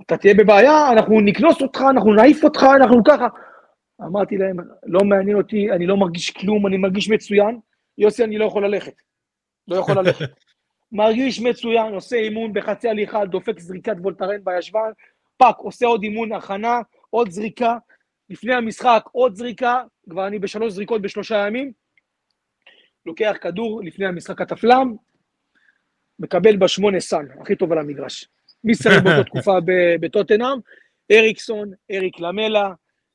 אתה 0.01 0.17
תהיה 0.17 0.33
בבעיה, 0.33 0.91
אנחנו 0.91 1.21
נקנוס 1.21 1.61
אותך, 1.61 1.81
אנחנו 1.89 2.13
נעיף 2.13 2.43
אותך, 2.43 2.63
אנחנו 2.75 3.03
ככה. 3.03 3.27
אמרתי 4.01 4.37
להם, 4.37 4.57
לא 4.85 4.99
מעניין 5.03 5.37
אותי, 5.37 5.71
אני 5.71 5.87
לא 5.87 5.97
מרגיש 5.97 6.29
כלום, 6.29 6.67
אני 6.67 6.77
מרגיש 6.77 7.09
מצוין. 7.09 7.59
יוסי, 7.97 8.23
אני 8.23 8.37
לא 8.37 8.45
יכול 8.45 8.65
ללכת. 8.65 8.93
לא 9.67 9.75
יכול 9.75 9.95
ללכת. 9.99 10.29
מרגיש 10.91 11.39
מצוין, 11.39 11.93
עושה 11.93 12.15
אימון 12.15 12.53
בחצי 12.53 12.89
הליכה, 12.89 13.25
דופק 13.25 13.59
זריקת 13.59 13.95
וולטרן 13.99 14.43
בישבן, 14.43 14.91
פאק, 15.37 15.57
עושה 15.57 15.85
עוד 15.85 16.03
אימון 16.03 16.31
הכנה, 16.31 16.81
עוד 17.09 17.29
זריקה, 17.29 17.77
לפני 18.29 18.53
המשחק 18.53 19.03
עוד 19.11 19.35
זריקה, 19.35 19.83
כבר 20.09 20.27
אני 20.27 20.39
בשלוש 20.39 20.73
זריקות 20.73 21.01
בשלושה 21.01 21.47
ימים, 21.47 21.71
לוקח 23.05 23.35
כדור 23.41 23.81
לפני 23.83 24.05
המשחק 24.05 24.41
הטפלם, 24.41 24.95
מקבל 26.19 26.57
בשמונה 26.57 26.99
סאן, 26.99 27.25
הכי 27.41 27.55
טוב 27.55 27.71
על 27.71 27.77
המגרש. 27.77 28.27
מי 28.63 28.75
שיחק 28.75 29.03
באותה 29.03 29.23
תקופה 29.29 29.57
בטוטנאם? 29.99 30.57
אריקסון, 31.11 31.71
אריק 31.91 32.19
למלה, 32.19 32.73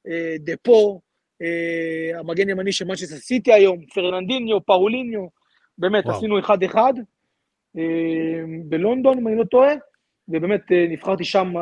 אה, 0.09 0.35
דפו, 0.39 1.01
אה, 1.43 2.19
המגן 2.19 2.49
ימני 2.49 2.73
של 2.73 2.85
מנצ'סטר 2.85 3.17
סיטי 3.17 3.53
היום, 3.53 3.87
פרננדיניו, 3.95 4.67
פאוליניו, 4.67 5.27
באמת, 5.79 6.05
וואו. 6.07 6.17
עשינו 6.17 6.39
אחד-אחד 6.39 6.93
אה, 7.79 7.83
בלונדון, 8.65 9.19
אם 9.19 9.29
אני 9.29 9.37
לא 9.37 9.45
טועה, 9.45 9.73
ובאמת 10.29 10.63
נבחרתי 10.71 11.25
שם 11.25 11.53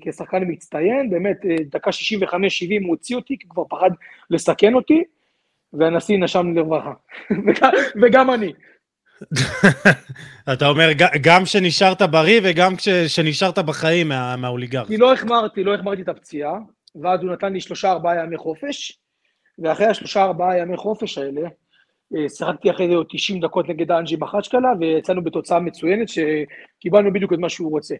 כשחקן 0.00 0.42
מצטיין, 0.46 1.10
באמת, 1.10 1.36
דקה 1.70 1.90
65-70 1.90 1.92
הוא 2.32 2.90
הוציא 2.90 3.16
אותי, 3.16 3.36
כי 3.38 3.48
כבר 3.48 3.64
פחד 3.68 3.90
לסכן 4.30 4.74
אותי, 4.74 5.04
והנשיא 5.72 6.18
נשם 6.18 6.54
לרווחה, 6.54 6.92
וגם 8.02 8.30
אני. 8.30 8.52
אתה 10.52 10.68
אומר, 10.68 10.88
גם 11.20 11.46
שנשארת 11.46 12.02
בריא 12.02 12.40
וגם 12.44 12.74
שנשארת 13.08 13.58
בחיים 13.58 14.08
מהאוליגר. 14.38 14.84
כי 14.84 14.96
לא 14.96 15.12
החמרתי, 15.12 15.64
לא 15.64 15.74
החמרתי 15.74 16.02
את 16.02 16.08
הפציעה, 16.08 16.58
ואז 17.02 17.20
הוא 17.22 17.32
נתן 17.32 17.52
לי 17.52 17.60
שלושה 17.60 17.90
ארבעה 17.90 18.24
ימי 18.24 18.36
חופש, 18.36 18.98
ואחרי 19.60 19.86
השלושה 19.86 20.22
ארבעה 20.22 20.58
ימי 20.58 20.76
חופש 20.76 21.18
האלה, 21.18 21.48
אה, 22.16 22.28
שיחקתי 22.28 22.70
אחרי 22.70 22.88
זה 22.88 22.94
עוד 22.94 23.06
90 23.10 23.40
דקות 23.40 23.68
נגד 23.68 23.90
אנג'י 23.90 24.16
מחצ'קלה, 24.16 24.72
ויצאנו 24.80 25.24
בתוצאה 25.24 25.60
מצוינת 25.60 26.08
שקיבלנו 26.08 27.12
בדיוק 27.12 27.32
את 27.32 27.38
מה 27.38 27.48
שהוא 27.48 27.70
רוצה. 27.70 27.94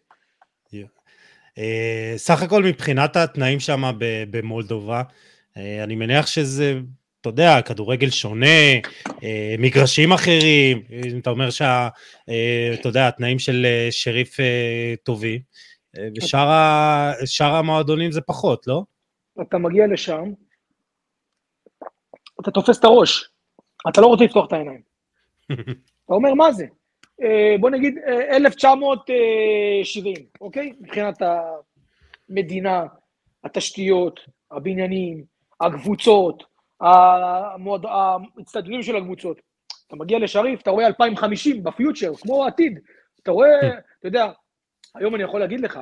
אה, 1.58 2.12
סך 2.16 2.42
הכל 2.42 2.62
מבחינת 2.62 3.16
התנאים 3.16 3.60
שם 3.60 3.82
במולדובה, 4.30 5.02
אה, 5.56 5.84
אני 5.84 5.94
מניח 5.94 6.26
שזה 6.26 6.80
אתה 7.20 7.28
יודע, 7.28 7.62
כדורגל 7.62 8.10
שונה, 8.10 8.46
אה, 9.22 9.54
מגרשים 9.58 10.12
אחרים, 10.12 10.82
אם 10.90 11.18
אתה 11.18 11.30
אומר 11.30 11.50
שה... 11.50 11.88
אה, 12.28 12.70
אתה 12.80 12.88
יודע, 12.88 13.08
התנאים 13.08 13.38
של 13.38 13.66
שריף 13.90 14.36
טובים, 15.02 15.40
ושאר 16.16 17.54
המועדונים 17.54 18.12
זה 18.12 18.20
פחות, 18.20 18.66
לא? 18.66 18.82
אתה 19.42 19.58
מגיע 19.58 19.86
לשם, 19.86 20.24
אתה 22.40 22.50
תופס 22.50 22.78
את 22.78 22.84
הראש, 22.84 23.30
אתה 23.88 24.00
לא 24.00 24.06
רוצה 24.06 24.24
לפתוח 24.24 24.46
את 24.46 24.52
העיניים. 24.52 24.80
אתה 26.04 26.14
אומר, 26.14 26.34
מה 26.34 26.52
זה? 26.52 26.66
בוא 27.60 27.70
נגיד 27.70 27.98
1970, 28.30 30.14
אוקיי? 30.40 30.72
מבחינת 30.80 31.22
המדינה, 32.28 32.84
התשתיות, 33.44 34.20
הבניינים, 34.50 35.24
הקבוצות, 35.60 36.44
האצטדיונים 38.38 38.82
של 38.82 38.96
הקבוצות. 38.96 39.40
אתה 39.86 39.96
מגיע 39.96 40.18
לשריף, 40.18 40.60
אתה 40.62 40.70
רואה 40.70 40.86
2050 40.86 41.62
בפיוטר, 41.62 42.12
כמו 42.20 42.44
העתיד. 42.44 42.78
אתה 43.22 43.30
רואה, 43.30 43.68
אתה 43.98 44.08
יודע, 44.08 44.30
היום 44.94 45.14
אני 45.14 45.22
יכול 45.22 45.40
להגיד 45.40 45.60
לך, 45.60 45.80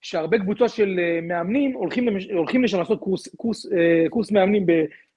שהרבה 0.00 0.38
קבוצות 0.38 0.70
של 0.70 0.96
אה, 0.98 1.20
מאמנים 1.22 1.72
הולכים, 1.72 2.08
הולכים 2.32 2.64
לשם 2.64 2.78
לעשות 2.78 3.00
קורס, 3.00 3.28
קורס, 3.36 3.66
אה, 3.72 4.08
קורס 4.10 4.30
מאמנים 4.30 4.66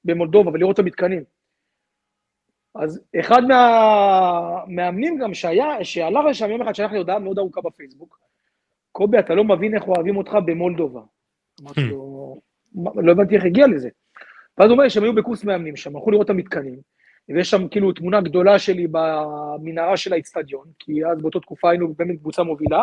במולדובה 0.06 0.52
ולראות 0.54 0.74
את 0.74 0.80
המתקנים. 0.80 1.24
אז 2.76 3.02
אחד 3.20 3.42
מהמאמנים 3.48 5.18
גם 5.18 5.34
שהיה, 5.34 5.84
שהלך 5.84 6.26
לשם 6.30 6.50
יום 6.50 6.62
אחד, 6.62 6.76
שלח 6.76 6.92
לי 6.92 6.98
הודעה 6.98 7.20
מאוד 7.20 7.40
ארוכה 7.40 7.62
בפייסבוק, 7.62 8.20
קובי, 8.92 9.20
אתה 9.20 9.36
לא 9.36 9.44
מבין 9.44 9.76
איך 9.76 9.88
אוהבים 9.88 10.18
אותך 10.18 10.38
במולדובה. 10.46 11.02
אמרתי 11.62 11.84
לו, 11.84 12.40
לא 12.96 13.12
הבנתי 13.12 13.36
איך 13.36 13.46
הגיע 13.46 13.68
לזה. 13.68 13.90
ואז 14.58 14.70
הוא 14.70 14.78
אומר 14.78 14.90
שהם 14.90 15.04
היו 15.04 15.16
בקורס 15.16 15.44
מאמנים 15.44 15.76
שם, 15.76 15.96
הלכו 15.96 16.12
לראות 16.12 16.26
את 16.26 16.30
המתקנים, 16.30 16.80
ויש 17.30 17.50
שם 17.50 17.68
כאילו 17.68 17.92
תמונה 17.92 18.22
גדולה 18.22 18.60
שלי 18.60 18.88
במנהרה 18.92 19.98
של 19.98 20.14
האיצטדיון, 20.14 20.68
כי 20.80 21.06
אז 21.06 21.22
באותה 21.22 21.40
תקופה 21.40 21.70
היינו 21.70 21.94
באמת 21.94 22.20
קבוצה 22.20 22.44
מובילה. 22.44 22.82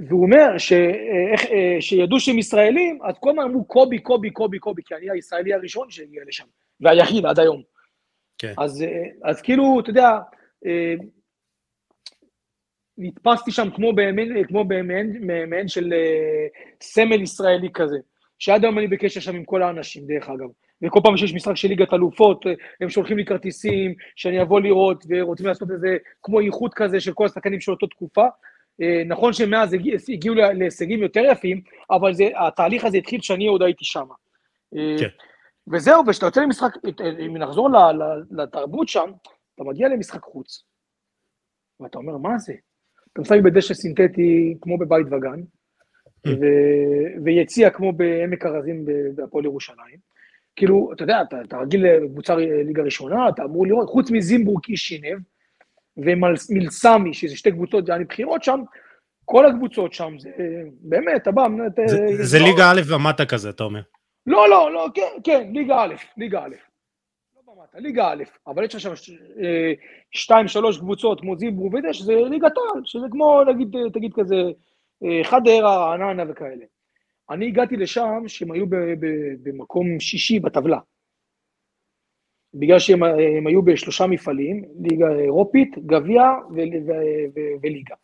אה, 0.00 0.06
והוא 0.08 0.22
אומר 0.22 0.58
ש, 0.58 0.72
איך, 1.32 1.46
אה, 1.46 1.76
שידעו 1.80 2.20
שהם 2.20 2.38
ישראלים, 2.38 2.98
אז 3.04 3.14
כל 3.20 3.30
הזמן 3.30 3.42
אמרו 3.42 3.64
קובי, 3.64 3.98
קובי, 3.98 4.30
קובי, 4.30 4.58
קובי, 4.58 4.82
כי 4.84 4.94
אני 4.94 5.10
הישראלי 5.10 5.54
הראשון 5.54 5.90
שהגיע 5.90 6.22
לשם, 6.28 6.44
והיחיד 6.80 7.26
עד 7.26 7.40
היום. 7.40 7.62
כן. 8.38 8.52
אז, 8.58 8.82
אה, 8.82 9.30
אז 9.30 9.42
כאילו, 9.42 9.80
אתה 9.80 9.90
יודע, 9.90 10.18
נתפסתי 12.98 13.50
שם 13.50 13.68
כמו 13.70 13.92
במעין, 13.92 14.44
כמו 14.44 14.64
במעין 14.64 15.68
של 15.68 15.94
סמל 16.80 17.22
ישראלי 17.22 17.68
כזה. 17.74 17.98
שעד 18.38 18.64
היום 18.64 18.78
אני 18.78 18.86
בקשר 18.86 19.20
שם 19.20 19.36
עם 19.36 19.44
כל 19.44 19.62
האנשים, 19.62 20.06
דרך 20.06 20.28
אגב. 20.28 20.48
וכל 20.82 21.00
פעם 21.02 21.16
שיש 21.16 21.34
משחק 21.34 21.56
של 21.56 21.68
ליגת 21.68 21.92
אלופות, 21.94 22.44
הם 22.80 22.88
שולחים 22.88 23.16
לי 23.16 23.24
כרטיסים, 23.24 23.94
שאני 24.16 24.42
אבוא 24.42 24.60
לראות, 24.60 25.04
ורוצים 25.08 25.46
לעשות 25.46 25.70
איזה, 25.70 25.96
כמו 26.22 26.40
איחוד 26.40 26.74
כזה 26.74 27.00
של 27.00 27.12
כל 27.12 27.24
השחקנים 27.24 27.60
של 27.60 27.72
אותו 27.72 27.86
תקופה. 27.86 28.26
אה, 28.80 29.02
נכון 29.06 29.32
שמאז 29.32 29.74
הגיעו 30.08 30.34
להישגים 30.34 31.02
יותר 31.02 31.20
יפים, 31.32 31.60
אבל 31.90 32.14
זה, 32.14 32.28
התהליך 32.46 32.84
הזה 32.84 32.96
התחיל 32.96 33.20
כשאני 33.20 33.46
עוד 33.46 33.62
הייתי 33.62 33.84
שם. 33.84 34.06
אה, 34.76 34.96
כן. 34.98 35.08
וזהו, 35.72 36.06
וכשאתה 36.06 36.26
יוצא 36.26 36.40
למשחק, 36.40 36.72
אם 37.26 37.36
נחזור 37.36 37.68
לתרבות 38.30 38.88
שם, 38.88 39.10
אתה 39.54 39.64
מגיע 39.64 39.88
למשחק 39.88 40.22
חוץ, 40.22 40.64
ואתה 41.80 41.98
אומר, 41.98 42.16
מה 42.16 42.38
זה? 42.38 42.52
אתה 43.12 43.20
משחק 43.20 43.38
בדשא 43.44 43.74
סינתטי 43.74 44.54
כמו 44.60 44.78
בבית 44.78 45.06
וגן, 45.06 45.40
ו- 46.26 47.24
ויציע 47.24 47.70
כמו 47.70 47.92
בעמק 47.92 48.46
הרזים 48.46 48.84
בהפועל 49.14 49.44
ירושלים. 49.44 50.10
כאילו, 50.56 50.92
אתה 50.92 51.02
יודע, 51.02 51.22
אתה, 51.22 51.40
אתה 51.40 51.58
רגיל 51.58 51.86
לקבוצה 51.86 52.36
ליגה 52.36 52.82
ראשונה, 52.82 53.28
אתה 53.28 53.44
אמור 53.44 53.66
לראות, 53.66 53.88
חוץ 53.88 54.10
מזימבורג 54.10 54.60
איש 54.68 54.80
שינב, 54.80 55.18
ומלסמי, 56.04 57.14
שזה 57.14 57.36
שתי 57.36 57.52
קבוצות, 57.52 57.86
זה 57.86 57.94
היה 57.94 58.04
בחירות 58.04 58.42
שם, 58.42 58.60
כל 59.24 59.46
הקבוצות 59.46 59.92
שם, 59.92 60.18
זה 60.18 60.30
באמת, 60.80 61.22
אתה 61.22 61.30
בא... 61.30 61.42
זה, 61.86 61.96
זה, 61.96 62.24
זה 62.24 62.38
ליגה 62.38 62.70
א' 62.70 62.80
ומטה 62.86 63.26
כזה, 63.26 63.50
אתה 63.50 63.64
אומר. 63.64 63.80
לא, 64.26 64.48
לא, 64.48 64.72
לא, 64.72 64.86
כן, 64.94 65.12
כן, 65.24 65.50
ליגה 65.52 65.82
א', 65.82 65.94
ליגה 66.16 66.44
א'. 66.44 66.54
לא 67.36 67.54
במטה, 67.54 67.78
ליגה 67.78 68.08
א', 68.12 68.22
אבל 68.46 68.64
יש 68.64 68.76
שם 68.76 68.90
אה, 69.42 69.72
שתיים, 70.10 70.48
שלוש 70.48 70.78
קבוצות 70.78 71.20
כמו 71.20 71.36
זימבורג 71.36 71.74
ודש, 71.74 72.02
זה 72.02 72.12
ליגת 72.14 72.52
העל, 72.56 72.82
שזה 72.84 73.06
כמו, 73.10 73.44
נגיד, 73.44 73.76
תגיד 73.92 74.12
כזה, 74.14 74.36
חדרה, 75.22 75.76
רעננה 75.76 76.22
וכאלה. 76.30 76.64
אני 77.30 77.46
הגעתי 77.46 77.76
לשם 77.76 78.22
שהם 78.26 78.52
היו 78.52 78.66
במקום 79.42 80.00
שישי 80.00 80.40
בטבלה. 80.40 80.78
בגלל 82.54 82.78
שהם 82.78 83.02
היו 83.46 83.62
בשלושה 83.62 84.06
מפעלים, 84.06 84.64
ליגה 84.80 85.08
אירופית, 85.12 85.78
גביע 85.78 86.22
וליגה. 87.62 87.94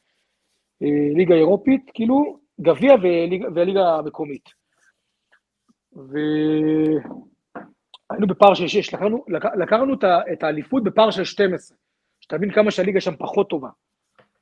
אה, 0.82 1.09
ליגה 1.14 1.34
אירופית, 1.34 1.90
כאילו, 1.94 2.38
גביע 2.61 2.94
וליגה 3.55 3.94
המקומית. 3.94 4.49
והיינו 5.92 6.26
בפער 8.26 8.55
של 8.55 8.68
6, 8.68 8.94
לקחנו, 8.94 9.24
לקחנו 9.59 9.94
את 10.32 10.42
האליפות 10.42 10.84
בפער 10.84 11.11
של 11.11 11.24
12, 11.24 11.76
שתבין 12.20 12.53
כמה 12.53 12.70
שהליגה 12.70 13.01
שם 13.01 13.16
פחות 13.18 13.49
טובה. 13.51 13.68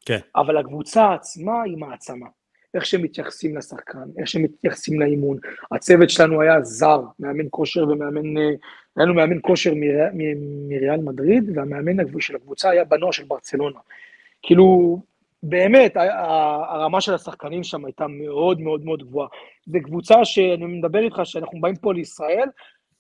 כן. 0.07 0.19
אבל 0.37 0.57
הקבוצה 0.57 1.15
עצמה 1.15 1.63
היא 1.63 1.77
מעצמה. 1.77 2.27
איך 2.75 2.87
שהם 2.87 3.03
מתייחסים 3.03 3.57
לשחקן, 3.57 4.09
איך 4.19 4.29
שהם 4.29 4.43
מתייחסים 4.43 5.01
לאימון. 5.01 5.39
הצוות 5.73 6.11
שלנו 6.11 6.41
היה 6.41 6.63
זר, 6.63 7.01
מאמן 7.19 7.47
כושר 7.51 7.85
ומאמן, 7.89 8.57
היה 8.97 9.07
לנו 9.07 9.15
מאמן 9.15 9.39
כושר 9.43 9.73
מריאל 10.69 11.01
מדריד, 11.01 11.51
והמאמן 11.57 12.21
של 12.21 12.37
הקבוצה 12.37 12.71
היה 12.71 12.85
בנוער 12.85 13.13
של 13.13 13.25
ברצלונה. 13.25 13.79
כאילו, 14.43 14.99
באמת, 15.43 15.97
הרמה 16.69 17.01
של 17.01 17.15
השחקנים 17.15 17.65
שם 17.65 17.85
הייתה 17.85 18.07
מאוד 18.07 18.61
מאוד 18.61 18.85
מאוד 18.85 19.03
גבוהה. 19.03 19.29
זו 19.67 19.79
קבוצה 19.83 20.25
שאני 20.25 20.65
מדבר 20.65 20.99
איתך, 20.99 21.21
שאנחנו 21.25 21.61
באים 21.61 21.77
פה 21.77 21.95
לישראל, 21.95 22.49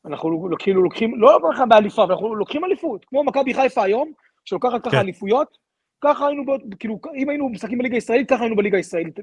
אנחנו 0.05 0.49
כאילו 0.59 0.82
לוקחים, 0.82 1.20
לא 1.20 1.40
לוקחים 1.42 1.68
באליפה, 1.68 2.05
אבל 2.05 2.12
אנחנו 2.12 2.34
לוקחים 2.34 2.64
אליפות, 2.64 3.05
כמו 3.05 3.24
מכבי 3.24 3.55
חיפה 3.55 3.82
היום, 3.82 4.12
שלוקחת 4.45 4.80
ככה 4.80 4.90
כן. 4.90 4.99
אליפויות, 4.99 5.59
ככה 6.01 6.26
היינו, 6.26 6.45
כאילו, 6.78 6.99
אם 7.14 7.28
היינו 7.28 7.49
משחקים 7.49 7.78
בליגה 7.78 7.95
הישראלית, 7.95 8.28
ככה 8.28 8.42
היינו 8.42 8.57
בליגה 8.57 8.76
הישראלית, 8.76 9.20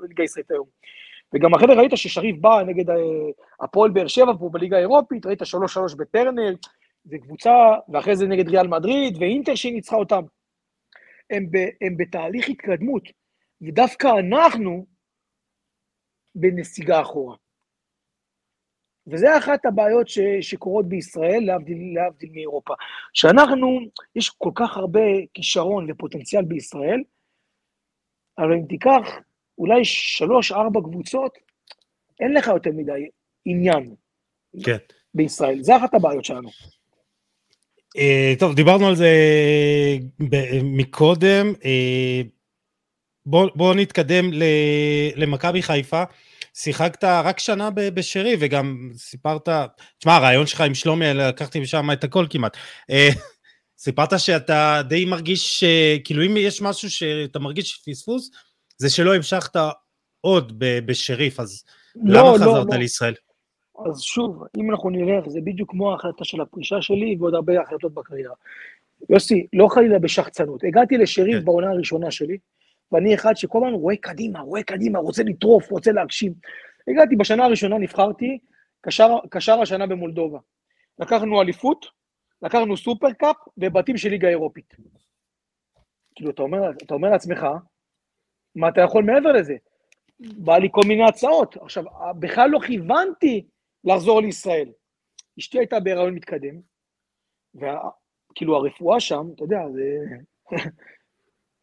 בליגה 0.00 0.22
הישראלית 0.22 0.50
היום. 0.50 0.66
וגם 1.34 1.54
אחרי 1.54 1.66
זה 1.66 1.80
ראית 1.80 1.92
ששריף 1.94 2.36
בא 2.40 2.62
נגד 2.66 2.90
אה, 2.90 2.96
הפועל 3.60 3.90
באר 3.90 4.06
שבע 4.06 4.32
פה 4.38 4.48
בליגה 4.52 4.76
האירופית, 4.76 5.26
ראית 5.26 5.42
3-3 5.42 5.44
בטרנר, 5.98 6.54
זה 7.04 7.18
קבוצה, 7.18 7.50
ואחרי 7.88 8.16
זה 8.16 8.26
נגד 8.26 8.48
ריאל 8.48 8.68
מדריד, 8.68 9.16
ואינטר 9.20 9.54
שהיא 9.54 9.72
ניצחה 9.72 9.96
אותם. 9.96 10.22
הם, 11.30 11.46
ב, 11.50 11.56
הם 11.80 11.96
בתהליך 11.96 12.48
התקדמות, 12.48 13.02
ודווקא 13.62 14.08
אנחנו 14.18 14.86
בנסיגה 16.34 17.00
אחורה. 17.00 17.36
וזה 19.06 19.38
אחת 19.38 19.66
הבעיות 19.66 20.08
ש, 20.08 20.18
שקורות 20.40 20.88
בישראל, 20.88 21.42
להבדיל, 21.46 21.94
להבדיל 21.94 22.30
מאירופה. 22.32 22.74
שאנחנו, 23.12 23.80
יש 24.16 24.30
כל 24.30 24.50
כך 24.54 24.76
הרבה 24.76 25.00
כישרון 25.34 25.90
ופוטנציאל 25.90 26.44
בישראל, 26.44 27.02
אבל 28.38 28.52
אם 28.52 28.66
תיקח 28.68 29.20
אולי 29.60 29.84
שלוש-ארבע 29.84 30.80
קבוצות, 30.80 31.38
אין 32.20 32.34
לך 32.34 32.46
יותר 32.46 32.70
מדי 32.74 33.08
עניין 33.44 33.94
כן. 34.64 34.76
בישראל. 35.14 35.62
זה 35.62 35.76
אחת 35.76 35.94
הבעיות 35.94 36.24
שלנו. 36.24 36.48
Uh, 37.96 38.38
טוב, 38.38 38.54
דיברנו 38.54 38.88
על 38.88 38.96
זה 38.96 39.10
מקודם. 40.62 41.52
Uh, 41.54 42.26
בוא, 43.26 43.50
בוא 43.54 43.74
נתקדם 43.74 44.30
למכבי 45.16 45.62
חיפה. 45.62 46.02
שיחקת 46.54 47.04
רק 47.04 47.38
שנה 47.38 47.70
בשרי, 47.70 48.36
וגם 48.40 48.90
סיפרת, 48.96 49.48
תשמע, 49.98 50.16
הרעיון 50.16 50.46
שלך 50.46 50.60
עם 50.60 50.74
שלומי, 50.74 51.14
לקחתי 51.14 51.60
משם 51.60 51.90
את 51.92 52.04
הכל 52.04 52.26
כמעט. 52.30 52.56
Uh, 52.90 53.18
סיפרת 53.78 54.20
שאתה 54.20 54.82
די 54.88 55.04
מרגיש, 55.04 55.64
כאילו 56.04 56.26
אם 56.26 56.36
יש 56.36 56.62
משהו 56.62 56.90
שאתה 56.90 57.38
מרגיש 57.38 57.82
פספוס, 57.86 58.30
זה 58.80 58.90
שלא 58.90 59.14
המשכת 59.14 59.56
עוד 60.20 60.52
בשריף, 60.58 61.40
אז 61.40 61.64
לא, 61.96 62.20
למה 62.20 62.30
לא, 62.30 62.34
חזרת 62.34 62.66
לא. 62.72 62.78
לישראל? 62.78 63.14
אז 63.86 64.00
שוב, 64.00 64.44
אם 64.58 64.70
אנחנו 64.70 64.90
נראה, 64.90 65.20
זה 65.26 65.40
בדיוק 65.44 65.70
כמו 65.70 65.92
ההחלטה 65.92 66.24
של 66.24 66.40
הפרישה 66.40 66.82
שלי 66.82 67.16
ועוד 67.20 67.34
הרבה 67.34 67.60
החלטות 67.60 67.94
בקריירה. 67.94 68.34
יוסי, 69.10 69.46
לא 69.52 69.68
חלילה 69.70 69.98
בשחצנות. 69.98 70.64
הגעתי 70.64 70.96
לשריף 70.96 71.38
כן. 71.38 71.44
בעונה 71.44 71.70
הראשונה 71.70 72.10
שלי, 72.10 72.38
ואני 72.92 73.14
אחד 73.14 73.36
שכל 73.36 73.58
הזמן 73.58 73.72
רואה 73.72 73.96
קדימה, 73.96 74.40
רואה 74.40 74.62
קדימה, 74.62 74.98
רוצה 74.98 75.22
לטרוף, 75.22 75.70
רוצה 75.70 75.92
להגשים. 75.92 76.32
הגעתי, 76.88 77.16
בשנה 77.16 77.44
הראשונה 77.44 77.78
נבחרתי, 77.78 78.38
קשר, 78.80 79.16
קשר 79.30 79.60
השנה 79.60 79.86
במולדובה. 79.86 80.38
לקחנו 80.98 81.42
אליפות, 81.42 81.86
לקחנו 82.42 82.76
סופרקאפ 82.76 83.36
ובתים 83.58 83.96
של 83.96 84.08
ליגה 84.08 84.28
אירופית. 84.28 84.74
כאילו, 86.14 86.30
אתה 86.30 86.42
אומר, 86.42 86.70
אתה 86.70 86.94
אומר 86.94 87.10
לעצמך, 87.10 87.46
מה 88.56 88.68
אתה 88.68 88.80
יכול 88.80 89.04
מעבר 89.04 89.32
לזה? 89.32 89.56
בא 90.20 90.58
לי 90.58 90.68
כל 90.72 90.80
מיני 90.86 91.04
הצעות. 91.04 91.56
עכשיו, 91.56 91.84
בכלל 92.18 92.50
לא 92.50 92.58
כיוונתי 92.66 93.46
לחזור 93.84 94.20
לישראל. 94.20 94.68
אשתי 95.38 95.58
הייתה 95.58 95.80
בהיריון 95.80 96.14
מתקדם, 96.14 96.60
וכאילו 97.54 98.56
הרפואה 98.56 99.00
שם, 99.00 99.28
אתה 99.34 99.44
יודע, 99.44 99.58
זה... 99.72 99.82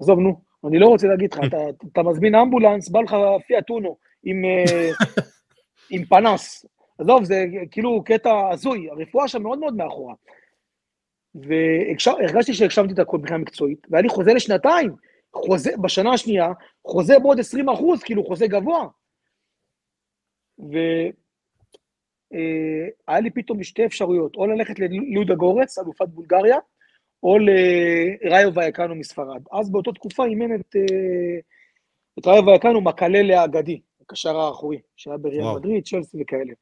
עזוב, 0.02 0.20
נו, 0.20 0.42
אני 0.68 0.80
לא 0.80 0.88
רוצה 0.88 1.08
להגיד 1.08 1.34
לך, 1.34 1.40
אתה, 1.48 1.58
אתה 1.92 2.04
מזמין 2.04 2.36
אמבולנס, 2.36 2.90
בא 2.90 3.02
לך 3.02 3.16
פיאט 3.48 3.70
אונו 3.70 3.98
עם, 4.24 4.46
אה, 4.46 4.90
עם 5.92 6.06
פנס. 6.06 6.66
עזוב, 7.00 7.24
זה 7.24 7.46
כאילו 7.72 8.04
קטע 8.06 8.50
הזוי, 8.52 8.90
הרפואה 8.90 9.28
שם 9.28 9.44
מאוד 9.44 9.60
מאוד 9.60 9.76
מאחורה. 9.76 10.14
והרגשתי 11.36 12.54
שהגשמתי 12.54 12.94
את 12.94 13.00
הכל 13.00 13.18
מבחינה 13.18 13.38
מקצועית, 13.38 13.88
והיה 13.90 14.02
לי 14.02 14.10
חוזה 14.10 14.34
לשנתיים, 14.34 14.96
חוזה, 15.36 15.72
בשנה 15.82 16.14
השנייה, 16.14 16.48
חוזה 16.88 17.20
בעוד 17.20 17.40
20 17.40 17.70
אחוז, 17.70 18.04
כאילו 18.04 18.24
חוזה 18.24 18.48
גבוה. 18.48 18.88
והיה 20.60 21.12
אה, 23.10 23.20
לי 23.20 23.30
פתאום 23.30 23.64
שתי 23.64 23.86
אפשרויות, 23.86 24.36
או 24.36 24.48
ללכת 24.48 24.80
ללודה 24.80 25.36
גורץ, 25.36 25.78
אלופת 25.78 26.08
בולגריה, 26.08 26.58
או 27.24 27.38
לראיו 27.40 28.54
ויקנו 28.56 28.96
מספרד. 28.96 29.44
אז 29.52 29.72
באותה 29.72 29.92
תקופה 29.92 30.26
אימן 30.26 30.56
את, 30.56 30.76
אה, 30.76 31.40
את 32.20 32.28
ראיו 32.28 32.46
ויקנו 32.46 32.82
מקללה 32.82 33.42
האגדי, 33.42 33.82
הקשר 34.02 34.38
האחורי, 34.38 34.82
שהיה 34.96 35.18
בריאל 35.18 35.56
מדריד, 35.56 35.84
צ'לסי 35.84 36.18
וכאלה. 36.22 36.54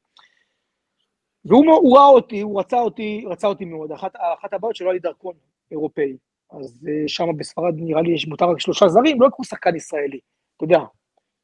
והוא 1.44 1.96
ראה 1.96 2.06
אותי, 2.06 2.40
הוא 2.40 2.60
רצה 2.60 2.80
אותי, 2.80 3.24
רצה 3.26 3.46
אותי 3.46 3.64
מאוד. 3.64 3.92
אחת, 3.92 4.12
אחת 4.40 4.52
הבעיות 4.52 4.76
שלא 4.76 4.86
היה 4.86 4.92
לי 4.92 4.98
דרכון 4.98 5.34
אירופאי. 5.70 6.16
אז 6.50 6.88
אה, 6.88 7.08
שם 7.08 7.36
בספרד 7.36 7.74
נראה 7.76 8.02
לי 8.02 8.14
יש 8.14 8.26
מותר 8.26 8.44
רק 8.44 8.60
שלושה 8.60 8.88
זרים, 8.88 9.20
לא 9.20 9.26
יקחו 9.26 9.44
שחקן 9.44 9.76
ישראלי, 9.76 10.18
אתה 10.56 10.64
יודע, 10.64 10.78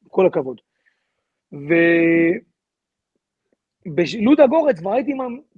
כל 0.07 0.27
הכבוד. 0.27 0.61
ובלודה 3.85 4.47
גורץ 4.47 4.79
כבר 4.79 4.93
הייתי 4.93 5.11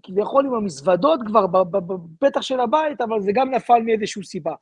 כביכול 0.04 0.46
עם 0.46 0.54
המזוודות 0.54 1.20
כבר 1.28 1.46
בפתח 1.48 2.42
של 2.42 2.60
הבית, 2.60 3.02
אבל 3.02 3.22
זה 3.22 3.32
גם 3.34 3.52
נפל 3.52 3.82
מאיזושהי 3.86 4.24
סיבה. 4.24 4.54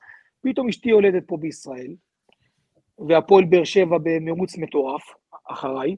פתאום 0.42 0.70
אשתי 0.70 0.90
יולדת 0.90 1.24
פה 1.28 1.38
בישראל, 1.38 1.96
והפועל 3.08 3.46
באר 3.46 3.64
שבע 3.64 3.98
במרוץ 4.04 4.58
מטורף 4.58 5.14
אחריי. 5.46 5.96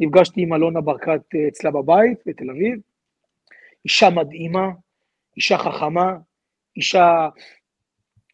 נפגשתי 0.00 0.42
עם 0.42 0.54
אלונה 0.54 0.80
ברקת 0.80 1.20
אה, 1.34 1.48
אצלה 1.48 1.70
בבית 1.70 2.18
בתל 2.26 2.50
אביב. 2.50 2.80
אישה 3.84 4.10
מדהימה, 4.10 4.68
אישה 5.36 5.58
חכמה, 5.58 6.16
אישה 6.76 7.28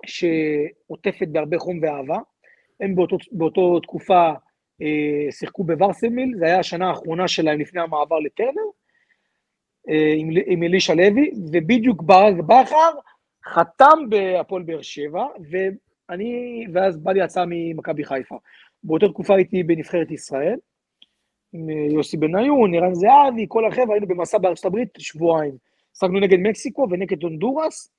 שעוטפת 0.08 1.28
בהרבה 1.28 1.58
חום 1.58 1.78
ואהבה. 1.82 2.18
הם 2.80 2.94
באותו, 2.94 3.16
באותו 3.32 3.80
תקופה 3.80 4.32
אה, 4.82 5.26
שיחקו 5.30 5.64
בוורסמיל, 5.64 6.34
זו 6.38 6.44
הייתה 6.44 6.58
השנה 6.58 6.88
האחרונה 6.88 7.28
שלהם 7.28 7.60
לפני 7.60 7.80
המעבר 7.80 8.18
לטרנר, 8.18 8.62
אה, 9.88 10.14
עם, 10.16 10.28
עם 10.46 10.62
אלישע 10.62 10.94
לוי, 10.94 11.30
ובדיוק 11.52 12.02
ברק 12.02 12.34
בכר 12.34 12.90
חתם 13.44 14.08
בהפועל 14.08 14.62
באר 14.62 14.82
שבע, 14.82 15.26
ואני, 15.50 16.66
ואז 16.72 16.96
בא 16.96 17.12
לי 17.12 17.22
הצעה 17.22 17.44
ממכבי 17.48 18.04
חיפה. 18.04 18.38
באותה 18.84 19.08
תקופה 19.08 19.34
הייתי 19.34 19.62
בנבחרת 19.62 20.10
ישראל, 20.10 20.58
עם 21.52 21.70
אה, 21.70 21.74
יוסי 21.90 22.16
בניון, 22.16 22.74
ערן 22.74 22.94
זהבי, 22.94 23.46
כל 23.48 23.66
החבר'ה, 23.66 23.94
היינו 23.94 24.06
במסע 24.06 24.38
בארצות 24.38 24.64
הברית 24.64 24.88
שבועיים. 24.98 25.56
שחקנו 25.98 26.20
נגד 26.20 26.38
מקסיקו 26.38 26.86
ונגד 26.90 27.22
הונדורס, 27.22 27.93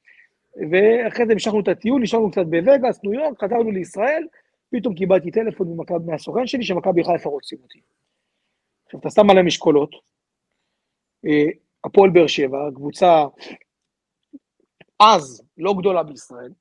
ואחרי 0.72 1.26
זה 1.26 1.34
המשכנו 1.34 1.60
את 1.60 1.68
הטיול, 1.68 2.02
נשארנו 2.02 2.32
קצת 2.32 2.46
בווגאס, 2.46 3.04
ניו 3.04 3.14
יורק, 3.14 3.44
חזרנו 3.44 3.72
לישראל, 3.72 4.28
פתאום 4.72 4.96
קיבלתי 4.96 5.32
טלפון 5.32 5.78
מהסוכן 6.06 6.48
שלי 6.48 6.64
שמכבי 6.64 7.04
חיפה 7.04 7.30
רוצים 7.30 7.58
אותי. 7.64 7.80
עכשיו, 8.86 9.00
אתה 9.00 9.10
שם 9.10 9.30
עליהם 9.30 9.46
משקולות, 9.46 9.96
אה, 11.26 11.50
הפועל 11.84 12.10
באר 12.10 12.28
שבע, 12.28 12.58
קבוצה 12.76 13.26
אז 15.00 15.44
לא 15.58 15.74
גדולה 15.74 16.04
בישראל, 16.04 16.52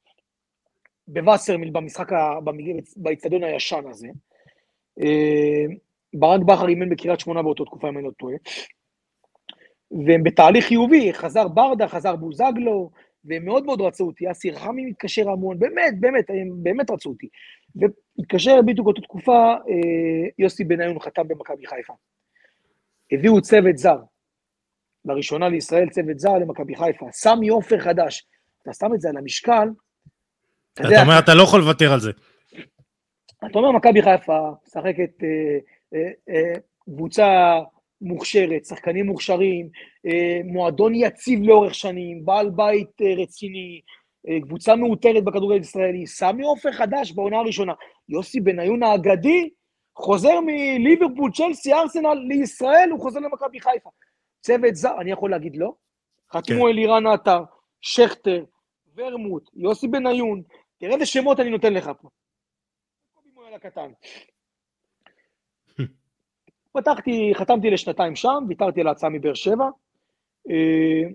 בווסרמיל 1.09 1.71
במשחק, 1.71 2.09
באיצטדיון 2.97 3.45
הישן 3.45 3.83
הזה, 3.91 4.09
אה, 5.01 5.65
ברק 6.15 6.41
בכר 6.41 6.69
אימן 6.69 6.91
בקריית 6.91 7.21
שמונה 7.21 7.43
באותו 7.43 7.65
תקופה, 7.65 7.89
אם 7.89 7.99
אני 7.99 8.07
לא 8.07 8.11
טועה, 8.11 8.35
והם 10.07 10.23
בתהליך 10.23 10.65
חיובי, 10.65 11.13
חזר 11.13 11.49
ברדה, 11.49 11.89
חזר 11.89 12.17
בוזגלו, 12.17 12.91
והם 13.25 13.45
מאוד 13.45 13.65
מאוד 13.65 13.81
רצו 13.81 14.07
אותי, 14.07 14.31
אסי 14.31 14.51
רחמי 14.51 14.87
מתקשר 14.87 15.31
המון, 15.31 15.59
באמת, 15.59 16.01
באמת, 16.01 16.31
הם 16.31 16.51
באמת 16.63 16.91
רצו 16.91 17.09
אותי. 17.09 17.29
והתקשר 17.77 18.63
בדיוק 18.67 18.85
באותה 18.85 19.01
תקופה, 19.01 19.53
אה, 19.53 20.29
יוסי 20.39 20.65
בניון 20.65 21.01
חתם 21.01 21.29
במכבי 21.29 21.67
חיפה. 21.67 21.93
הביאו 23.13 23.43
צוות 23.43 23.79
זר, 23.79 23.99
לראשונה 25.05 25.49
לישראל 25.49 25.91
צוות 25.91 26.19
זר 26.19 26.33
למכבי 26.39 26.77
חיפה, 26.77 27.07
סמי 27.13 27.49
עופר 27.49 27.79
חדש. 27.79 28.27
אתה 28.63 28.73
שם 28.73 28.95
את 28.95 29.01
זה 29.01 29.09
על 29.09 29.17
המשקל, 29.17 29.69
אתה 30.75 30.83
יודע... 30.83 30.97
אתה 30.97 31.03
אומר, 31.03 31.19
אתה 31.19 31.35
לא 31.35 31.43
יכול 31.43 31.61
לוותר 31.61 31.93
על 31.93 32.01
זה. 32.01 32.11
אתה 33.47 33.59
אומר, 33.59 33.73
מכבי 33.73 34.03
חיפה 34.03 34.51
משחקת 34.67 35.23
אה, 35.23 35.99
אה, 36.29 36.53
קבוצה 36.85 37.59
מוכשרת, 38.05 38.65
שחקנים 38.65 39.07
מוכשרים, 39.07 39.69
אה, 40.07 40.41
מועדון 40.45 40.95
יציב 40.95 41.43
לאורך 41.43 41.75
שנים, 41.75 42.25
בעל 42.25 42.51
בית 42.51 43.03
אה, 43.03 43.23
רציני, 43.23 43.81
אה, 44.29 44.41
קבוצה 44.41 44.77
מאותרת 44.77 45.25
בכדורגל 45.25 45.59
הישראלי, 45.59 46.07
סמי 46.07 46.45
עופר 46.45 46.73
חדש 46.73 47.13
בעונה 47.13 47.39
הראשונה, 47.39 47.73
יוסי 48.09 48.41
בניון 48.41 48.83
האגדי, 48.83 49.51
חוזר 49.97 50.41
מליברפול, 50.47 51.31
צ'לסי, 51.33 51.73
ארסנל 51.73 52.15
לישראל, 52.29 52.89
הוא 52.91 53.01
חוזר 53.01 53.21
למכבי 53.21 53.61
חיפה. 53.61 53.91
צוות 54.41 54.75
זר, 54.75 55.01
אני 55.01 55.11
יכול 55.11 55.31
להגיד 55.31 55.57
לא? 55.57 55.73
חתמו 56.33 56.69
אלירן 56.69 57.07
עטר, 57.07 57.43
שכטר, 57.81 58.45
ורמוט, 58.97 59.51
יוסי 59.55 59.89
בניון, 59.89 60.43
תראה 60.79 60.95
איזה 60.95 61.07
שמות 61.07 61.41
אני 61.41 61.51
נותן 61.51 61.73
לך 61.73 61.91
פה. 62.01 62.09
קובי 63.15 63.31
מויאל 63.35 63.55
הקטן. 63.55 63.91
פתחתי, 66.77 67.33
חתמתי 67.35 67.71
לשנתיים 67.71 68.17
שם, 68.17 68.45
ויתרתי 68.49 68.81
על 68.81 68.87
ההצעה 68.87 69.11
מבאר 69.11 69.35
שבע. 69.35 69.69
אה, 70.51 71.11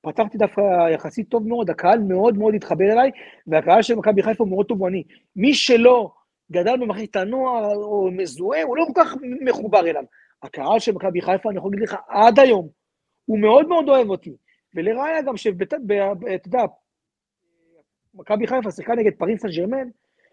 פתחתי 0.00 0.38
דווקא 0.38 0.60
יחסית 0.94 1.28
טוב 1.28 1.48
מאוד, 1.48 1.70
הקהל 1.70 1.98
מאוד 1.98 2.38
מאוד 2.38 2.54
התחבר 2.54 2.92
אליי, 2.92 3.10
והקהל 3.46 3.82
של 3.82 3.94
מכבי 3.94 4.22
חיפה 4.22 4.44
הוא 4.44 4.50
מאוד 4.50 4.66
טובעני. 4.66 5.02
מי 5.36 5.54
שלא 5.54 6.10
גדל 6.52 6.76
במחלקת 6.80 7.16
הנוער 7.16 7.74
או 7.74 8.10
מזוהה, 8.12 8.62
הוא 8.62 8.76
לא 8.76 8.84
כל 8.86 8.92
כך 9.04 9.14
מחובר 9.40 9.80
אליו. 9.86 10.04
הקהל 10.42 10.78
של 10.78 10.92
מכבי 10.92 11.22
חיפה, 11.22 11.50
אני 11.50 11.58
יכול 11.58 11.70
להגיד 11.70 11.88
לך, 11.88 11.96
עד 12.08 12.38
היום, 12.38 12.68
הוא 13.24 13.38
מאוד 13.38 13.68
מאוד 13.68 13.88
אוהב 13.88 14.10
אותי. 14.10 14.36
ולראיה 14.74 15.22
גם 15.22 15.36
שאתה 15.36 15.76
יודע, 16.46 16.64
מכבי 18.14 18.46
חיפה 18.46 18.70
שיחקה 18.70 18.94
נגד 18.94 19.12
פריס 19.18 19.42
סן 19.42 19.48
ג'רמן, 19.48 19.88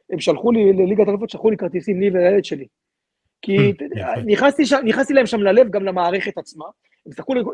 הם 0.09 0.19
שלחו 0.19 0.51
לי, 0.51 0.73
לליגת 0.73 1.07
אלופות, 1.07 1.29
שלחו 1.29 1.49
לי 1.49 1.57
כרטיסים, 1.57 1.99
לי 2.01 2.09
ולילד 2.09 2.45
שלי. 2.45 2.67
כי 3.43 3.71
hmm, 3.71 4.19
נכנסתי, 4.25 4.63
נכנסתי 4.83 5.13
להם 5.13 5.25
שם 5.25 5.41
ללב, 5.41 5.69
גם 5.69 5.85
למערכת 5.85 6.37
עצמה. 6.37 6.65
הם 7.05 7.11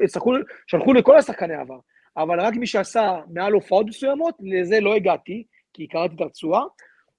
שחקו, 0.07 0.31
שלחו 0.67 0.93
לכל 0.93 1.17
השחקני 1.17 1.55
עבר, 1.55 1.79
אבל 2.17 2.41
רק 2.41 2.53
מי 2.53 2.67
שעשה 2.67 3.19
מעל 3.29 3.53
הופעות 3.53 3.85
מסוימות, 3.85 4.35
לזה 4.39 4.79
לא 4.79 4.95
הגעתי, 4.95 5.43
כי 5.73 5.87
קראתי 5.87 6.15
את 6.15 6.21
הרצועה, 6.21 6.63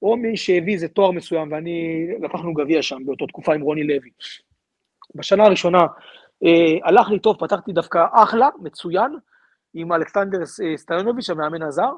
או 0.03 0.17
מי 0.17 0.37
שהביא 0.37 0.75
איזה 0.75 0.89
תואר 0.89 1.11
מסוים, 1.11 1.53
ואני, 1.53 2.07
לקחנו 2.21 2.55
גביע 2.55 2.83
שם 2.83 3.07
באותה 3.07 3.27
תקופה 3.27 3.55
עם 3.55 3.61
רוני 3.61 3.85
לוי. 3.85 4.11
בשנה 5.15 5.45
הראשונה 5.45 5.87
אה, 6.45 6.89
הלך 6.89 7.09
לי 7.11 7.19
טוב, 7.19 7.37
פתחתי 7.39 7.73
דווקא 7.73 8.07
אחלה, 8.13 8.49
מצוין, 8.61 9.17
עם 9.75 9.93
אלכסנדר 9.93 10.39
אה, 10.39 10.77
סטיונוביץ', 10.77 11.31
המאמן 11.31 11.63
הזר. 11.63 11.91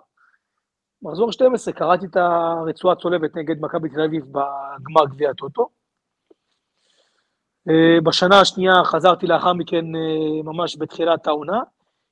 מחזור 1.03 1.33
12, 1.33 1.75
קראתי 1.75 2.07
את 2.07 2.17
הרצועה 2.17 2.93
הצולבת 2.93 3.37
נגד 3.37 3.61
מכבי 3.61 3.89
תל 3.89 4.01
אביב 4.01 4.25
בגמר 4.25 5.07
גביע 5.11 5.31
הטוטו. 5.31 5.69
אה, 7.69 8.01
בשנה 8.01 8.41
השנייה 8.41 8.85
חזרתי 8.85 9.27
לאחר 9.27 9.53
מכן 9.53 9.85
אה, 9.97 10.43
ממש 10.45 10.77
בתחילת 10.79 11.27
העונה 11.27 11.61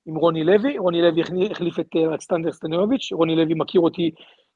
עם 0.06 0.14
רוני 0.14 0.44
לוי. 0.44 0.78
רוני 0.78 1.02
לוי 1.02 1.22
החליף 1.50 1.80
את 1.80 1.86
אלכסנדר 1.96 2.52
סטניוביץ', 2.52 3.12
רוני 3.12 3.36
לוי 3.36 3.54
מכיר 3.56 3.80
אותי 3.80 4.10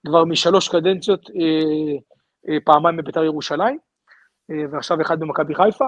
כבר 0.07 0.25
משלוש 0.25 0.69
קדנציות, 0.69 1.31
פעמיים 2.65 2.97
בבית"ר 2.97 3.25
ירושלים, 3.25 3.79
ועכשיו 4.71 5.01
אחד 5.01 5.21
במכבי 5.21 5.55
חיפה. 5.55 5.85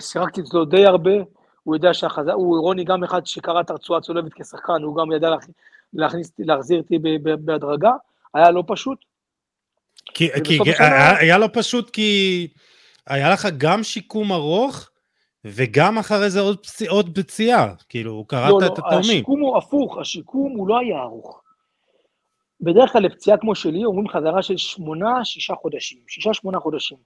שיחקתי 0.00 0.40
אצלו 0.40 0.64
די 0.64 0.86
הרבה, 0.86 1.10
הוא 1.62 1.76
יודע 1.76 1.94
שהחזר, 1.94 2.32
הוא 2.32 2.58
רוני 2.60 2.84
גם 2.84 3.04
אחד 3.04 3.26
שקרא 3.26 3.60
את 3.60 3.70
הרצועה 3.70 3.98
הצולבת 3.98 4.32
כשחקן, 4.34 4.82
הוא 4.82 4.96
גם 4.96 5.12
ידע 5.12 5.30
להכניס, 5.92 6.32
להחזיר 6.38 6.78
אותי 6.80 6.98
בהדרגה, 7.44 7.92
היה 8.34 8.50
לא 8.50 8.64
פשוט. 8.66 8.98
כי, 10.14 10.28
כי 10.44 10.58
היה, 10.78 11.18
היה 11.18 11.38
לא 11.38 11.48
פשוט 11.52 11.90
כי 11.90 12.48
היה 13.08 13.30
לך 13.30 13.48
גם 13.58 13.82
שיקום 13.82 14.32
ארוך, 14.32 14.90
וגם 15.44 15.98
אחרי 15.98 16.30
זה 16.30 16.40
עוד, 16.40 16.58
פצע, 16.58 16.90
עוד 16.90 17.18
פציעה, 17.18 17.74
כאילו, 17.88 18.24
קראת 18.28 18.50
לא, 18.50 18.58
את 18.58 18.62
לא, 18.62 18.66
התאומים. 18.66 19.00
השיקום 19.00 19.40
הוא 19.40 19.56
הפוך, 19.56 19.98
השיקום 19.98 20.52
הוא 20.56 20.68
לא 20.68 20.78
היה 20.78 21.02
ארוך. 21.02 21.42
בדרך 22.60 22.92
כלל 22.92 23.02
לפציעה 23.02 23.36
כמו 23.36 23.54
שלי 23.54 23.84
אומרים 23.84 24.08
חזרה 24.08 24.42
של 24.42 24.56
שמונה, 24.56 25.24
שישה 25.24 25.54
חודשים, 25.54 25.98
שישה, 26.08 26.34
שמונה 26.34 26.60
חודשים. 26.60 26.98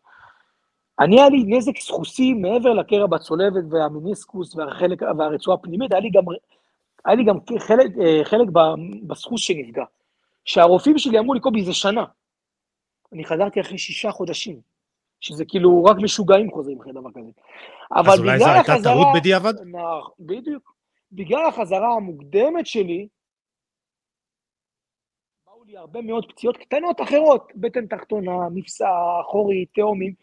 אני, 1.00 1.20
היה 1.20 1.28
לי 1.28 1.44
נזק 1.46 1.78
סחוסי 1.78 2.32
מעבר 2.32 2.72
לקרע 2.72 3.06
בצולבת 3.06 3.64
והמיניסקוס 3.70 4.54
והחלק, 4.54 5.02
והרצועה 5.18 5.56
הפנימית, 5.56 5.92
היה 5.92 6.00
לי 6.00 6.10
גם, 6.10 6.22
היה 7.04 7.16
לי 7.16 7.24
גם 7.24 7.38
חלק, 7.58 7.90
אה, 8.00 8.20
חלק 8.24 8.48
בסחוס 9.06 9.40
שנפגע. 9.40 9.84
שהרופאים 10.44 10.98
שלי 10.98 11.18
אמרו 11.18 11.34
לי, 11.34 11.40
קובי, 11.40 11.64
זה 11.64 11.74
שנה. 11.74 12.04
אני 13.12 13.24
חזרתי 13.24 13.60
אחרי 13.60 13.78
שישה 13.78 14.10
חודשים, 14.10 14.60
שזה 15.22 15.44
כאילו 15.44 15.84
רק 15.84 15.96
משוגעים 15.96 16.50
חוזרים 16.50 16.80
אחרי 16.80 16.92
דבר 16.92 17.10
כזה. 17.10 17.30
אז 17.90 18.20
אולי 18.20 18.38
זו 18.38 18.48
הייתה 18.48 18.74
טעות 18.82 19.06
בדיעבד? 19.14 19.52
בדיוק. 20.20 20.74
בגלל 21.12 21.46
החזרה 21.46 21.94
המוקדמת 21.94 22.66
שלי, 22.66 23.08
באו 25.46 25.64
לי 25.64 25.76
הרבה 25.76 26.02
מאוד 26.02 26.32
פציעות 26.32 26.56
קטנות 26.56 27.00
אחרות, 27.00 27.52
בטן 27.54 27.86
תחתונה, 27.86 28.48
מפסע, 28.54 28.88
אחורי, 29.20 29.66
תאומים, 29.74 30.14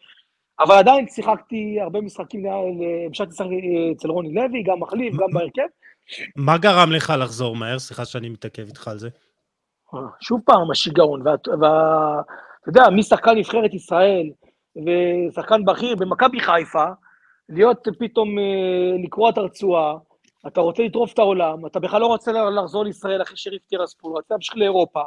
אבל 0.59 0.75
עדיין 0.75 1.07
שיחקתי 1.07 1.77
הרבה 1.81 2.01
משחקים, 2.01 2.45
המשכתי 2.45 3.29
לשחק 3.29 3.47
אצל 3.95 4.07
רוני 4.07 4.33
לוי, 4.33 4.63
גם 4.63 4.79
מחליף, 4.79 5.13
גם 5.13 5.27
בהרכב. 5.33 5.67
מה 6.35 6.57
גרם 6.57 6.91
לך 6.91 7.13
לחזור 7.19 7.55
מהר? 7.55 7.79
סליחה 7.79 8.05
שאני 8.05 8.29
מתעכב 8.29 8.67
איתך 8.67 8.87
על 8.87 8.97
זה. 8.97 9.09
אה, 9.93 9.99
שוב 10.21 10.41
פעם, 10.45 10.71
השיגעון, 10.71 11.27
ואתה 11.27 11.51
יודע, 12.67 12.89
משחקן 12.89 13.37
נבחרת 13.37 13.73
ישראל 13.73 14.29
ושחקן 14.75 15.65
בכיר 15.65 15.95
במכבי 15.95 16.39
חיפה, 16.39 16.85
להיות 17.49 17.87
פתאום, 17.99 18.39
אה, 18.39 19.03
לקרוע 19.03 19.29
את 19.29 19.37
הרצועה, 19.37 19.97
אתה 20.47 20.61
רוצה 20.61 20.83
לטרוף 20.83 21.13
את 21.13 21.19
העולם, 21.19 21.65
אתה 21.65 21.79
בכלל 21.79 22.01
לא 22.01 22.07
רוצה 22.07 22.31
לחזור 22.31 22.83
לישראל 22.83 23.21
אחרי 23.21 23.37
שריף 23.37 23.61
טירספול, 23.67 24.19
אתה 24.19 24.33
להמשיך 24.33 24.57
לאירופה, 24.57 25.01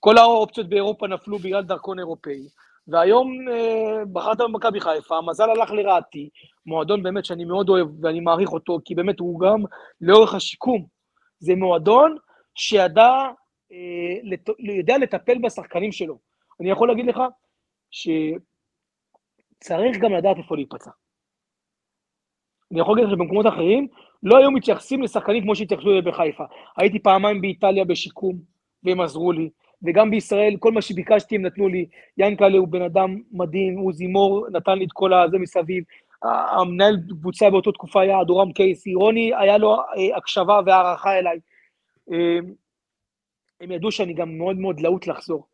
כל 0.00 0.18
האופציות 0.18 0.68
באירופה 0.68 1.06
נפלו 1.06 1.38
בגלל 1.38 1.62
דרכון 1.62 1.98
אירופאי. 1.98 2.48
והיום 2.88 3.48
אה, 3.48 4.04
בחרת 4.12 4.40
במכבי 4.40 4.80
חיפה, 4.80 5.16
המזל 5.16 5.50
הלך 5.50 5.70
לרעתי, 5.70 6.28
מועדון 6.66 7.02
באמת 7.02 7.24
שאני 7.24 7.44
מאוד 7.44 7.68
אוהב 7.68 8.04
ואני 8.04 8.20
מעריך 8.20 8.52
אותו, 8.52 8.78
כי 8.84 8.94
באמת 8.94 9.20
הוא 9.20 9.40
גם 9.40 9.62
לאורך 10.00 10.34
השיקום. 10.34 10.86
זה 11.38 11.54
מועדון 11.54 12.16
שידע 12.54 13.12
אה. 13.72 14.36
יודע 14.58 14.98
לטפל 14.98 15.38
בשחקנים 15.38 15.92
שלו. 15.92 16.18
אני 16.60 16.70
יכול 16.70 16.88
להגיד 16.88 17.06
לך 17.06 17.20
שצריך 19.64 19.98
גם 19.98 20.12
לדעת 20.12 20.36
איפה 20.36 20.56
להיפצע. 20.56 20.90
אני 22.72 22.80
יכול 22.80 22.96
להגיד 22.96 23.12
לך 23.12 23.16
שבמקומות 23.16 23.46
אחרים 23.46 23.88
לא 24.22 24.36
היו 24.36 24.50
מתייחסים 24.50 25.02
לשחקנים 25.02 25.42
כמו 25.42 25.56
שהתייחסו 25.56 25.88
בחיפה. 26.04 26.44
הייתי 26.76 26.98
פעמיים 26.98 27.40
באיטליה 27.40 27.84
בשיקום, 27.84 28.38
והם 28.82 29.00
עזרו 29.00 29.32
לי. 29.32 29.50
וגם 29.82 30.10
בישראל, 30.10 30.56
כל 30.58 30.72
מה 30.72 30.82
שביקשתי 30.82 31.36
הם 31.36 31.42
נתנו 31.42 31.68
לי. 31.68 31.86
ינקלה 32.18 32.58
הוא 32.58 32.68
בן 32.68 32.82
אדם 32.82 33.22
מדהים, 33.32 33.78
עוזי 33.78 34.06
מור 34.06 34.46
נתן 34.50 34.78
לי 34.78 34.84
את 34.84 34.92
כל 34.92 35.12
הזה 35.12 35.38
מסביב. 35.38 35.84
המנהל 36.22 36.96
קבוצה 37.20 37.50
באותה 37.50 37.72
תקופה 37.72 38.02
היה 38.02 38.20
אדורם 38.20 38.52
קייסי, 38.52 38.94
רוני 38.94 39.32
היה 39.34 39.58
לו 39.58 39.76
אה, 39.76 40.16
הקשבה 40.16 40.60
והערכה 40.66 41.18
אליי. 41.18 41.38
אה, 42.12 42.38
הם 43.60 43.72
ידעו 43.72 43.92
שאני 43.92 44.14
גם 44.14 44.38
מאוד 44.38 44.56
מאוד 44.56 44.80
להוט 44.80 45.06
לחזור. 45.06 45.46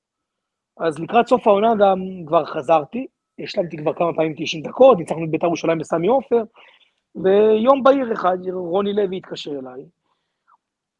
אז 0.81 0.99
לקראת 0.99 1.27
סוף 1.27 1.47
העונה 1.47 1.75
גם 1.81 1.99
כבר 2.27 2.45
חזרתי, 2.45 3.07
השלמתי 3.39 3.77
כבר 3.77 3.95
כמה 3.95 4.15
פעמים 4.15 4.35
90 4.37 4.63
דקות, 4.63 4.99
ניצחנו 4.99 5.25
את 5.25 5.31
בית"ר 5.31 5.47
ירושלים 5.47 5.79
בסמי 5.79 6.09
עופר, 6.09 6.43
ויום 7.15 7.83
בהיר 7.83 8.13
אחד 8.13 8.39
רוני 8.53 8.93
לוי 8.93 9.17
התקשר 9.17 9.51
אליי, 9.51 9.85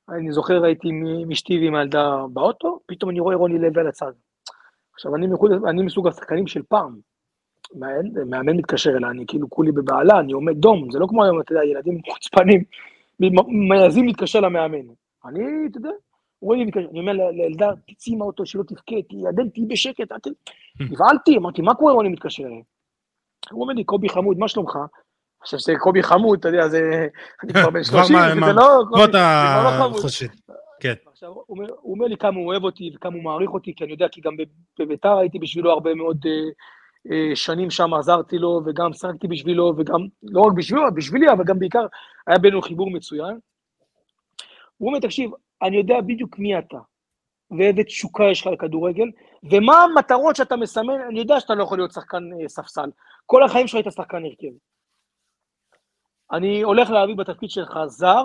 אני 0.09 0.33
זוכר, 0.33 0.65
הייתי 0.65 0.89
עם 0.89 1.31
אשתי 1.33 1.59
ועם 1.59 1.75
הילדה 1.75 2.25
באוטו, 2.33 2.81
פתאום 2.87 3.11
אני 3.11 3.21
רואה 3.21 3.37
רוני 3.37 3.59
לוי 3.59 3.81
על 3.81 3.89
הצד. 3.89 4.13
עכשיו, 4.95 5.17
אני, 5.17 5.27
מחוד, 5.27 5.51
אני 5.69 5.83
מסוג 5.83 6.09
השחקנים 6.09 6.47
של 6.47 6.63
פעם. 6.63 6.99
מאמן, 7.75 8.31
מאמן 8.31 8.57
מתקשר 8.57 8.91
אליי, 8.91 9.11
אני 9.11 9.25
כאילו 9.27 9.51
כולי 9.51 9.73
בבעלה, 9.73 10.21
אני 10.21 10.33
עומד 10.33 10.57
דום, 10.57 10.91
זה 10.91 10.99
לא 10.99 11.07
כמו 11.07 11.25
היום, 11.25 11.41
אתה 11.41 11.53
יודע, 11.53 11.65
ילדים 11.65 12.01
חוצפנים, 12.11 12.65
מעזים 13.69 14.07
להתקשר 14.07 14.41
למאמן. 14.41 14.87
אני, 15.25 15.41
אתה 15.71 15.79
יודע, 15.79 15.91
רואה 16.43 16.65
מתקשר, 16.65 16.89
אני 16.91 17.01
אומר 17.01 17.13
לילדה, 17.13 17.71
תצאי 17.87 18.17
מהאוטו, 18.17 18.47
שלא 18.47 18.63
תבכה, 18.63 19.03
תיעדן, 19.09 19.49
תהיי 19.49 19.67
בשקט, 19.67 20.13
אל. 20.13 20.33
נבהלתי, 20.81 21.37
אמרתי, 21.37 21.63
מה 21.63 21.75
קורה 21.75 21.93
רוני 21.93 22.09
מתקשר 22.09 22.45
אליי? 22.45 22.63
הוא 23.51 23.63
אומר 23.63 23.75
לי, 23.75 23.85
קובי 23.85 24.09
חמוד, 24.09 24.39
מה 24.39 24.49
שלומך? 24.49 24.79
עכשיו 25.41 25.59
שזה 25.59 25.73
קובי 25.79 26.03
חמוד, 26.03 26.39
אתה 26.39 26.49
יודע, 26.49 26.69
זה... 26.69 27.07
אני 27.43 27.53
כבר 27.53 27.71
בן 27.71 27.85
30, 27.85 28.17
זה 28.47 28.53
לא... 28.53 28.85
כבר 28.89 29.05
אתה 29.05 29.89
לא 29.95 30.01
חושב. 30.01 30.27
כן. 30.81 30.95
עכשיו, 31.07 31.33
הוא 31.47 31.67
אומר 31.85 32.07
לי 32.07 32.17
כמה 32.17 32.37
הוא 32.37 32.47
אוהב 32.47 32.65
אותי 32.65 32.91
וכמה 32.95 33.15
הוא 33.15 33.25
מעריך 33.25 33.51
אותי, 33.51 33.75
כי 33.77 33.85
אני 33.85 33.93
יודע, 33.93 34.09
כי 34.09 34.21
גם 34.21 34.37
בביתר 34.79 35.19
הייתי 35.19 35.39
בשבילו 35.39 35.71
הרבה 35.71 35.95
מאוד 35.95 36.19
אה, 36.27 36.33
אה, 37.13 37.37
שנים 37.37 37.71
שם, 37.71 37.95
עזרתי 37.95 38.39
לו, 38.39 38.61
וגם 38.67 38.93
שחקתי 38.93 39.29
בשבילו, 39.29 39.75
וגם, 39.77 40.01
לא 40.23 40.41
רק 40.41 40.53
בשבילו, 40.53 40.95
בשבילי, 40.95 41.33
אבל 41.33 41.45
גם 41.45 41.59
בעיקר, 41.59 41.87
היה 42.27 42.39
בינינו 42.39 42.63
חיבור 42.63 42.91
מצוין. 42.91 43.39
הוא 44.79 44.89
אומר, 44.89 45.01
תקשיב, 45.01 45.31
אני 45.63 45.77
יודע 45.77 46.01
בדיוק 46.01 46.39
מי 46.39 46.59
אתה, 46.59 46.79
ואיזה 47.59 47.85
תשוקה 47.85 48.25
יש 48.25 48.41
לך 48.41 48.53
לכדורגל, 48.53 49.11
ומה 49.51 49.83
המטרות 49.83 50.37
שאתה 50.37 50.57
מסמן, 50.57 51.01
אני 51.09 51.19
יודע 51.19 51.41
שאתה 51.41 51.55
לא 51.55 51.63
יכול 51.63 51.79
להיות 51.79 51.93
שחקן 51.93 52.31
אה, 52.43 52.49
ספסל. 52.49 52.91
כל 53.27 53.43
החיים 53.43 53.67
שלך 53.67 53.75
היית 53.75 53.95
שחקן 53.95 54.25
הרכב. 54.25 54.57
אני 56.33 56.63
הולך 56.63 56.91
להביא 56.91 57.15
בתפקיד 57.15 57.51
שלך 57.51 57.79
זר, 57.87 58.25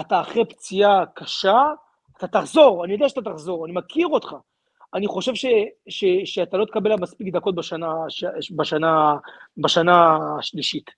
אתה 0.00 0.20
אחרי 0.20 0.44
פציעה 0.44 1.06
קשה, 1.14 1.64
אתה 2.16 2.26
תחזור, 2.26 2.84
אני 2.84 2.92
יודע 2.92 3.08
שאתה 3.08 3.30
תחזור, 3.30 3.66
אני 3.66 3.72
מכיר 3.72 4.06
אותך. 4.06 4.34
אני 4.94 5.06
חושב 5.06 5.34
ש, 5.34 5.46
ש, 5.88 6.04
שאתה 6.24 6.56
לא 6.56 6.64
תקבל 6.64 6.96
מספיק 6.96 7.34
דקות 7.34 7.54
בשנה, 7.54 7.94
בשנה, 8.56 9.16
בשנה 9.56 10.18
השלישית. 10.38 10.90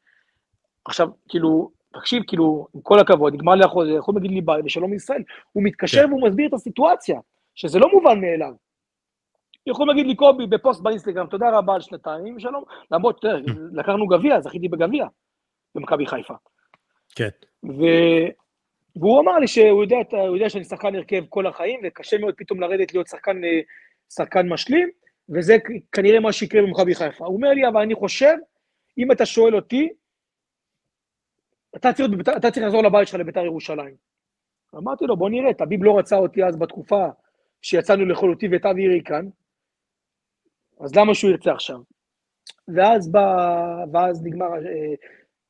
עכשיו, 0.84 1.08
כאילו, 1.28 1.70
תקשיב, 1.92 2.22
כאילו, 2.26 2.66
עם 2.74 2.80
כל 2.80 2.98
הכבוד, 2.98 3.34
נגמר 3.34 3.54
לי 3.54 3.64
החוזה, 3.64 3.90
יכול 3.90 4.14
להגיד 4.14 4.30
לי 4.30 4.40
ביי 4.40 4.62
ושלום 4.64 4.94
ישראל. 4.94 5.22
הוא 5.52 5.62
מתקשר 5.62 6.02
כן. 6.02 6.08
והוא 6.08 6.28
מסביר 6.28 6.48
את 6.48 6.54
הסיטואציה, 6.54 7.20
שזה 7.54 7.78
לא 7.78 7.88
מובן 7.92 8.20
מאליו. 8.20 8.52
יכול 9.66 9.86
להגיד 9.88 10.06
לי 10.06 10.14
קובי 10.14 10.46
בפוסט 10.46 10.80
באינסטגרם, 10.80 11.26
תודה 11.26 11.50
רבה 11.50 11.74
על 11.74 11.80
שנתיים, 11.80 12.40
שלום, 12.40 12.64
למרות, 12.90 13.20
תראה, 13.20 13.40
לקחנו 13.78 14.06
גביע, 14.06 14.40
זכיתי 14.40 14.68
בגביע, 14.68 15.06
במכבי 15.74 16.06
חיפה. 16.06 16.34
כן. 17.14 17.28
ו... 17.64 17.82
והוא 18.96 19.20
אמר 19.20 19.38
לי 19.38 19.48
שהוא 19.48 19.82
יודע, 19.82 19.96
יודע 20.16 20.50
שאני 20.50 20.64
שחקן 20.64 20.94
הרכב 20.94 21.24
כל 21.28 21.46
החיים, 21.46 21.80
וקשה 21.84 22.18
מאוד 22.18 22.34
פתאום 22.36 22.60
לרדת 22.60 22.94
להיות 22.94 23.06
שחקן, 23.06 23.44
אה, 23.44 23.60
שחקן 24.14 24.48
משלים, 24.48 24.90
וזה 25.28 25.56
כנראה 25.92 26.20
מה 26.20 26.32
שיקרה 26.32 26.62
במכבי 26.62 26.94
חיפה. 26.94 27.26
הוא 27.26 27.36
אומר 27.36 27.48
לי, 27.48 27.68
אבל 27.68 27.80
אני 27.80 27.94
חושב, 27.94 28.34
אם 28.98 29.12
אתה 29.12 29.26
שואל 29.26 29.56
אותי, 29.56 29.88
אתה 31.76 31.92
צריך, 31.92 32.08
אתה 32.36 32.50
צריך 32.50 32.66
לחזור 32.66 32.82
לבית 32.82 33.08
שלך 33.08 33.20
לביתר 33.20 33.44
ירושלים. 33.44 33.94
אמרתי 34.76 35.04
לו, 35.04 35.16
בוא 35.16 35.30
נראה, 35.30 35.54
טביב 35.54 35.84
לא 35.84 35.98
רצה 35.98 36.16
אותי 36.16 36.44
אז 36.44 36.56
בתקופה 36.56 37.06
שיצאנו 37.62 38.04
לאכול 38.04 38.30
אותי 38.30 38.48
ואת 38.48 38.66
אבי 38.66 38.88
ריקן, 38.88 39.26
אז 40.80 40.96
למה 40.96 41.14
שהוא 41.14 41.30
ירצה 41.30 41.52
עכשיו? 41.52 41.78
ואז 42.68 43.12
בא, 43.12 43.84
ואז 43.92 44.22
נגמר, 44.24 44.46
אה, 44.46 44.94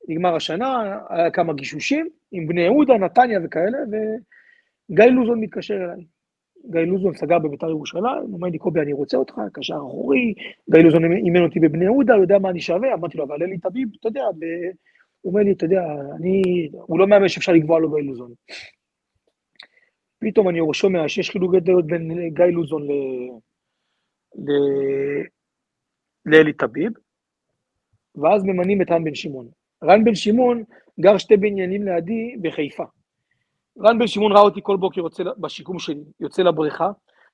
נגמר 0.09 0.37
השנה, 0.37 0.99
היה 1.09 1.31
כמה 1.31 1.53
גישושים 1.53 2.09
עם 2.33 2.47
בני 2.47 2.61
יהודה, 2.61 2.95
נתניה 2.95 3.41
וכאלה, 3.45 3.79
וגיא 3.91 5.05
לוזון 5.05 5.41
מתקשר 5.41 5.75
אליי. 5.75 6.05
גיא 6.71 6.81
לוזון 6.81 7.15
סגר 7.15 7.39
בביתר 7.39 7.69
ירושלים, 7.69 8.33
אומר 8.33 8.49
לי, 8.49 8.59
קובי, 8.59 8.81
אני 8.81 8.93
רוצה 8.93 9.17
אותך, 9.17 9.35
קשר 9.53 9.75
אחורי, 9.75 10.35
גיא 10.71 10.81
לוזון 10.81 11.13
אימן 11.13 11.43
אותי 11.43 11.61
בבני 11.61 11.85
יהודה, 11.85 12.15
הוא 12.15 12.23
יודע 12.23 12.39
מה 12.39 12.51
אני 12.51 12.61
שווה, 12.61 12.95
אמרתי 12.95 13.19
לו, 13.19 13.25
אבל 13.25 13.43
אלי 13.43 13.59
טביב, 13.59 13.89
אתה 14.01 14.09
יודע, 14.09 14.25
ב... 14.39 14.45
הוא 15.21 15.33
אומר 15.33 15.43
לי, 15.43 15.53
אתה 15.53 15.65
יודע, 15.65 15.83
אני, 16.17 16.69
הוא 16.73 16.99
לא 16.99 17.07
מאמן 17.07 17.29
שאפשר 17.29 17.53
לקבוע 17.53 17.81
לו 17.81 17.91
גיא 17.91 18.03
לוזון. 18.03 18.33
פתאום 20.23 20.49
אני 20.49 20.59
שומע 20.73 21.09
שיש 21.09 21.31
חילוקי 21.31 21.61
דעות 21.61 21.87
בין 21.87 22.35
גיא 22.35 22.45
לוזון 22.45 22.83
ל... 22.83 22.91
ל... 24.35 24.53
לאלי 26.27 26.53
טביב, 26.53 26.93
ואז 28.15 28.45
ממנים 28.45 28.83
את 28.83 28.91
רן 28.91 29.05
בן 29.05 29.15
שמעון. 29.15 29.49
רן 29.85 30.05
בן 30.05 30.15
שמעון 30.15 30.65
גר 31.01 31.19
שתי 31.19 31.37
בניינים 31.37 31.83
לידי 31.83 32.37
בחיפה. 32.43 32.85
רן 33.79 33.99
בן 33.99 34.07
שמעון 34.07 34.33
ראה 34.33 34.41
אותי 34.41 34.61
כל 34.63 34.77
בוקר 34.77 35.01
יוצא, 35.01 35.23
בשיקום 35.39 35.79
שלי, 35.79 36.05
יוצא 36.21 36.43
לבריכה, 36.43 36.91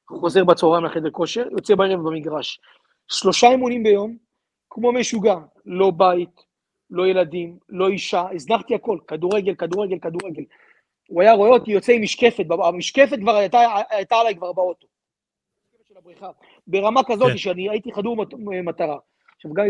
חוזר 0.06 0.44
בצהריים 0.44 0.84
לחדר 0.84 1.10
כושר, 1.10 1.48
יוצא 1.50 1.74
בערב 1.74 2.00
במגרש. 2.00 2.60
שלושה 3.08 3.48
אימונים 3.48 3.82
ביום, 3.82 4.16
כמו 4.70 4.92
משוגע, 4.92 5.36
לא 5.66 5.90
בית, 5.90 6.44
לא 6.90 7.06
ילדים, 7.06 7.58
לא 7.68 7.88
אישה, 7.88 8.24
הזנחתי 8.32 8.74
הכל, 8.74 8.98
כדורגל, 9.06 9.54
כדורגל, 9.54 9.98
כדורגל. 9.98 10.42
הוא 11.08 11.22
היה 11.22 11.32
רואה 11.32 11.50
אותי 11.50 11.70
יוצא 11.70 11.92
עם 11.92 12.02
משקפת, 12.02 12.44
המשקפת 12.64 13.18
כבר 13.20 13.36
הייתה, 13.36 13.58
הייתה 13.90 14.16
עליי 14.16 14.36
כבר 14.36 14.52
באוטו. 14.52 14.86
ברמה 16.66 17.00
כזאת 17.06 17.30
כן. 17.30 17.36
שאני 17.36 17.70
הייתי 17.70 17.92
חדור 17.92 18.16
מטרה. 18.64 18.98
עכשיו, 19.36 19.54
גיא, 19.54 19.64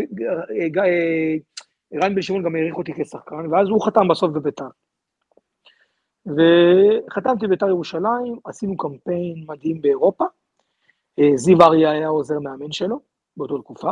גיא, 0.67 0.81
אה, 0.81 1.35
רן 2.03 2.15
בן 2.15 2.21
שמעון 2.21 2.43
גם 2.43 2.55
העריך 2.55 2.77
אותי 2.77 2.93
כשחקן, 2.93 3.53
ואז 3.53 3.67
הוא 3.69 3.85
חתם 3.85 4.07
בסוף 4.07 4.31
בביתר. 4.31 4.67
וחתמתי 6.25 7.47
בביתר 7.47 7.67
ירושלים, 7.67 8.39
עשינו 8.45 8.77
קמפיין 8.77 9.45
מדהים 9.47 9.81
באירופה. 9.81 10.25
אה, 11.19 11.31
זיו 11.35 11.61
אריה 11.61 11.91
היה 11.91 12.07
עוזר 12.07 12.39
מאמן 12.39 12.71
שלו 12.71 12.99
באותה 13.37 13.53
תקופה. 13.63 13.91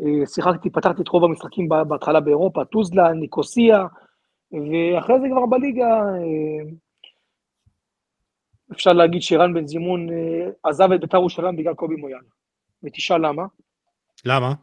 אה, 0.00 0.26
שיחקתי, 0.26 0.70
פתחתי 0.70 1.02
את 1.02 1.08
רוב 1.08 1.24
המשחקים 1.24 1.68
בהתחלה 1.68 2.20
באירופה, 2.20 2.64
טוזלה, 2.64 3.12
ניקוסיה, 3.12 3.86
ואחרי 4.52 5.20
זה 5.20 5.26
כבר 5.30 5.46
בליגה, 5.46 5.88
אה, 5.88 6.70
אפשר 8.72 8.92
להגיד 8.92 9.22
שרן 9.22 9.54
בן 9.54 9.66
זימון 9.66 10.08
אה, 10.10 10.50
עזב 10.64 10.92
את 10.92 11.00
ביתר 11.00 11.16
ירושלים 11.16 11.56
בגלל 11.56 11.74
קובי 11.74 11.96
מויאל. 11.96 12.20
ותשאל 12.84 13.26
למה. 13.26 13.42
למה? 14.24 14.54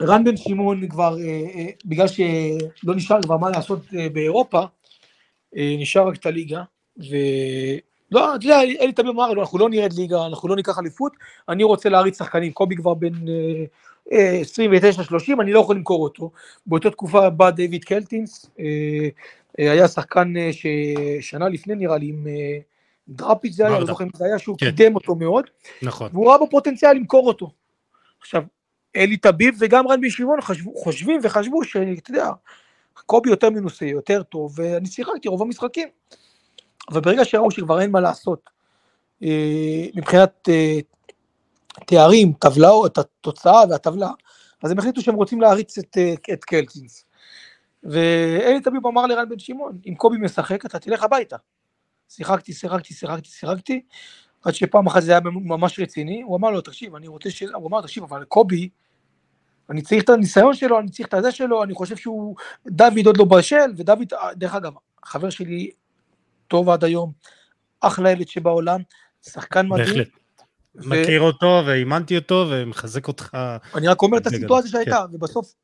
רן 0.00 0.24
בן 0.24 0.36
שמעון 0.36 0.88
כבר, 0.88 1.16
אה, 1.18 1.66
בגלל 1.84 2.06
שלא 2.08 2.94
נשאר 2.94 3.22
כבר 3.22 3.36
מה 3.36 3.50
לעשות 3.50 3.80
באירופה, 4.12 4.62
נשאר 5.52 6.08
רק 6.08 6.16
את 6.16 6.26
הליגה, 6.26 6.62
ולא, 6.96 8.34
אתה 8.34 8.44
יודע, 8.44 8.60
אלי 8.60 8.92
תמיד 8.92 9.10
אמר 9.10 9.32
אנחנו 9.32 9.58
לא 9.58 9.70
נרד 9.70 9.92
ליגה, 9.92 10.26
אנחנו 10.26 10.48
לא 10.48 10.56
ניקח 10.56 10.78
אליפות, 10.78 11.12
אני 11.48 11.64
רוצה 11.64 11.88
להריץ 11.88 12.18
שחקנים, 12.18 12.52
קובי 12.52 12.76
כבר 12.76 12.94
בן 12.94 13.12
29-30, 14.12 14.14
אני 15.40 15.52
לא 15.52 15.60
יכול 15.60 15.76
למכור 15.76 16.04
אותו. 16.04 16.30
באותה 16.66 16.90
תקופה 16.90 17.30
בא 17.30 17.50
דיוויד 17.50 17.84
קלטינס, 17.84 18.50
אה, 18.60 19.08
אה, 19.58 19.72
היה 19.72 19.88
שחקן 19.88 20.36
אה, 20.36 20.50
ששנה 20.52 21.48
לפני 21.48 21.74
נראה 21.74 21.98
לי 21.98 22.06
עם 22.06 22.26
אה, 22.26 22.58
דראפיץ' 23.08 23.52
זה 23.52 23.66
היה, 23.66 23.78
לא. 23.78 23.86
זוכר 23.86 24.04
אם 24.04 24.08
זה 24.16 24.24
היה, 24.24 24.38
שהוא 24.38 24.56
כן. 24.58 24.66
קידם 24.66 24.94
אותו 24.94 25.14
מאוד, 25.14 25.44
נכון. 25.82 26.08
והוא 26.12 26.28
ראה 26.28 26.38
בו 26.38 26.50
פוטנציאל 26.50 26.92
למכור 26.92 27.28
אותו. 27.28 27.50
עכשיו, 28.20 28.42
אלי 28.96 29.16
טביב 29.16 29.54
וגם 29.58 29.88
רן 29.88 30.00
בן 30.00 30.10
שמעון 30.10 30.38
חושבים 30.76 31.20
וחשבו 31.22 31.64
שאתה 31.64 32.10
יודע, 32.10 32.30
קובי 32.94 33.30
יותר 33.30 33.50
מנוסה, 33.50 33.86
יותר 33.86 34.22
טוב, 34.22 34.58
ואני 34.58 34.86
שיחקתי 34.86 35.28
רוב 35.28 35.42
המשחקים. 35.42 35.88
אבל 36.90 37.00
ברגע 37.00 37.24
שראו 37.24 37.50
שכבר 37.50 37.80
אין 37.80 37.90
מה 37.90 38.00
לעשות, 38.00 38.50
אה, 39.22 39.86
מבחינת 39.94 40.48
אה, 40.48 40.78
תארים, 41.86 42.32
טבלאות, 42.32 42.98
התוצאה 42.98 43.62
והטבלה, 43.70 44.10
אז 44.62 44.70
הם 44.70 44.78
החליטו 44.78 45.02
שהם 45.02 45.14
רוצים 45.14 45.40
להריץ 45.40 45.78
את, 45.78 45.96
אה, 45.96 46.14
את 46.32 46.44
קלטינס. 46.44 47.04
ואלי 47.82 48.60
טביב 48.60 48.86
אמר 48.86 49.06
לרן 49.06 49.28
בן 49.28 49.38
שמעון, 49.38 49.78
אם 49.86 49.94
קובי 49.94 50.18
משחק 50.18 50.66
אתה 50.66 50.78
תלך 50.78 51.02
הביתה. 51.02 51.36
שיחקתי, 52.08 52.52
שיחקתי, 52.52 52.94
שיחקתי, 52.94 53.28
שיחקתי, 53.28 53.82
עד 54.44 54.54
שפעם 54.54 54.86
אחת 54.86 55.02
זה 55.02 55.12
היה 55.12 55.20
ממש 55.24 55.80
רציני, 55.80 56.22
הוא 56.22 56.36
אמר 56.36 56.50
לו, 56.50 56.60
תקשיב, 56.60 56.94
אני 56.94 57.08
רוצה 57.08 57.30
ש... 57.30 57.42
הוא 57.42 57.68
אמר, 57.68 57.82
תקשיב, 57.82 58.02
אבל 58.02 58.24
קובי, 58.24 58.68
אני 59.70 59.82
צריך 59.82 60.04
את 60.04 60.08
הניסיון 60.08 60.54
שלו, 60.54 60.78
אני 60.78 60.90
צריך 60.90 61.08
את 61.08 61.14
הזה 61.14 61.32
שלו, 61.32 61.64
אני 61.64 61.74
חושב 61.74 61.96
שהוא, 61.96 62.36
דוד 62.66 63.06
עוד 63.06 63.16
לא 63.16 63.24
בשל, 63.24 63.72
ודוד, 63.76 64.12
דרך 64.34 64.54
אגב, 64.54 64.72
חבר 65.04 65.30
שלי 65.30 65.70
טוב 66.48 66.68
עד 66.68 66.84
היום, 66.84 67.12
אחלה 67.80 68.10
ילד 68.10 68.28
שבעולם, 68.28 68.80
שחקן 69.22 69.66
מדהים. 69.68 70.19
מכיר 70.74 71.20
אותו 71.20 71.62
ואימנתי 71.66 72.16
אותו 72.16 72.46
ומחזק 72.50 73.08
אותך. 73.08 73.36
אני 73.74 73.88
רק 73.88 74.02
אומר 74.02 74.18
את 74.18 74.26
הסיטואציה 74.26 74.70
שהייתה, 74.70 75.04
ובסוף, 75.12 75.54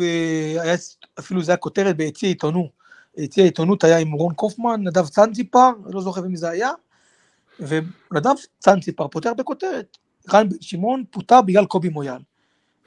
אה, 0.00 0.62
היה, 0.62 0.74
אפילו 1.18 1.42
זה 1.42 1.52
היה 1.52 1.56
כותרת 1.56 1.96
ביציע 1.96 2.28
עיתונות. 2.28 2.76
יציע 3.16 3.44
העיתונות 3.44 3.84
היה 3.84 3.98
עם 3.98 4.12
רון 4.12 4.34
קופמן, 4.34 4.80
נדב 4.84 5.06
צנציפר, 5.06 5.70
לא 5.86 6.00
זוכר 6.00 6.22
מי 6.22 6.36
זה 6.36 6.50
היה, 6.50 6.70
ונדב 7.60 8.34
צנציפר 8.58 9.08
פותח 9.08 9.30
בכותרת, 9.36 9.96
רן 10.32 10.48
בן 10.48 10.56
שמעון 10.60 11.04
פוטר 11.10 11.42
בגלל 11.42 11.66
קובי 11.66 11.88
מויאל. 11.88 12.20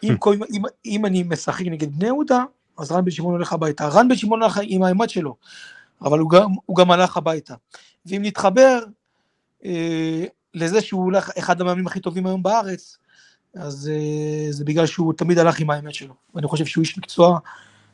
אם, 0.03 0.15
אם, 0.53 0.61
אם 0.85 1.05
אני 1.05 1.23
משחק 1.23 1.65
נגד 1.65 1.95
בני 1.95 2.05
יהודה, 2.05 2.43
אז 2.77 2.91
רן 2.91 3.05
בן 3.05 3.11
שמעון 3.11 3.33
הולך 3.33 3.53
הביתה. 3.53 3.87
רן 3.87 4.07
בן 4.07 4.15
שמעון 4.15 4.43
הלך 4.43 4.59
עם 4.63 4.83
האמת 4.83 5.09
שלו, 5.09 5.35
אבל 6.01 6.19
הוא 6.19 6.29
גם, 6.29 6.49
הוא 6.65 6.77
גם 6.77 6.91
הלך 6.91 7.17
הביתה. 7.17 7.53
ואם 8.05 8.21
נתחבר 8.21 8.83
אה, 9.65 10.25
לזה 10.53 10.81
שהוא 10.81 11.03
הולך, 11.03 11.29
אחד 11.37 11.61
המאמנים 11.61 11.87
הכי 11.87 11.99
טובים 11.99 12.25
היום 12.25 12.43
בארץ, 12.43 12.97
אז 13.55 13.91
אה, 13.93 14.51
זה 14.51 14.65
בגלל 14.65 14.85
שהוא 14.85 15.13
תמיד 15.13 15.37
הלך 15.37 15.59
עם 15.59 15.69
האמת 15.69 15.93
שלו. 15.93 16.13
ואני 16.35 16.47
חושב 16.47 16.65
שהוא 16.65 16.81
איש 16.81 16.97
מקצוע 16.97 17.39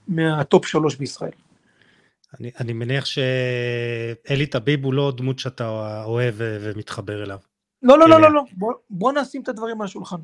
מהטופ 0.08 0.66
שלוש 0.66 0.96
בישראל. 0.96 1.32
אני, 2.40 2.52
אני 2.60 2.74
מניח 2.74 3.06
שאלי 3.06 4.46
טביב 4.46 4.86
הוא 4.86 4.94
לא 4.94 5.14
דמות 5.18 5.40
שאתה 5.40 6.04
אוהב 6.04 6.36
ומתחבר 6.38 7.24
אליו. 7.24 7.40
לא, 7.84 8.00
לא, 8.00 8.10
לא, 8.10 8.16
אליה. 8.16 8.30
לא, 8.30 8.36
לא. 8.36 8.44
בוא, 8.52 8.74
בוא 8.90 9.12
נשים 9.12 9.42
את 9.42 9.50
הדברים 9.50 9.82
על 9.82 9.86
השולחן. 9.86 10.18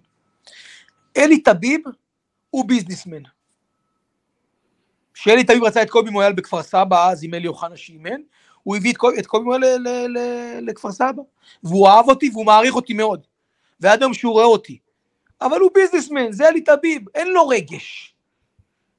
אלי 1.18 1.44
טביב 1.44 1.82
הוא 2.50 2.68
ביזנסמן. 2.68 3.24
כשאלי 5.14 5.44
טביב 5.44 5.64
רצה 5.64 5.82
את 5.82 5.90
קובי 5.90 6.10
מויאל 6.10 6.34
בכפר 6.34 6.64
סבא, 6.64 7.10
אז 7.10 7.24
עם 7.24 7.34
אלי 7.34 7.48
אוחנה 7.48 7.78
שאימן, 7.78 8.22
הוא 8.64 8.76
הביא 8.76 8.92
את 8.92 8.98
קובי, 8.98 9.20
את 9.20 9.26
קובי 9.26 9.46
מויאל 9.46 9.62
ל- 9.62 9.88
ל- 9.88 10.18
ל- 10.18 10.70
לכפר 10.70 10.92
סבא. 10.92 11.22
והוא 11.64 11.88
אהב 11.88 12.10
אותי 12.10 12.30
והוא 12.34 12.46
מעריך 12.46 12.76
אותי 12.76 12.94
מאוד. 12.94 13.22
ועד 13.80 14.02
היום 14.02 14.14
שהוא 14.14 14.34
רואה 14.34 14.46
אותי. 14.46 14.80
אבל 15.42 15.60
הוא 15.60 15.72
ביזנסמן, 15.76 16.32
זה 16.32 16.48
אלי 16.48 16.62
טביב, 16.62 17.02
אין 17.16 17.28
לו 17.28 17.48
רגש. 17.48 18.16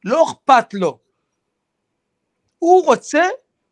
לא 0.05 0.25
אכפת 0.25 0.75
לו. 0.75 0.99
הוא 2.59 2.85
רוצה, 2.87 3.23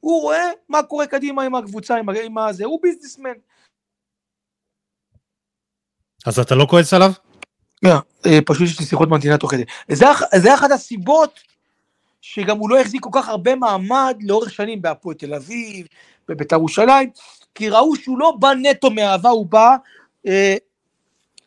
הוא 0.01 0.23
רואה 0.23 0.51
מה 0.69 0.83
קורה 0.83 1.07
קדימה 1.07 1.43
עם 1.43 1.55
הקבוצה, 1.55 1.97
עם, 1.97 2.09
עם 2.11 2.39
הזה, 2.39 2.65
הוא 2.65 2.81
ביזנסמן. 2.83 3.35
אז 6.27 6.39
אתה 6.39 6.55
לא 6.55 6.67
כועס 6.71 6.95
עליו? 6.95 7.11
לא, 7.83 7.95
אה, 8.27 8.39
פשוט 8.47 8.63
יש 8.63 8.81
לי 8.81 8.87
שיחות 8.87 9.09
מנתינה 9.09 9.39
תוך 9.39 9.51
כדי. 9.51 9.65
זה 10.37 10.55
אחת 10.55 10.71
הסיבות 10.71 11.41
שגם 12.21 12.59
הוא 12.59 12.71
לא 12.71 12.81
החזיק 12.81 13.03
כל 13.03 13.11
כך 13.13 13.29
הרבה 13.29 13.55
מעמד 13.55 14.19
לאורך 14.23 14.51
שנים 14.51 14.83
בהפועל 14.83 15.17
תל 15.17 15.35
אביב, 15.35 15.87
בבית"ר 16.29 16.57
ירושלים, 16.57 17.11
כי 17.55 17.69
ראו 17.69 17.97
שהוא 17.97 18.19
לא 18.19 18.37
בא 18.39 18.53
נטו 18.63 18.91
מאהבה, 18.91 19.31
הוא 19.31 19.47
בא, 19.47 19.77
אה, 20.27 20.57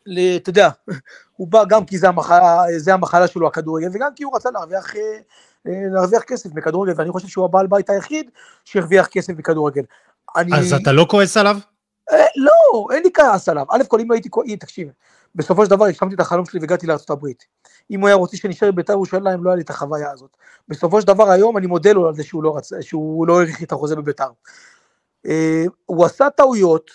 ל, 0.06 0.36
אתה 0.36 0.50
יודע, 0.50 0.68
הוא 1.36 1.48
בא 1.48 1.64
גם 1.64 1.84
כי 1.84 1.98
זה 1.98 2.08
המחלה, 2.08 2.62
זה 2.76 2.94
המחלה 2.94 3.26
שלו 3.26 3.46
הכדורגל, 3.46 3.88
וגם 3.92 4.10
כי 4.16 4.24
הוא 4.24 4.36
רצה 4.36 4.50
להרוויח, 4.50 4.96
אה, 4.96 5.02
להרוויח 5.94 6.22
כסף 6.22 6.54
מכדורגל, 6.54 6.92
ואני 6.96 7.10
חושב 7.10 7.28
שהוא 7.28 7.44
הבעל 7.44 7.66
בית 7.66 7.90
היחיד 7.90 8.30
שהרוויח 8.64 9.06
כסף 9.06 9.32
מכדורגל. 9.32 9.82
אני... 10.36 10.58
אז 10.58 10.72
אתה 10.72 10.92
לא 10.92 11.06
כועס 11.10 11.36
עליו? 11.36 11.56
אה, 12.12 12.24
לא, 12.36 12.86
אין 12.94 13.02
לי 13.02 13.10
כעס 13.14 13.48
עליו. 13.48 13.66
א' 13.70 13.82
כל 13.88 14.00
אם 14.00 14.12
הייתי 14.12 14.30
כועס, 14.30 14.50
תקשיב, 14.60 14.88
בסופו 15.34 15.64
של 15.64 15.70
דבר 15.70 15.84
הגשמתי 15.84 16.14
את 16.14 16.20
החלום 16.20 16.46
שלי 16.46 16.60
והגעתי 16.60 16.86
לארצות 16.86 17.10
הברית. 17.10 17.44
אם 17.90 18.00
הוא 18.00 18.08
היה 18.08 18.16
רוצה 18.16 18.36
שנשאר 18.36 18.72
בבית"ר 18.72 18.92
ירושלים, 18.92 19.44
לא 19.44 19.50
היה 19.50 19.56
לי 19.56 19.62
את 19.62 19.70
החוויה 19.70 20.10
הזאת. 20.10 20.36
בסופו 20.68 21.00
של 21.00 21.06
דבר 21.06 21.30
היום 21.30 21.58
אני 21.58 21.66
מודה 21.66 21.92
לו 21.92 22.08
על 22.08 22.14
זה 22.14 22.24
שהוא 22.24 22.42
לא, 22.42 22.56
רצ... 22.56 22.70
שהוא 22.80 23.26
לא 23.26 23.40
האריך 23.40 23.60
לי 23.60 23.66
את 23.66 23.72
החוזה 23.72 23.96
בבית"ר. 23.96 24.30
אה, 25.26 25.64
הוא 25.86 26.04
עשה 26.04 26.30
טעויות, 26.30 26.90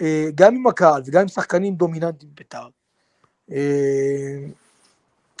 אה, 0.00 0.28
גם 0.34 0.54
עם 0.54 0.66
הקהל 0.66 1.02
וגם 1.06 1.20
עם 1.20 1.28
שחקנים 1.28 1.74
דומיננטיים 1.74 2.32
בבית"ר. 2.34 2.68
אה, 3.52 4.38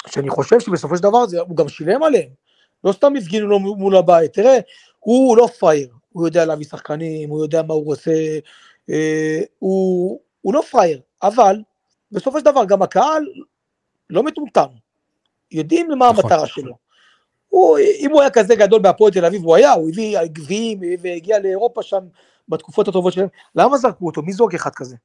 שאני 0.06 0.30
חושב 0.30 0.60
שבסופו 0.60 0.96
של 0.96 1.02
דבר 1.02 1.24
הוא 1.48 1.56
גם 1.56 1.68
שילם 1.68 2.02
עליהם. 2.02 2.28
לא 2.84 2.92
סתם 2.92 3.12
הפגינו 3.18 3.46
לו 3.46 3.58
מול 3.58 3.96
הבית. 3.96 4.32
תראה, 4.32 4.58
הוא 4.98 5.36
לא 5.36 5.46
פראייר, 5.58 5.88
הוא 6.12 6.26
יודע 6.26 6.44
להביא 6.44 6.66
שחקנים, 6.66 7.30
הוא 7.30 7.42
יודע 7.44 7.62
מה 7.62 7.74
הוא 7.74 7.84
רוצה, 7.84 8.12
הוא, 9.58 10.20
הוא 10.40 10.54
לא 10.54 10.62
פראייר, 10.70 11.00
אבל 11.22 11.56
בסופו 12.12 12.38
של 12.38 12.44
דבר 12.44 12.64
גם 12.64 12.82
הקהל 12.82 13.26
לא 14.10 14.22
מטומטם, 14.22 14.66
יודעים 15.50 15.88
מה 15.88 15.94
נכון, 15.94 16.06
המטרה 16.08 16.36
נכון. 16.36 16.46
שלו. 16.46 16.74
הוא, 17.48 17.78
אם 17.78 18.10
הוא 18.10 18.20
היה 18.20 18.30
כזה 18.30 18.54
גדול 18.54 18.82
בהפועל 18.82 19.12
תל 19.12 19.24
אביב, 19.24 19.44
הוא 19.44 19.56
היה, 19.56 19.72
הוא 19.72 19.88
הביא 19.88 20.18
גביעים 20.24 20.80
והגיע 21.02 21.38
לאירופה 21.38 21.82
שם 21.82 22.00
בתקופות 22.48 22.88
הטובות 22.88 23.12
שלהם, 23.12 23.28
למה 23.54 23.76
זרקו 23.76 24.06
אותו? 24.06 24.22
מי 24.22 24.32
זורק 24.32 24.54
אחד 24.54 24.70
כזה? 24.74 24.96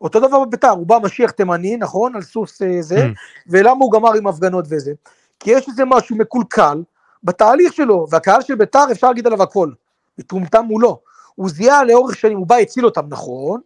אותו 0.00 0.20
דבר 0.20 0.44
בביתר, 0.44 0.70
הוא 0.70 0.86
בא 0.86 0.98
משיח 1.02 1.30
תימני, 1.30 1.76
נכון, 1.76 2.16
על 2.16 2.22
סוס 2.22 2.62
אה, 2.62 2.82
זה, 2.82 2.96
mm. 2.96 3.08
ולמה 3.46 3.78
הוא 3.80 3.92
גמר 3.92 4.14
עם 4.14 4.26
הפגנות 4.26 4.64
וזה? 4.68 4.92
כי 5.40 5.50
יש 5.50 5.68
איזה 5.68 5.84
משהו 5.84 6.16
מקולקל 6.16 6.82
בתהליך 7.22 7.72
שלו, 7.72 8.06
והקהל 8.10 8.42
של 8.42 8.54
ביתר 8.54 8.84
אפשר 8.92 9.08
להגיד 9.08 9.26
עליו 9.26 9.42
הכל, 9.42 9.70
מטומטם 10.18 10.64
מולו. 10.64 11.00
הוא 11.34 11.48
זיהה 11.48 11.84
לאורך 11.84 12.16
שנים, 12.16 12.38
הוא 12.38 12.46
בא, 12.46 12.56
הציל 12.56 12.84
אותם, 12.84 13.06
נכון, 13.08 13.60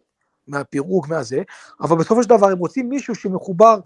מהפירוק, 0.47 1.07
מהזה, 1.07 1.41
אבל 1.81 1.97
בסופו 1.97 2.23
של 2.23 2.29
דבר 2.29 2.47
הם 2.47 2.57
רוצים 2.57 2.89
מישהו 2.89 3.15
שמחובר 3.15 3.79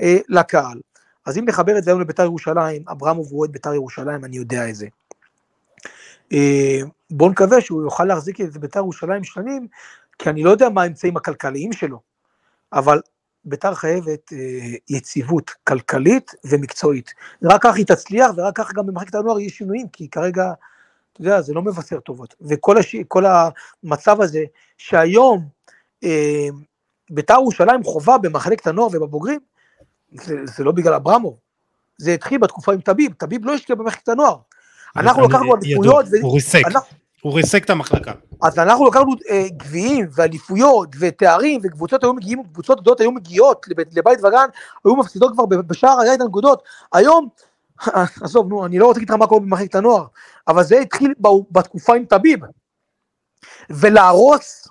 אה, 0.00 0.16
לקהל. 0.28 0.80
אז 1.26 1.38
אם 1.38 1.44
נחבר 1.44 1.78
את 1.78 1.84
זה 1.84 1.90
היום 1.90 2.00
לביתר 2.00 2.24
ירושלים, 2.24 2.82
אברמוב 2.90 3.28
הוא 3.30 3.38
אוהד 3.38 3.52
ביתר 3.52 3.74
ירושלים, 3.74 4.24
אני 4.24 4.36
יודע 4.36 4.68
את 4.68 4.74
זה. 4.74 4.86
אה, 6.32 6.80
בואו 7.10 7.30
נקווה 7.30 7.60
שהוא 7.60 7.82
יוכל 7.82 8.04
להחזיק 8.04 8.40
את 8.40 8.56
ביתר 8.56 8.78
ירושלים 8.78 9.24
שנים, 9.24 9.66
כי 10.18 10.30
אני 10.30 10.42
לא 10.42 10.50
יודע 10.50 10.68
מה 10.68 10.82
האמצעים 10.82 11.16
הכלכליים 11.16 11.72
שלו, 11.72 12.00
אבל 12.72 13.00
ביתר 13.44 13.74
חייבת 13.74 14.32
אה, 14.32 14.38
יציבות 14.88 15.50
כלכלית 15.50 16.34
ומקצועית. 16.44 17.14
רק 17.42 17.62
כך 17.62 17.76
היא 17.76 17.86
תצליח, 17.86 18.30
ורק 18.36 18.56
כך 18.56 18.72
גם 18.72 18.86
במחלקת 18.86 19.14
הנוער 19.14 19.40
יהיו 19.40 19.50
שינויים, 19.50 19.88
כי 19.88 20.08
כרגע, 20.10 20.52
אתה 21.12 21.20
יודע, 21.20 21.40
זה 21.40 21.54
לא 21.54 21.62
מבשר 21.62 22.00
טובות. 22.00 22.34
וכל 22.40 22.78
הש... 22.78 22.96
המצב 23.84 24.20
הזה, 24.20 24.44
שהיום 24.78 25.48
אה, 26.04 26.48
ביתר 27.10 27.34
ירושלים 27.34 27.84
חובה 27.84 28.18
במחלקת 28.18 28.66
הנוער 28.66 28.88
ובבוגרים, 28.92 29.40
זה, 30.12 30.36
זה 30.44 30.64
לא 30.64 30.72
בגלל 30.72 30.94
אברמוב, 30.94 31.36
זה 31.98 32.14
התחיל 32.14 32.38
בתקופה 32.38 32.72
עם 32.72 32.80
טביב, 32.80 33.12
טביב 33.12 33.44
לא 33.44 33.54
השקיע 33.54 33.76
במחלקת 33.76 34.08
הנוער. 34.08 34.36
אנחנו 34.96 35.28
לקחנו 35.28 35.52
עדיפויות, 35.54 36.04
הוא 36.22 36.34
ריסק. 36.34 36.62
הוא 37.22 37.34
ריסק 37.34 37.64
את 37.64 37.70
המחלקה. 37.70 38.12
אז 38.42 38.58
אנחנו 38.58 38.86
לקחנו 38.86 39.12
אה, 39.30 39.46
גביעים 39.56 40.06
ואליפויות 40.12 40.88
ותארים 41.00 41.60
וקבוצות 41.64 42.02
היו 42.02 42.14
מגיעים, 42.14 42.42
קבוצות 42.52 42.80
גדולות 42.80 43.00
היו 43.00 43.12
מגיעות 43.12 43.66
לבית, 43.68 43.94
לבית 43.94 44.18
וגן, 44.18 44.46
היו 44.84 44.96
מפסידות 44.96 45.32
כבר 45.32 45.46
בשער 45.46 46.00
היה 46.00 46.12
איתן 46.12 46.24
נקודות. 46.24 46.62
היום, 46.92 47.28
עזוב, 48.22 48.48
נו, 48.48 48.66
אני 48.66 48.78
לא 48.78 48.86
רוצה 48.86 48.98
להגיד 48.98 49.10
לך 49.10 49.16
מה 49.16 49.26
קורה 49.26 49.40
במחלקת 49.40 49.74
הנוער, 49.74 50.04
אבל 50.48 50.62
זה 50.62 50.78
התחיל 50.78 51.14
בתקופה 51.50 51.96
עם 51.96 52.04
טביב. 52.04 52.40
ולהרוס, 53.70 54.68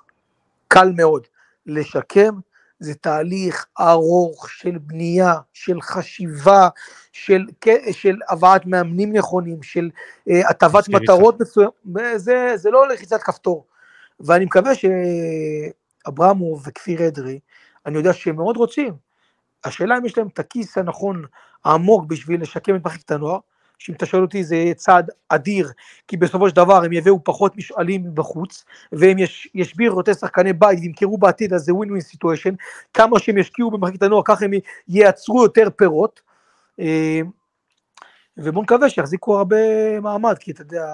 קל 0.67 0.91
מאוד. 0.95 1.27
לשקם, 1.65 2.39
זה 2.79 2.93
תהליך 2.95 3.65
ארוך 3.79 4.49
של 4.49 4.77
בנייה, 4.77 5.33
של 5.53 5.81
חשיבה, 5.81 6.69
של, 7.11 7.45
של 7.91 8.15
הבאת 8.29 8.65
מאמנים 8.65 9.13
נכונים, 9.13 9.63
של 9.63 9.89
אה, 10.29 10.49
הצבת 10.49 10.89
מטרות 10.89 11.41
מסוימות, 11.41 11.73
זה, 12.15 12.51
זה 12.55 12.71
לא 12.71 12.87
לחיצת 12.87 13.21
כפתור. 13.21 13.65
ואני 14.19 14.45
מקווה 14.45 14.71
שאברמוב 14.75 16.63
וכפיר 16.67 17.07
אדרי, 17.07 17.39
אני 17.85 17.97
יודע 17.97 18.13
שהם 18.13 18.35
מאוד 18.35 18.57
רוצים. 18.57 18.93
השאלה 19.63 19.97
אם 19.97 20.05
יש 20.05 20.17
להם 20.17 20.27
את 20.27 20.39
הכיס 20.39 20.77
הנכון, 20.77 21.25
העמוק, 21.65 22.05
בשביל 22.05 22.41
לשקם 22.41 22.75
את 22.75 22.85
מחלקת 22.85 23.11
הנוער, 23.11 23.39
שאם 23.77 23.95
אתה 23.95 24.05
שואל 24.05 24.21
אותי 24.21 24.43
זה 24.43 24.71
צעד 24.75 25.09
אדיר, 25.29 25.71
כי 26.07 26.17
בסופו 26.17 26.49
של 26.49 26.55
דבר 26.55 26.83
הם 26.83 26.93
יביאו 26.93 27.23
פחות 27.23 27.57
מושאלים 27.57 28.15
מבחוץ, 28.15 28.65
והם 28.91 29.17
יש, 29.17 29.47
יצברו 29.53 29.99
יותר 29.99 30.13
שחקני 30.13 30.53
בית 30.53 30.79
וימכרו 30.79 31.17
בעתיד, 31.17 31.53
אז 31.53 31.61
זה 31.61 31.73
win-win 31.73 31.89
situation, 31.89 32.53
כמה 32.93 33.19
שהם 33.19 33.37
ישקיעו 33.37 33.71
במחלקת 33.71 34.03
הנוער, 34.03 34.21
ככה 34.25 34.45
הם 34.45 34.51
ייצרו 34.87 35.43
יותר 35.43 35.69
פירות, 35.75 36.21
אה, 36.79 37.21
ובואו 38.37 38.63
נקווה 38.63 38.89
שיחזיקו 38.89 39.37
הרבה 39.37 39.99
מעמד, 39.99 40.37
כי 40.37 40.51
אתה 40.51 40.61
יודע, 40.61 40.85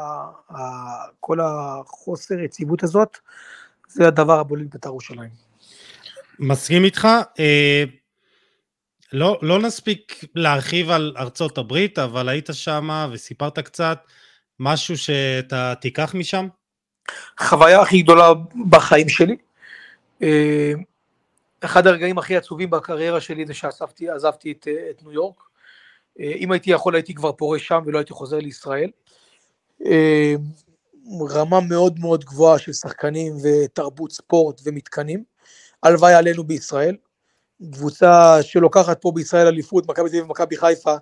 כל 1.19 1.39
החוסר 1.41 2.39
יציבות 2.39 2.83
הזאת, 2.83 3.17
זה 3.87 4.07
הדבר 4.07 4.39
הבולט 4.39 4.67
בית"ר 4.73 4.89
ירושלים. 4.89 5.29
מסכים 6.39 6.83
איתך. 6.83 7.07
אה, 9.13 9.19
לא, 9.19 9.39
לא 9.41 9.59
נספיק 9.59 10.25
להרחיב 10.35 10.89
על 10.89 11.13
ארצות 11.17 11.57
הברית, 11.57 11.99
אבל 11.99 12.29
היית 12.29 12.49
שם 12.51 13.09
וסיפרת 13.11 13.59
קצת 13.59 13.99
משהו 14.59 14.97
שאתה 14.97 15.73
תיקח 15.81 16.15
משם? 16.15 16.47
חוויה 17.39 17.81
הכי 17.81 18.01
גדולה 18.01 18.33
בחיים 18.69 19.09
שלי. 19.09 19.37
אה, 20.21 20.73
אחד 21.61 21.87
הרגעים 21.87 22.17
הכי 22.17 22.37
עצובים 22.37 22.69
בקריירה 22.69 23.21
שלי 23.21 23.45
זה 23.45 23.53
שעזבתי 23.53 24.51
את, 24.51 24.67
את 24.89 25.03
ניו 25.03 25.11
יורק. 25.11 25.43
אה, 26.19 26.33
אם 26.35 26.51
הייתי 26.51 26.71
יכול 26.71 26.95
הייתי 26.95 27.13
כבר 27.13 27.31
פורש 27.31 27.67
שם 27.67 27.83
ולא 27.85 27.97
הייתי 27.97 28.13
חוזר 28.13 28.37
לישראל. 28.37 28.89
אה, 29.85 30.35
רמה 31.29 31.61
מאוד 31.61 31.99
מאוד 31.99 32.25
גבוהה 32.25 32.59
של 32.59 32.73
שחקנים 32.73 33.33
ותרבות 33.43 34.11
ספורט 34.11 34.61
ומתקנים. 34.65 35.23
הלוואי 35.83 36.13
עלינו 36.13 36.43
בישראל. 36.43 36.95
קבוצה 37.71 38.37
שלוקחת 38.43 39.01
פה 39.01 39.11
בישראל 39.11 39.47
אליפות, 39.47 39.89
מכבי 39.89 40.09
תל 40.09 40.15
אביב 40.15 40.25
ומכבי 40.25 40.57
חיפה, 40.57 40.95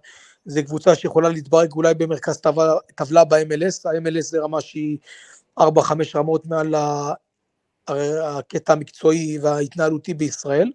זה 0.45 0.63
קבוצה 0.63 0.95
שיכולה 0.95 1.29
להתברג 1.29 1.71
אולי 1.71 1.93
במרכז 1.93 2.37
טבלה, 2.37 2.73
טבלה 2.95 3.25
ב-MLS, 3.25 3.89
ה-MLS 3.89 4.21
זה 4.21 4.39
רמה 4.39 4.61
שהיא 4.61 4.97
4-5 5.59 5.63
רמות 6.15 6.45
מעל 6.45 6.75
הקטע 8.23 8.73
המקצועי 8.73 9.37
וההתנהלותי 9.41 10.13
בישראל. 10.13 10.71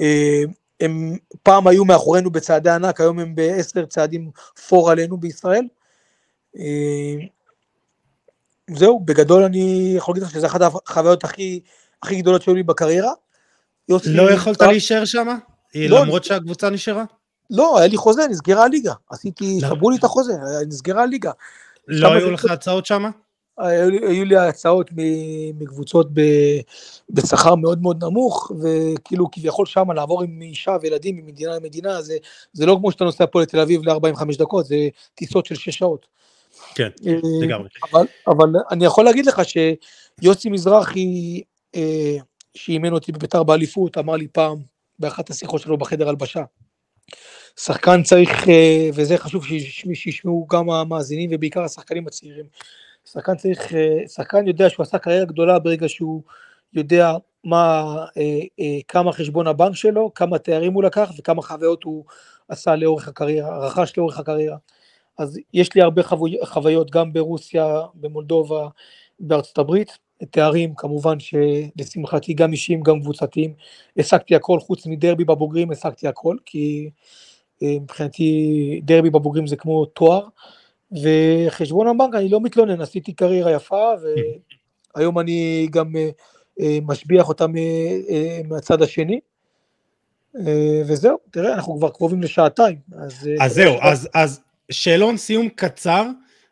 אה, 0.00 0.42
הם 0.80 1.18
פעם 1.42 1.66
היו 1.66 1.84
מאחורינו 1.84 2.30
בצעדי 2.30 2.70
ענק, 2.70 3.00
היום 3.00 3.18
הם 3.18 3.34
בעשר 3.34 3.86
צעדים 3.86 4.30
פור 4.68 4.90
עלינו 4.90 5.16
בישראל. 5.16 5.64
אה, 6.58 7.14
זהו, 8.70 9.00
בגדול 9.00 9.42
אני 9.44 9.94
יכול 9.96 10.14
להגיד 10.14 10.22
לך 10.22 10.34
שזו 10.34 10.46
אחת 10.46 10.60
החוויות 10.86 11.24
הכי, 11.24 11.60
הכי 12.02 12.20
גדולות 12.20 12.42
שהיו 12.42 12.54
לי 12.54 12.62
בקריירה. 12.62 13.12
לא 14.06 14.30
יכולת 14.30 14.62
להישאר 14.62 15.04
שם? 15.04 15.28
לא, 15.74 16.02
למרות 16.02 16.24
שהקבוצה 16.24 16.70
נשארה? 16.70 17.04
לא, 17.50 17.78
היה 17.78 17.88
לי 17.88 17.96
חוזה, 17.96 18.22
נסגרה 18.30 18.64
הליגה. 18.64 18.92
עשיתי, 19.10 19.58
לא. 19.62 19.68
שברו 19.68 19.90
לי 19.90 19.96
את 19.96 20.04
החוזה, 20.04 20.32
נסגרה 20.66 21.02
הליגה. 21.02 21.30
לא 21.88 22.12
היו 22.12 22.30
לך 22.30 22.44
הצעות 22.44 22.86
שם? 22.86 23.10
היו 23.58 24.24
לי 24.24 24.36
הצעות 24.36 24.90
מקבוצות 25.58 26.08
בשכר 27.10 27.54
מאוד 27.54 27.82
מאוד 27.82 28.04
נמוך, 28.04 28.52
וכאילו 28.60 29.30
כביכול 29.30 29.66
שם 29.66 29.90
לעבור 29.90 30.22
עם 30.22 30.42
אישה 30.42 30.76
וילדים 30.82 31.16
ממדינה 31.16 31.56
למדינה, 31.56 32.02
זה, 32.02 32.16
זה 32.52 32.66
לא 32.66 32.76
כמו 32.80 32.92
שאתה 32.92 33.04
נוסע 33.04 33.24
פה 33.32 33.42
לתל 33.42 33.60
אביב 33.60 33.88
ל-45 33.88 34.38
דקות, 34.38 34.66
זה 34.66 34.76
טיסות 35.14 35.46
של 35.46 35.54
6 35.54 35.78
שעות. 35.78 36.06
כן, 36.74 36.88
אה, 37.06 37.12
לגמרי. 37.42 37.68
אבל, 37.92 38.06
אבל 38.26 38.52
אני 38.70 38.84
יכול 38.84 39.04
להגיד 39.04 39.26
לך 39.26 39.42
שיוסי 39.44 40.48
מזרחי, 40.50 41.42
אה, 41.74 42.16
שאימן 42.54 42.92
אותי 42.92 43.12
בביתר 43.12 43.42
באליפות, 43.42 43.98
אמר 43.98 44.16
לי 44.16 44.28
פעם, 44.28 44.58
באחת 44.98 45.30
השיחות 45.30 45.60
שלו 45.60 45.78
בחדר 45.78 46.08
הלבשה, 46.08 46.42
שחקן 47.56 48.02
צריך, 48.02 48.48
אה, 48.48 48.90
וזה 48.94 49.18
חשוב 49.18 49.44
שישמעו 49.94 50.46
גם 50.50 50.70
המאזינים 50.70 51.30
ובעיקר 51.32 51.64
השחקנים 51.64 52.06
הצעירים, 52.06 52.44
שחקן 53.04 53.36
צריך, 53.36 53.74
אה, 53.74 54.08
שחקן 54.08 54.46
יודע 54.46 54.70
שהוא 54.70 54.84
עשה 54.84 54.98
קריירה 54.98 55.24
גדולה 55.24 55.58
ברגע 55.58 55.88
שהוא 55.88 56.22
יודע 56.74 57.12
מה, 57.44 57.84
אה, 58.16 58.66
כמה 58.88 59.12
חשבון 59.12 59.46
הבנק 59.46 59.76
שלו, 59.76 60.14
כמה 60.14 60.38
תארים 60.38 60.72
הוא 60.72 60.82
לקח 60.82 61.10
וכמה 61.18 61.42
חוויות 61.42 61.82
הוא 61.82 62.04
עשה 62.48 62.76
לאורך 62.76 63.08
הקריירה, 63.08 63.66
רכש 63.66 63.92
לאורך 63.96 64.18
הקריירה. 64.18 64.56
אז 65.18 65.38
יש 65.54 65.74
לי 65.74 65.82
הרבה 65.82 66.02
חוויות 66.44 66.90
גם 66.90 67.12
ברוסיה, 67.12 67.80
במולדובה, 67.94 68.68
בארצות 69.20 69.58
הברית, 69.58 69.98
תארים 70.30 70.74
כמובן 70.76 71.16
שלשמחתי 71.20 72.34
גם 72.34 72.52
אישיים 72.52 72.82
גם 72.82 73.00
קבוצתיים, 73.00 73.54
השגתי 73.98 74.34
הכל 74.34 74.60
חוץ 74.60 74.86
מדרבי 74.86 75.24
בבוגרים, 75.24 75.70
השגתי 75.70 76.08
הכל, 76.08 76.36
כי 76.44 76.90
מבחינתי 77.62 78.80
דרבי 78.84 79.10
בבוגרים 79.10 79.46
זה 79.46 79.56
כמו 79.56 79.84
תואר, 79.84 80.26
וחשבון 80.92 81.86
הבנק 81.86 82.14
אני 82.14 82.28
לא 82.28 82.40
מתלונן, 82.40 82.80
עשיתי 82.80 83.12
קריירה 83.12 83.52
יפה, 83.52 83.92
והיום 84.96 85.18
אני 85.18 85.68
גם 85.70 85.92
משביח 86.82 87.28
אותה 87.28 87.46
מהצד 88.48 88.82
השני. 88.82 89.20
וזהו, 90.86 91.16
תראה, 91.30 91.54
אנחנו 91.54 91.76
כבר 91.76 91.88
קרובים 91.88 92.22
לשעתיים. 92.22 92.76
אז, 92.98 93.28
אז 93.40 93.54
זהו, 93.54 93.74
אז, 93.80 94.08
אז 94.14 94.40
שאלון 94.70 95.16
סיום 95.16 95.48
קצר, 95.48 96.06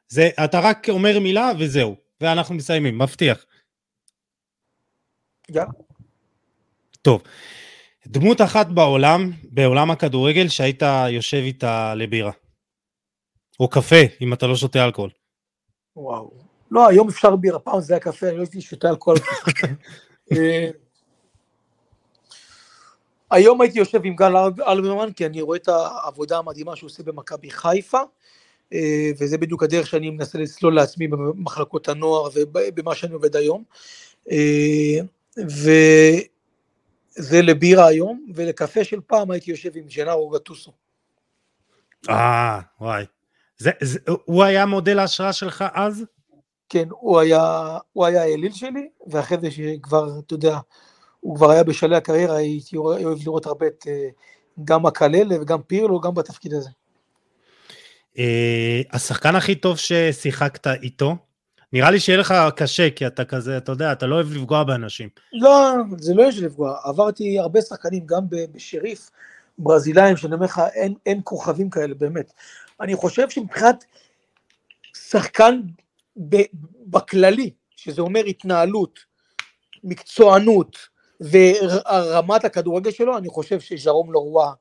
זה, 0.08 0.28
אתה 0.44 0.60
רק 0.60 0.88
אומר 0.88 1.20
מילה 1.20 1.52
וזהו, 1.58 1.94
ואנחנו 2.20 2.54
מסיימים, 2.54 2.98
מבטיח. 2.98 3.44
יאללה. 5.54 5.70
טוב, 7.02 7.22
דמות 8.06 8.40
אחת 8.40 8.66
בעולם, 8.66 9.30
בעולם 9.42 9.90
הכדורגל, 9.90 10.48
שהיית 10.48 10.82
יושב 11.08 11.36
איתה 11.36 11.94
לבירה. 11.94 12.32
או 13.60 13.68
קפה, 13.68 13.96
אם 14.20 14.32
אתה 14.32 14.46
לא 14.46 14.56
שותה 14.56 14.84
אלכוהול. 14.84 15.10
וואו. 15.96 16.30
לא, 16.70 16.88
היום 16.88 17.08
אפשר 17.08 17.36
בירה, 17.36 17.58
פעם 17.58 17.80
זה 17.80 17.94
היה 17.94 18.00
קפה, 18.00 18.28
אני 18.28 18.36
לא 18.36 18.42
הייתי 18.42 18.60
שותה 18.60 18.90
אלכוהול. 18.90 19.18
אה, 20.32 20.70
היום 23.30 23.60
הייתי 23.60 23.78
יושב 23.78 24.00
עם 24.04 24.16
גל 24.16 24.32
אלברמן, 24.68 25.12
כי 25.12 25.26
אני 25.26 25.42
רואה 25.42 25.56
את 25.56 25.68
העבודה 25.68 26.38
המדהימה 26.38 26.76
שהוא 26.76 26.88
עושה 26.88 27.02
במכבי 27.02 27.50
חיפה, 27.50 28.00
אה, 28.72 29.10
וזה 29.18 29.38
בדיוק 29.38 29.62
הדרך 29.62 29.86
שאני 29.86 30.10
מנסה 30.10 30.38
לסלול 30.38 30.74
לעצמי 30.74 31.08
במחלקות 31.08 31.88
הנוער 31.88 32.28
ובמה 32.34 32.94
שאני 32.94 33.14
עובד 33.14 33.36
היום. 33.36 33.64
וזה 35.38 36.22
לבירה 37.42 37.86
היום, 37.86 38.26
ולקפה 38.34 38.84
של 38.84 39.00
פעם 39.06 39.30
הייתי 39.30 39.50
יושב 39.50 39.70
עם 39.74 39.84
ג'נארו 39.96 40.28
גטוסו. 40.28 40.72
אה, 42.08 42.60
וואי. 42.80 43.04
זה, 43.58 43.70
זה, 43.80 43.98
הוא 44.24 44.44
היה 44.44 44.66
מודל 44.66 44.98
ההשראה 44.98 45.32
שלך 45.32 45.64
אז? 45.72 46.04
כן, 46.68 46.88
הוא 46.90 47.20
היה, 47.20 47.78
הוא 47.92 48.06
היה 48.06 48.22
האליל 48.22 48.52
שלי, 48.52 48.88
ואחרי 49.06 49.38
זה 49.40 49.50
שכבר, 49.50 50.18
אתה 50.26 50.34
יודע, 50.34 50.58
הוא 51.20 51.36
כבר 51.36 51.50
היה 51.50 51.64
בשלהי 51.64 51.96
הקריירה, 51.96 52.36
הייתי 52.36 52.76
אוהב 52.76 53.18
לראות 53.24 53.46
הרבה 53.46 53.66
את 53.66 53.84
אה, 53.88 54.08
גם 54.64 54.82
מקללה 54.82 55.40
וגם 55.40 55.62
פירלו, 55.62 56.00
גם 56.00 56.14
בתפקיד 56.14 56.54
הזה. 56.54 56.70
אה, 58.18 58.80
השחקן 58.90 59.36
הכי 59.36 59.54
טוב 59.54 59.76
ששיחקת 59.76 60.66
איתו? 60.66 61.16
נראה 61.72 61.90
לי 61.90 62.00
שיהיה 62.00 62.18
לך 62.18 62.34
קשה, 62.56 62.90
כי 62.90 63.06
אתה 63.06 63.24
כזה, 63.24 63.56
אתה 63.56 63.72
יודע, 63.72 63.92
אתה 63.92 64.06
לא 64.06 64.14
אוהב 64.14 64.32
לפגוע 64.32 64.64
באנשים. 64.64 65.08
לא, 65.32 65.74
זה 65.98 66.14
לא 66.14 66.22
יש 66.22 66.38
לפגוע. 66.38 66.78
עברתי 66.84 67.38
הרבה 67.38 67.60
שחקנים, 67.60 68.06
גם 68.06 68.20
בשריף, 68.30 69.10
ברזילאים, 69.58 70.16
שאני 70.16 70.34
אומר 70.34 70.44
לך, 70.44 70.60
אין, 70.74 70.94
אין 71.06 71.20
כוכבים 71.24 71.70
כאלה, 71.70 71.94
באמת. 71.94 72.32
אני 72.80 72.96
חושב 72.96 73.30
שמבחינת 73.30 73.84
שחקן 74.96 75.60
ב, 76.28 76.36
בכללי, 76.86 77.50
שזה 77.76 78.02
אומר 78.02 78.20
התנהלות, 78.20 78.98
מקצוענות 79.84 80.76
ורמת 81.20 82.44
הכדורגל 82.44 82.90
שלו, 82.90 83.18
אני 83.18 83.28
חושב 83.28 83.60
שז'רום 83.60 84.12
לרואה, 84.12 84.52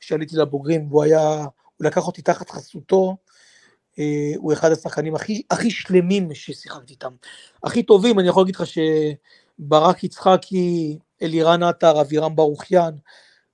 שעליתי 0.00 0.36
לבוגרים, 0.36 0.88
והוא 0.88 1.04
היה, 1.04 1.38
הוא 1.76 1.86
לקח 1.86 2.06
אותי 2.06 2.22
תחת 2.22 2.50
חסותו, 2.50 3.16
אה, 3.98 4.32
הוא 4.36 4.52
אחד 4.52 4.72
השחקנים 4.72 5.14
הכי, 5.14 5.42
הכי 5.50 5.70
שלמים 5.70 6.34
ששיחקתי 6.34 6.92
איתם. 6.92 7.12
הכי 7.64 7.82
טובים, 7.82 8.18
אני 8.18 8.28
יכול 8.28 8.42
להגיד 8.42 8.56
לך 8.56 8.62
שברק 8.66 10.04
יצחקי, 10.04 10.98
אלירן 11.22 11.62
עטר, 11.62 12.00
אבירם 12.00 12.36
ברוכיאן, 12.36 12.94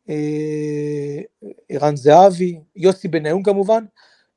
אה, 0.09 1.91
זהבי, 1.95 2.61
יוסי 2.77 3.09
בניון 3.09 3.43
כמובן, 3.43 3.85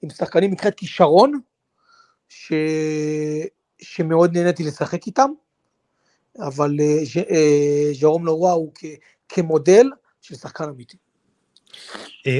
עם 0.01 0.09
שחקנים 0.09 0.51
מבחינת 0.51 0.75
כישרון, 0.75 1.39
ש... 2.29 2.53
שמאוד 3.81 4.37
נהניתי 4.37 4.63
לשחק 4.63 5.07
איתם, 5.07 5.29
אבל 6.39 6.77
אה, 6.79 7.93
ז'רום 7.93 8.25
לרוע 8.25 8.51
הוא 8.51 8.71
כ... 8.75 8.85
כמודל 9.29 9.89
של 10.21 10.35
שחקן 10.35 10.63
אמיתי. 10.63 10.97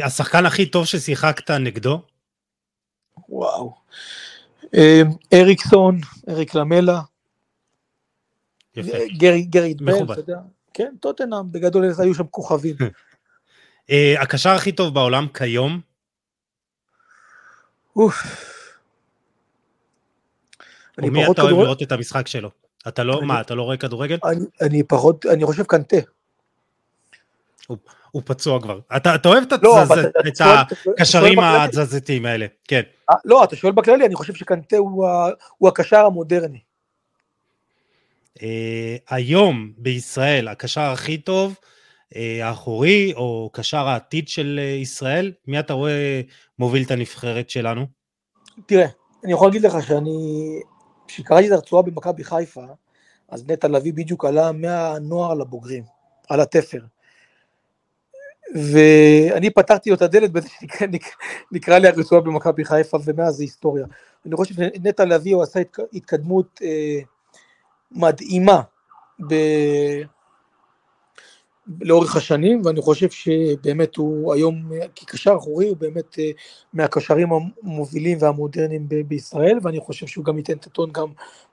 השחקן 0.03 0.45
הכי 0.45 0.65
טוב 0.65 0.85
ששיחקת 0.85 1.51
נגדו? 1.51 2.01
וואו. 3.29 3.73
אריקסון, 5.33 5.99
אריק 6.29 6.55
למלה. 6.55 7.01
יפה. 8.75 8.97
גרי, 9.17 9.41
גרי 9.41 9.73
בל, 9.73 10.03
אתה 10.03 10.19
יודע. 10.19 10.39
כן, 10.73 10.93
טוטנאם, 10.99 11.51
בגדול 11.51 11.85
היו 11.99 12.15
שם 12.15 12.27
כוכבים. 12.27 12.75
אה, 13.91 14.21
הקשר 14.21 14.49
הכי 14.49 14.71
טוב 14.71 14.93
בעולם 14.93 15.27
כיום? 15.33 15.81
אוף. 17.95 18.13
או 21.01 21.07
מי 21.11 21.31
אתה 21.31 21.41
אוהב 21.41 21.57
לראות 21.57 21.81
את 21.81 21.91
המשחק 21.91 22.27
שלו? 22.27 22.49
אתה 22.87 23.03
לא, 23.03 23.21
מה, 23.21 23.41
אתה 23.41 23.55
לא 23.55 23.63
רואה 23.63 23.77
כדורגל? 23.77 24.17
אני 24.61 24.83
פחות, 24.83 25.25
אני 25.25 25.45
חושב 25.45 25.63
קנטה. 25.63 25.97
הוא 28.11 28.21
פצוע 28.25 28.61
כבר. 28.61 28.79
אתה 28.95 29.15
אוהב 29.25 29.43
את 29.43 29.63
לא, 29.63 29.77
הקשרים 30.99 31.39
התזזיתיים 31.39 32.25
האלה, 32.25 32.45
כן. 32.67 32.81
אה, 33.09 33.15
לא, 33.25 33.43
אתה 33.43 33.55
שואל 33.55 33.71
בכללי, 33.71 34.05
אני 34.05 34.15
חושב 34.15 34.33
שקנטה 34.33 34.77
הוא 34.77 35.67
הקשר 35.67 36.05
המודרני. 36.05 36.59
אה, 38.41 38.95
היום 39.09 39.71
בישראל, 39.77 40.47
הקשר 40.47 40.81
הכי 40.81 41.17
טוב, 41.17 41.55
אה, 42.15 42.47
האחורי, 42.47 43.13
או 43.15 43.49
קשר 43.53 43.87
העתיד 43.87 44.27
של 44.27 44.59
אה, 44.61 44.63
ישראל? 44.63 45.31
מי 45.47 45.59
אתה 45.59 45.73
רואה 45.73 46.21
מוביל 46.59 46.83
את 46.83 46.91
הנבחרת 46.91 47.49
שלנו? 47.49 47.85
תראה, 48.65 48.87
אני 49.23 49.33
יכול 49.33 49.47
להגיד 49.47 49.61
לך 49.61 49.87
שאני, 49.87 50.11
כשקראתי 51.07 51.47
את 51.47 51.51
הרצועה 51.51 51.83
במכבי 51.83 52.23
חיפה, 52.23 52.65
אז 53.29 53.49
נטע 53.49 53.67
לביא 53.67 53.93
בדיוק 53.93 54.25
עלה 54.25 54.51
מהנוער 54.51 55.33
לבוגרים, 55.33 55.83
על 56.29 56.41
התפר. 56.41 56.79
ואני 58.55 59.49
פתחתי 59.49 59.89
לו 59.89 59.95
את 59.95 60.01
הדלת 60.01 60.31
בזה 60.31 60.49
שנקרא 61.49 61.77
לי 61.77 61.87
הרצועה 61.87 62.21
במכבי 62.21 62.65
חיפה, 62.65 62.97
ומאז 63.05 63.35
זה 63.35 63.43
היסטוריה. 63.43 63.85
אני 64.25 64.35
חושב 64.35 64.55
שנטע 64.55 65.05
לביא 65.05 65.35
הוא 65.35 65.43
עשה 65.43 65.59
התקדמות 65.93 66.61
אה, 66.63 66.99
מדהימה 67.91 68.61
ב... 69.29 69.35
לאורך 71.81 72.15
השנים, 72.15 72.61
ואני 72.65 72.81
חושב 72.81 73.09
שבאמת 73.09 73.95
הוא 73.95 74.33
היום, 74.33 74.71
כקשר 74.95 75.35
אחורי, 75.37 75.69
הוא 75.69 75.77
באמת 75.77 76.19
אה, 76.19 76.31
מהקשרים 76.73 77.29
המובילים 77.63 78.17
והמודרניים 78.21 78.89
ב- 78.89 79.01
בישראל, 79.07 79.59
ואני 79.63 79.79
חושב 79.79 80.07
שהוא 80.07 80.25
גם 80.25 80.37
ייתן 80.37 80.53
את 80.53 80.65
הטון 80.65 80.91
גם, 80.91 81.07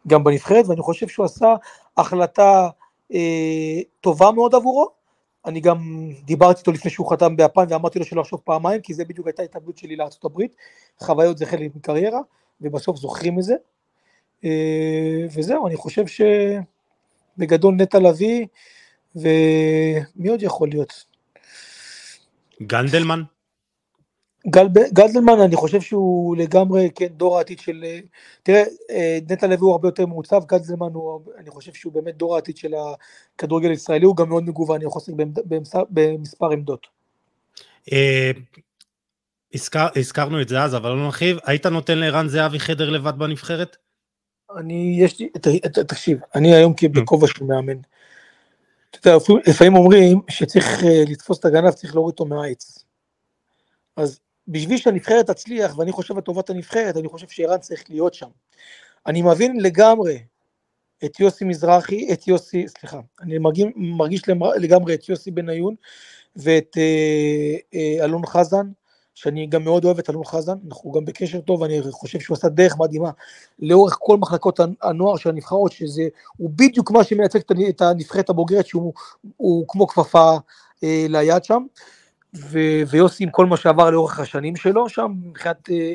גם 0.06 0.24
בנבחרת, 0.24 0.66
ואני 0.68 0.82
חושב 0.82 1.08
שהוא 1.08 1.26
עשה 1.26 1.54
החלטה 1.96 2.68
אה, 3.14 3.80
טובה 4.00 4.30
מאוד 4.30 4.54
עבורו. 4.54 4.97
אני 5.46 5.60
גם 5.60 6.10
דיברתי 6.24 6.60
איתו 6.60 6.72
לפני 6.72 6.90
שהוא 6.90 7.10
חתם 7.10 7.36
ביפן 7.36 7.64
ואמרתי 7.68 7.98
לו 7.98 8.04
שלא 8.04 8.20
לחשוב 8.20 8.40
פעמיים, 8.44 8.80
כי 8.80 8.94
זה 8.94 9.04
בדיוק 9.04 9.26
הייתה 9.26 9.42
התאבדות 9.42 9.78
שלי 9.78 9.96
לארה"ב, 9.96 10.42
חוויות 10.98 11.38
זה 11.38 11.46
חלק 11.46 11.76
מקריירה, 11.76 12.20
ובסוף 12.60 12.96
זוכרים 12.96 13.38
את 13.38 13.44
זה. 13.44 13.54
אה, 14.44 15.26
וזהו, 15.34 15.66
אני 15.66 15.76
חושב 15.76 16.04
שבגדול 17.36 17.74
נטע 17.74 17.98
לביא, 17.98 18.46
ומי 19.16 20.28
עוד 20.28 20.42
יכול 20.42 20.68
להיות? 20.68 21.04
גנדלמן? 22.62 23.22
גל, 24.50 24.66
גלדלמן 24.92 25.40
אני 25.40 25.56
חושב 25.56 25.80
שהוא 25.80 26.36
לגמרי 26.36 26.90
כן 26.94 27.06
דור 27.06 27.38
העתיד 27.38 27.60
של 27.60 27.84
תראה 28.42 28.62
אה, 28.90 29.18
נטע 29.30 29.46
לוי 29.46 29.56
הוא 29.60 29.72
הרבה 29.72 29.88
יותר 29.88 30.06
מעוצב 30.06 30.44
גלדלמן 30.46 30.92
הוא 30.92 31.20
אני 31.38 31.50
חושב 31.50 31.72
שהוא 31.74 31.92
באמת 31.92 32.16
דור 32.16 32.34
העתיד 32.34 32.56
של 32.56 32.74
הכדורגל 33.34 33.70
הישראלי 33.70 34.04
הוא 34.06 34.16
גם 34.16 34.28
מאוד 34.28 34.44
מגוון 34.44 34.76
אני 34.76 34.84
יכול 34.84 35.00
לעשות 35.00 35.14
במספר 35.90 36.50
עמדות. 36.50 36.86
אה, 37.92 38.30
הזכר, 39.54 39.86
הזכרנו 39.96 40.40
את 40.40 40.48
זה 40.48 40.62
אז 40.62 40.76
אבל 40.76 40.90
לא 40.90 40.96
נרחיב 40.96 41.36
היית 41.44 41.66
נותן 41.66 41.98
לערן 41.98 42.28
זהבי 42.28 42.60
חדר 42.60 42.90
לבד 42.90 43.18
בנבחרת? 43.18 43.76
אני 44.56 44.96
יש 45.00 45.18
לי 45.18 45.28
תקשיב 45.86 46.18
אני 46.34 46.54
היום 46.54 46.74
בכובע 46.92 47.26
של 47.26 47.44
מאמן 47.44 47.78
אתה 48.90 49.10
יודע, 49.10 49.24
לפעמים 49.46 49.76
אומרים 49.76 50.20
שצריך 50.28 50.84
אה, 50.84 51.04
לתפוס 51.08 51.38
את 51.38 51.44
הגנב, 51.44 51.70
צריך 51.70 51.94
להוריד 51.94 52.12
אותו 52.12 52.24
מהעץ. 52.24 52.84
אז 53.96 54.20
בשביל 54.48 54.78
שהנבחרת 54.78 55.26
תצליח, 55.26 55.78
ואני 55.78 55.92
חושב 55.92 56.18
לטובת 56.18 56.50
הנבחרת, 56.50 56.96
אני 56.96 57.08
חושב 57.08 57.28
שערן 57.28 57.58
צריך 57.58 57.84
להיות 57.88 58.14
שם. 58.14 58.28
אני 59.06 59.22
מבין 59.22 59.60
לגמרי 59.60 60.18
את 61.04 61.20
יוסי 61.20 61.44
מזרחי, 61.44 62.12
את 62.12 62.28
יוסי, 62.28 62.68
סליחה, 62.68 63.00
אני 63.20 63.38
מרגיש, 63.38 63.64
מרגיש 63.76 64.22
לגמרי 64.56 64.94
את 64.94 65.08
יוסי 65.08 65.30
בניון 65.30 65.74
ואת 66.36 66.76
אה, 66.76 67.56
אה, 67.74 68.04
אלון 68.04 68.26
חזן, 68.26 68.66
שאני 69.14 69.46
גם 69.46 69.64
מאוד 69.64 69.84
אוהב 69.84 69.98
את 69.98 70.10
אלון 70.10 70.24
חזן, 70.24 70.58
אנחנו 70.68 70.92
גם 70.92 71.04
בקשר 71.04 71.40
טוב, 71.40 71.62
אני 71.62 71.80
חושב 71.90 72.20
שהוא 72.20 72.34
עשה 72.34 72.48
דרך 72.48 72.76
מדהימה 72.78 73.10
לאורך 73.58 73.96
כל 74.00 74.16
מחלקות 74.16 74.60
הנוער 74.82 75.16
של 75.16 75.28
הנבחרות, 75.28 75.72
שזה, 75.72 76.02
הוא 76.36 76.50
בדיוק 76.54 76.90
מה 76.90 77.04
שמייצג 77.04 77.40
את 77.68 77.80
הנבחרת 77.80 78.30
הבוגרת, 78.30 78.66
שהוא 78.66 79.64
כמו 79.68 79.86
כפפה 79.86 80.36
אה, 80.84 81.06
ליד 81.08 81.44
שם. 81.44 81.62
ו- 82.34 82.82
ויוסי 82.90 83.24
עם 83.24 83.30
כל 83.30 83.46
מה 83.46 83.56
שעבר 83.56 83.90
לאורך 83.90 84.20
השנים 84.20 84.56
שלו 84.56 84.88
שם, 84.88 85.12
מבחינת 85.24 85.70
אה, 85.70 85.92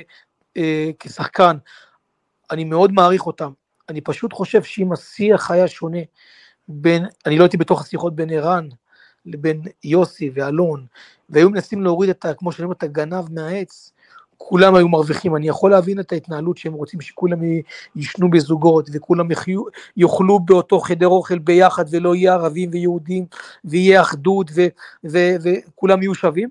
אה, 0.57 0.89
כשחקן, 0.99 1.57
אני 2.51 2.63
מאוד 2.63 2.91
מעריך 2.91 3.27
אותם. 3.27 3.51
אני 3.89 4.01
פשוט 4.01 4.33
חושב 4.33 4.63
שאם 4.63 4.93
השיח 4.93 5.51
היה 5.51 5.67
שונה 5.67 5.99
בין, 6.67 7.05
אני 7.25 7.37
לא 7.37 7.43
הייתי 7.43 7.57
בתוך 7.57 7.81
השיחות 7.81 8.15
בין 8.15 8.29
ערן 8.29 8.67
לבין 9.25 9.61
יוסי 9.83 10.31
ואלון, 10.33 10.85
והיו 11.29 11.49
מנסים 11.49 11.81
להוריד 11.81 12.09
את, 12.09 12.25
ה, 12.25 12.33
כמו 12.33 12.51
שאני 12.51 12.63
אומר, 12.63 12.75
את 12.75 12.83
הגנב 12.83 13.31
מהעץ, 13.31 13.92
כולם 14.49 14.75
היו 14.75 14.89
מרוויחים, 14.89 15.35
אני 15.35 15.47
יכול 15.47 15.71
להבין 15.71 15.99
את 15.99 16.11
ההתנהלות 16.11 16.57
שהם 16.57 16.73
רוצים 16.73 17.01
שכולם 17.01 17.37
יישנו 17.95 18.29
בזוגות 18.29 18.89
וכולם 18.93 19.31
יחיו, 19.31 19.63
יאכלו 19.97 20.39
באותו 20.39 20.79
חדר 20.79 21.07
אוכל 21.07 21.39
ביחד 21.39 21.85
ולא 21.89 22.15
יהיה 22.15 22.33
ערבים 22.33 22.69
ויהודים 22.73 23.25
ויהיה 23.65 24.01
אחדות 24.01 24.51
ו, 24.55 24.65
ו, 25.11 25.17
וכולם 25.43 26.01
יהיו 26.01 26.15
שווים. 26.15 26.49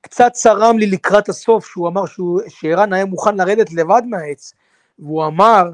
קצת 0.00 0.32
צרם 0.32 0.78
לי 0.78 0.86
לקראת 0.86 1.28
הסוף 1.28 1.66
שהוא 1.66 1.88
אמר 1.88 2.06
שהוא, 2.06 2.40
שערן 2.48 2.92
היה 2.92 3.04
מוכן 3.04 3.36
לרדת 3.36 3.72
לבד 3.72 4.02
מהעץ 4.06 4.52
והוא 4.98 5.26
אמר 5.26 5.64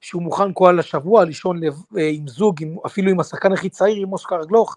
שהוא 0.00 0.22
מוכן 0.22 0.52
כל 0.54 0.78
השבוע 0.78 1.24
לישון 1.24 1.60
לב, 1.60 1.74
אה, 1.98 2.08
עם 2.12 2.28
זוג, 2.28 2.62
עם, 2.62 2.76
אפילו 2.86 3.10
עם 3.10 3.20
השחקן 3.20 3.52
הכי 3.52 3.68
צעיר, 3.68 3.96
עם 3.96 4.12
אוסקר 4.12 4.44
גלוך, 4.44 4.76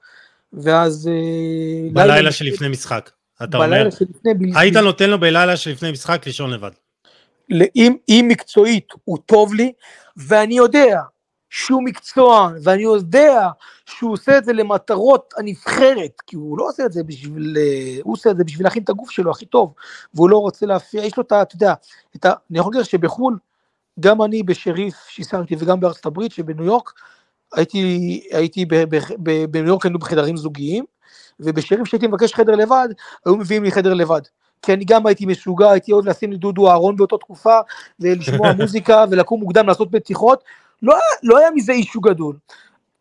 ואז... 0.53 1.07
אה, 1.07 1.89
בלילה 1.93 2.31
שלפני 2.31 2.67
משחק. 2.67 3.09
אתה 3.43 3.57
אומר, 3.57 3.87
היית 4.55 4.75
נותן 4.75 5.09
לו 5.09 5.19
בלילה 5.19 5.57
שלפני 5.57 5.91
משחק 5.91 6.25
לישון 6.25 6.51
לבד. 6.51 6.71
אם, 7.75 7.95
אם 8.09 8.25
מקצועית 8.27 8.87
הוא 9.03 9.17
טוב 9.25 9.53
לי, 9.53 9.71
ואני 10.17 10.57
יודע 10.57 11.01
שהוא 11.49 11.83
מקצוען, 11.83 12.53
ואני 12.63 12.83
יודע 12.83 13.49
שהוא 13.85 14.13
עושה 14.13 14.37
את 14.37 14.45
זה 14.45 14.53
למטרות 14.53 15.33
הנבחרת, 15.37 16.21
כי 16.27 16.35
הוא 16.35 16.57
לא 16.57 16.67
עושה 16.67 16.85
את 16.85 16.91
זה 16.91 17.03
בשביל, 17.03 17.57
אה, 17.57 17.97
הוא 18.03 18.13
עושה 18.13 18.31
את 18.31 18.37
זה 18.37 18.43
בשביל 18.43 18.65
להכין 18.65 18.83
את 18.83 18.89
הגוף 18.89 19.11
שלו 19.11 19.31
הכי 19.31 19.45
טוב, 19.45 19.73
והוא 20.13 20.29
לא 20.29 20.37
רוצה 20.37 20.65
להפריע, 20.65 21.05
יש 21.05 21.17
לו 21.17 21.23
את 21.23 21.31
ה... 21.31 21.41
אתה 21.41 21.55
יודע, 21.55 21.73
את 22.15 22.25
ה, 22.25 22.33
אני 22.51 22.59
יכול 22.59 22.73
להגיד 22.73 22.85
שבחו"ל, 22.85 23.37
גם 23.99 24.21
אני 24.21 24.43
בשריף 24.43 24.95
שהסרתי 25.09 25.55
וגם 25.59 25.79
בארצות 25.79 26.05
הברית, 26.05 26.31
שבניו 26.31 26.65
יורק, 26.65 26.91
הייתי, 27.53 28.23
הייתי 28.31 28.65
בניו 29.49 29.67
יורק 29.67 29.85
היינו 29.85 29.99
בחדרים 29.99 30.37
זוגיים, 30.37 30.85
ובשריף 31.39 31.87
שהייתי 31.87 32.07
מבקש 32.07 32.33
חדר 32.33 32.55
לבד, 32.55 32.87
היו 33.25 33.37
מביאים 33.37 33.63
לי 33.63 33.71
חדר 33.71 33.93
לבד. 33.93 34.21
כי 34.61 34.73
אני 34.73 34.85
גם 34.85 35.05
הייתי 35.05 35.25
משוגע, 35.25 35.71
הייתי 35.71 35.91
עוד 35.91 36.05
לשים 36.05 36.31
לי 36.31 36.37
דודו 36.37 36.69
אהרון 36.69 36.95
באותה 36.95 37.17
תקופה, 37.17 37.59
ולשמוע 37.99 38.51
מוזיקה, 38.59 39.05
ולקום 39.11 39.39
מוקדם 39.39 39.67
לעשות 39.67 39.91
בטיחות, 39.91 40.43
לא, 40.81 40.95
לא 41.23 41.37
היה 41.37 41.51
מזה 41.51 41.71
אישו 41.71 42.01
גדול. 42.01 42.35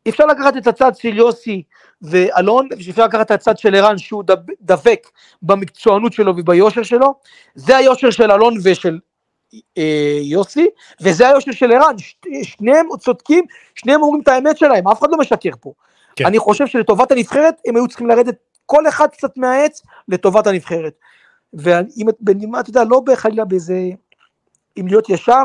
אפשר 0.09 0.26
לקחת 0.26 0.57
את 0.57 0.66
הצד 0.66 0.97
של 0.97 1.16
יוסי 1.16 1.62
ואלון, 2.03 2.68
ואפשר 2.70 3.05
לקחת 3.05 3.26
את 3.26 3.30
הצד 3.30 3.59
של 3.59 3.74
ערן 3.74 3.99
שהוא 3.99 4.24
דבק 4.61 5.11
במקצוענות 5.43 6.12
שלו 6.12 6.37
וביושר 6.37 6.82
שלו, 6.82 7.14
זה 7.55 7.76
היושר 7.76 8.11
של 8.11 8.30
אלון 8.30 8.55
ושל 8.64 8.99
אה, 9.78 10.18
יוסי, 10.22 10.66
וזה 11.01 11.28
היושר 11.28 11.53
של 11.53 11.72
ערן, 11.72 11.95
שניהם 12.43 12.87
צודקים, 13.01 13.45
שניהם 13.74 14.03
אומרים 14.03 14.22
את 14.22 14.28
האמת 14.28 14.59
שלהם, 14.59 14.89
אף 14.89 14.99
אחד 14.99 15.09
לא 15.11 15.18
משקר 15.18 15.51
פה. 15.61 15.72
כן. 16.17 16.27
אני 16.27 16.39
חושב 16.39 16.67
שלטובת 16.67 17.12
הנבחרת 17.12 17.55
הם 17.67 17.77
היו 17.77 17.89
צריכים 17.89 18.07
לרדת 18.07 18.37
כל 18.67 18.89
אחד 18.89 19.09
קצת 19.09 19.37
מהעץ 19.37 19.83
לטובת 20.09 20.47
הנבחרת. 20.47 20.95
ואם 21.55 22.07
בנימה, 22.21 22.61
אתה 22.61 22.71
יודע, 22.71 22.85
לא 22.85 23.01
בחלילה 23.01 23.45
באיזה, 23.45 23.81
אם 24.81 24.87
להיות 24.87 25.09
ישר, 25.11 25.45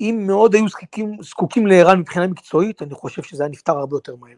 אם 0.00 0.24
מאוד 0.26 0.54
היו 0.54 0.68
זקוקים, 0.68 1.16
זקוקים 1.22 1.66
לערן 1.66 1.98
מבחינה 2.00 2.26
מקצועית, 2.26 2.82
אני 2.82 2.94
חושב 2.94 3.22
שזה 3.22 3.42
היה 3.42 3.50
נפתר 3.50 3.72
הרבה 3.72 3.96
יותר 3.96 4.16
מהר. 4.16 4.36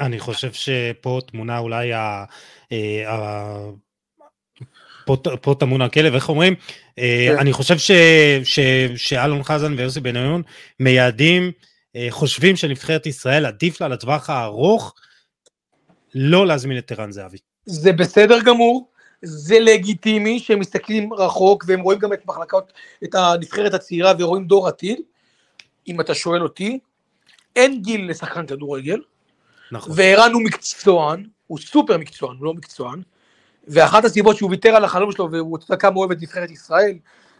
אני 0.00 0.18
חושב 0.18 0.52
שפה 0.52 1.20
תמונה 1.26 1.58
אולי 1.58 1.92
ה... 1.92 2.24
אה, 2.72 3.12
ה... 3.12 3.70
פה, 5.06 5.16
פה 5.42 5.54
טמון 5.60 5.82
הכלב, 5.82 6.14
איך 6.14 6.28
אומרים? 6.28 6.54
אה, 6.98 7.26
כן. 7.28 7.38
אני 7.38 7.52
חושב 7.52 7.78
ש, 7.78 7.90
ש, 8.44 8.60
שאלון 8.96 9.42
חזן 9.42 9.74
ויוסי 9.78 10.00
בניון 10.00 10.42
מייעדים 10.80 11.52
חושבים 12.10 12.56
שנבחרת 12.56 13.06
ישראל 13.06 13.46
עדיף 13.46 13.80
לה 13.80 13.88
לטווח 13.88 14.30
הארוך 14.30 14.94
לא 16.14 16.46
להזמין 16.46 16.78
את 16.78 16.92
ערן 16.92 17.12
זהבי. 17.12 17.38
זה 17.66 17.92
בסדר 17.92 18.42
גמור, 18.42 18.88
זה 19.22 19.58
לגיטימי 19.60 20.38
שהם 20.38 20.60
מסתכלים 20.60 21.12
רחוק 21.12 21.64
והם 21.66 21.80
רואים 21.80 21.98
גם 21.98 22.12
את 22.12 22.26
מחלקות, 22.26 22.72
את 23.04 23.14
הנבחרת 23.14 23.74
הצעירה 23.74 24.12
ורואים 24.18 24.44
דור 24.46 24.68
עתיד, 24.68 25.00
אם 25.88 26.00
אתה 26.00 26.14
שואל 26.14 26.42
אותי, 26.42 26.78
אין 27.56 27.82
גיל 27.82 28.10
לשחקן 28.10 28.46
כדורגל, 28.46 29.00
נכון. 29.72 29.92
וערן 29.96 30.32
הוא 30.32 30.42
מקצוען, 30.42 31.26
הוא 31.46 31.58
סופר 31.58 31.98
מקצוען, 31.98 32.36
הוא 32.36 32.44
לא 32.44 32.54
מקצוען, 32.54 33.02
ואחת 33.68 34.04
הסיבות 34.04 34.36
שהוא 34.36 34.50
ויתר 34.50 34.68
על 34.68 34.84
החלום 34.84 35.12
שלו 35.12 35.30
והוא 35.32 35.58
יודע 35.62 35.76
כמה 35.76 35.96
אוהב 35.96 36.10
את 36.10 36.22
נבחרת 36.22 36.50
ישראל, 36.50 36.98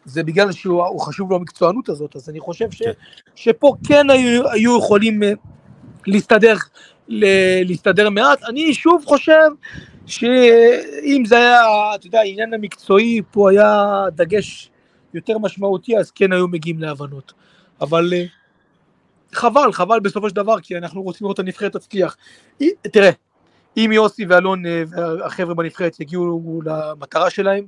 זה 0.09 0.23
בגלל 0.23 0.53
שהוא 0.53 1.01
חשוב 1.01 1.31
לו 1.31 1.37
המקצוענות 1.37 1.89
הזאת, 1.89 2.17
אז 2.17 2.29
אני 2.29 2.41
חושב 2.41 2.71
ש, 2.71 2.83
כן. 2.83 2.93
שפה 3.35 3.75
כן 3.89 4.11
היו, 4.11 4.51
היו 4.51 4.79
יכולים 4.79 5.23
אה, 5.23 5.33
להסתדר, 6.07 6.57
להסתדר 7.65 8.11
מעט. 8.11 8.43
אני 8.43 8.75
שוב 8.75 9.05
חושב 9.07 9.49
שאם 10.07 11.23
זה 11.27 11.37
היה, 11.37 11.61
אתה 11.95 12.07
יודע, 12.07 12.21
העניין 12.21 12.55
המקצועי, 12.55 13.21
פה 13.31 13.51
היה 13.51 14.05
דגש 14.15 14.71
יותר 15.15 15.39
משמעותי, 15.39 15.99
אז 15.99 16.11
כן 16.11 16.33
היו 16.33 16.49
מגיעים 16.49 16.79
להבנות. 16.79 17.33
אבל 17.81 18.13
אה, 18.13 18.25
חבל, 19.33 19.73
חבל 19.73 20.01
בסופו 20.01 20.29
של 20.29 20.35
דבר, 20.35 20.61
כי 20.61 20.77
אנחנו 20.77 21.03
רוצים 21.03 21.25
לראות 21.25 21.35
את 21.35 21.45
הנבחרת 21.45 21.73
תצליח. 21.77 22.17
תראה, 22.83 23.11
אם 23.77 23.91
יוסי 23.93 24.27
ואלון 24.27 24.67
אה, 24.67 24.83
והחבר'ה 24.89 25.55
בנבחרת 25.55 26.01
יגיעו 26.01 26.61
למטרה 26.65 27.31
שלהם, 27.31 27.65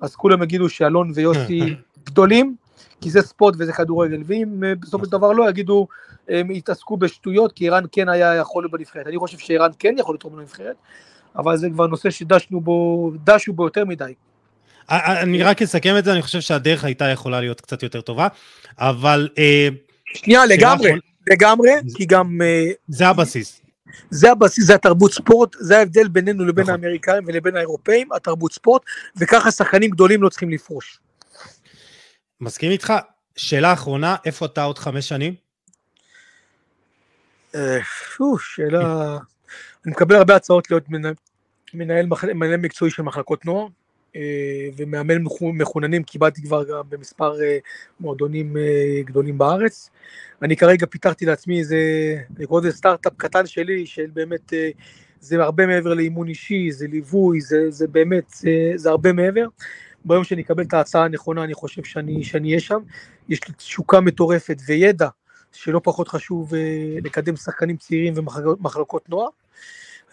אז 0.00 0.16
כולם 0.16 0.42
יגידו 0.42 0.68
שאלון 0.68 1.10
ויוסי 1.14 1.74
גדולים, 2.04 2.56
כי 3.00 3.10
זה 3.10 3.22
ספורט 3.22 3.54
וזה 3.58 3.72
כדורגל, 3.72 4.22
ואם 4.26 4.64
אה, 4.64 4.74
בסופו 4.74 5.04
של 5.04 5.10
דבר 5.10 5.32
לא, 5.32 5.50
יגידו, 5.50 5.86
הם 6.28 6.50
יתעסקו 6.50 6.96
בשטויות, 6.96 7.52
כי 7.52 7.68
ערן 7.68 7.84
כן 7.92 8.08
היה 8.08 8.34
יכול 8.34 8.62
להיות 8.62 8.72
בנבחרת. 8.72 9.06
אני 9.06 9.18
חושב 9.18 9.38
שערן 9.38 9.70
כן 9.78 9.94
יכול 9.98 10.14
לתרום 10.14 10.36
בנבחרת, 10.36 10.76
אבל 11.36 11.56
זה 11.56 11.70
כבר 11.70 11.86
נושא 11.86 12.10
שדשנו 12.10 12.60
בו, 12.60 13.10
דשו 13.24 13.52
בו 13.52 13.64
יותר 13.64 13.84
מדי. 13.84 14.12
אני 14.90 15.42
רק 15.42 15.62
אסכם 15.62 15.94
את 15.98 16.04
זה, 16.04 16.12
אני 16.12 16.22
חושב 16.22 16.40
שהדרך 16.40 16.84
הייתה 16.84 17.04
יכולה 17.04 17.40
להיות 17.40 17.60
קצת 17.60 17.82
יותר 17.82 18.00
טובה, 18.00 18.28
אבל... 18.78 19.28
אה, 19.38 19.68
שנייה, 20.14 20.46
לגמרי, 20.46 20.92
לגמרי, 21.26 21.70
כי 21.94 22.06
גם... 22.06 22.38
זה 22.88 23.08
הבסיס. 23.08 23.67
זה 24.10 24.32
הבסיס, 24.32 24.66
זה 24.66 24.74
התרבות 24.74 25.12
ספורט, 25.12 25.56
זה 25.58 25.78
ההבדל 25.78 26.08
בינינו 26.08 26.44
לבין 26.44 26.62
נכון. 26.62 26.74
האמריקאים 26.74 27.22
ולבין 27.26 27.56
האירופאים, 27.56 28.12
התרבות 28.12 28.52
ספורט, 28.52 28.82
וככה 29.16 29.50
שחקנים 29.50 29.90
גדולים 29.90 30.22
לא 30.22 30.28
צריכים 30.28 30.50
לפרוש. 30.50 31.00
מסכים 32.40 32.70
איתך. 32.70 32.92
שאלה 33.36 33.72
אחרונה, 33.72 34.16
איפה 34.24 34.46
אתה 34.46 34.62
עוד 34.62 34.78
חמש 34.78 35.08
שנים? 35.08 35.34
אה, 37.54 37.78
שאלה... 38.38 39.18
אני 39.86 39.92
מקבל 39.92 40.16
הרבה 40.16 40.36
הצעות 40.36 40.70
להיות 40.70 40.84
מנהל, 40.88 41.14
מנהל 42.34 42.56
מקצועי 42.56 42.90
של 42.90 43.02
מחלקות 43.02 43.44
נוער, 43.44 43.66
ומאמן 44.76 45.22
מחוננים 45.42 46.02
קיבלתי 46.02 46.42
כבר 46.42 46.64
גם 46.64 46.82
במספר 46.88 47.42
אה, 47.42 47.58
מועדונים 48.00 48.56
גדולים 49.04 49.38
בארץ. 49.38 49.90
אני 50.42 50.56
כרגע 50.56 50.86
פיתחתי 50.86 51.26
לעצמי 51.26 51.58
איזה, 51.58 51.78
אני 52.36 52.46
קורא 52.46 52.60
לזה 52.60 52.72
סטארט-אפ 52.72 53.12
קטן 53.16 53.46
שלי, 53.46 53.86
של 53.86 54.06
באמת, 54.12 54.52
אה, 54.52 54.70
זה 55.20 55.42
הרבה 55.42 55.66
מעבר 55.66 55.94
לאימון 55.94 56.28
אישי, 56.28 56.72
זה 56.72 56.86
ליווי, 56.86 57.40
זה, 57.40 57.70
זה 57.70 57.86
באמת, 57.86 58.24
זה, 58.30 58.72
זה 58.76 58.90
הרבה 58.90 59.12
מעבר. 59.12 59.46
ביום 60.04 60.24
שאני 60.24 60.42
אקבל 60.42 60.62
את 60.62 60.74
ההצעה 60.74 61.04
הנכונה, 61.04 61.44
אני 61.44 61.54
חושב 61.54 61.84
שאני 61.84 62.48
אהיה 62.48 62.60
שם. 62.60 62.78
יש 63.28 63.48
לי 63.48 63.54
תשוקה 63.54 64.00
מטורפת 64.00 64.56
וידע, 64.66 65.08
שלא 65.52 65.80
פחות 65.84 66.08
חשוב 66.08 66.54
אה, 66.54 66.60
לקדם 67.04 67.36
שחקנים 67.36 67.76
צעירים 67.76 68.14
ומחלקות 68.16 69.08
נוער. 69.08 69.28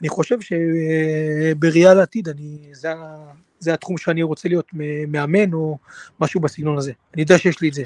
אני 0.02 0.10
חושב 0.10 0.38
שבראייה 0.42 1.94
לעתיד, 1.94 2.30
אני, 2.30 2.70
זה, 2.72 2.94
זה 3.66 3.74
התחום 3.74 3.98
שאני 3.98 4.24
רוצה 4.24 4.50
להיות 4.50 4.68
מאמן 5.08 5.54
או 5.54 5.78
משהו 6.20 6.40
בסגנון 6.42 6.78
הזה. 6.78 6.92
אני 7.14 7.22
יודע 7.22 7.38
שיש 7.38 7.62
לי 7.62 7.70
את 7.70 7.74
זה, 7.74 7.84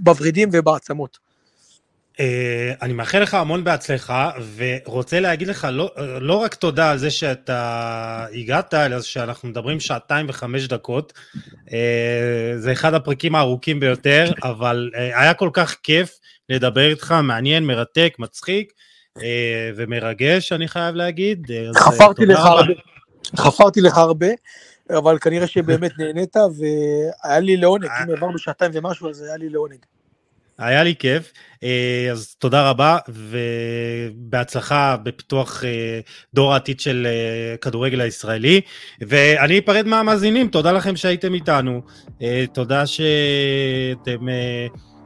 בוורידים 0.00 0.48
ובעצמות. 0.52 1.18
Uh, 2.12 2.22
אני 2.82 2.92
מאחל 2.92 3.18
לך 3.18 3.34
המון 3.34 3.64
בהצלחה, 3.64 4.30
ורוצה 4.56 5.20
להגיד 5.20 5.48
לך 5.48 5.68
לא, 5.72 5.90
לא 6.20 6.34
רק 6.34 6.54
תודה 6.54 6.90
על 6.90 6.98
זה 6.98 7.10
שאתה 7.10 8.26
הגעת, 8.32 8.74
אלא 8.74 9.02
שאנחנו 9.02 9.48
מדברים 9.48 9.80
שעתיים 9.80 10.26
וחמש 10.28 10.68
דקות. 10.68 11.12
Uh, 11.66 11.70
זה 12.56 12.72
אחד 12.72 12.94
הפרקים 12.94 13.34
הארוכים 13.34 13.80
ביותר, 13.80 14.32
אבל 14.42 14.90
uh, 14.94 14.98
היה 14.98 15.34
כל 15.34 15.50
כך 15.52 15.76
כיף 15.82 16.18
לדבר 16.48 16.90
איתך, 16.90 17.14
מעניין, 17.22 17.66
מרתק, 17.66 18.16
מצחיק 18.18 18.72
ומרגש, 19.76 20.52
אני 20.52 20.68
חייב 20.68 20.94
להגיד. 20.94 21.50
חפרתי 21.76 22.26
לך 22.26 22.38
הרבה, 22.38 22.72
חפרתי 23.36 23.80
לך 23.80 23.98
הרבה, 23.98 24.26
אבל 24.98 25.18
כנראה 25.18 25.46
שבאמת 25.46 25.92
נהנית, 25.98 26.36
והיה 26.36 27.40
לי 27.40 27.56
לעונג, 27.56 27.84
אם 27.84 28.10
העברנו 28.10 28.38
שעתיים 28.38 28.72
ומשהו, 28.74 29.10
אז 29.10 29.22
היה 29.22 29.36
לי 29.36 29.48
לעונג. 29.48 29.78
היה 30.60 30.82
לי 30.82 30.94
כיף. 30.98 31.32
אה, 31.62 32.08
אז 32.12 32.34
תודה 32.38 32.70
רבה, 32.70 32.98
ובהצלחה 33.08 34.96
בפיתוח 35.02 35.64
אה, 35.64 36.00
דור 36.34 36.52
העתיד 36.52 36.80
של 36.80 37.06
אה, 37.10 37.56
כדורגל 37.56 38.00
הישראלי. 38.00 38.60
ואני 39.00 39.58
אפרד 39.58 39.86
מהמאזינים, 39.86 40.48
תודה 40.48 40.72
לכם 40.72 40.96
שהייתם 40.96 41.34
איתנו. 41.34 41.82
תודה 42.52 42.86
שאתם 42.86 44.28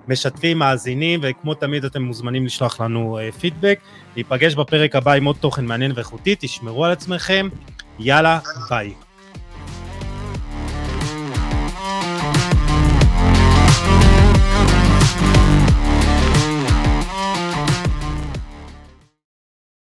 משתפים, 0.09 0.59
מאזינים, 0.59 1.20
וכמו 1.23 1.55
תמיד 1.55 1.85
אתם 1.85 2.02
מוזמנים 2.02 2.47
לשלוח 2.47 2.81
לנו 2.81 3.19
פידבק. 3.40 3.78
להיפגש 4.16 4.55
בפרק 4.55 4.97
הבא 4.97 5.12
עם 5.12 5.24
עוד 5.24 5.36
תוכן 5.40 5.65
מעניין 5.65 5.93
ואיכותי, 5.94 6.36
תשמרו 6.39 6.85
על 6.85 6.93
עצמכם. 6.93 7.48
יאללה, 7.98 8.39
ביי. 8.69 8.93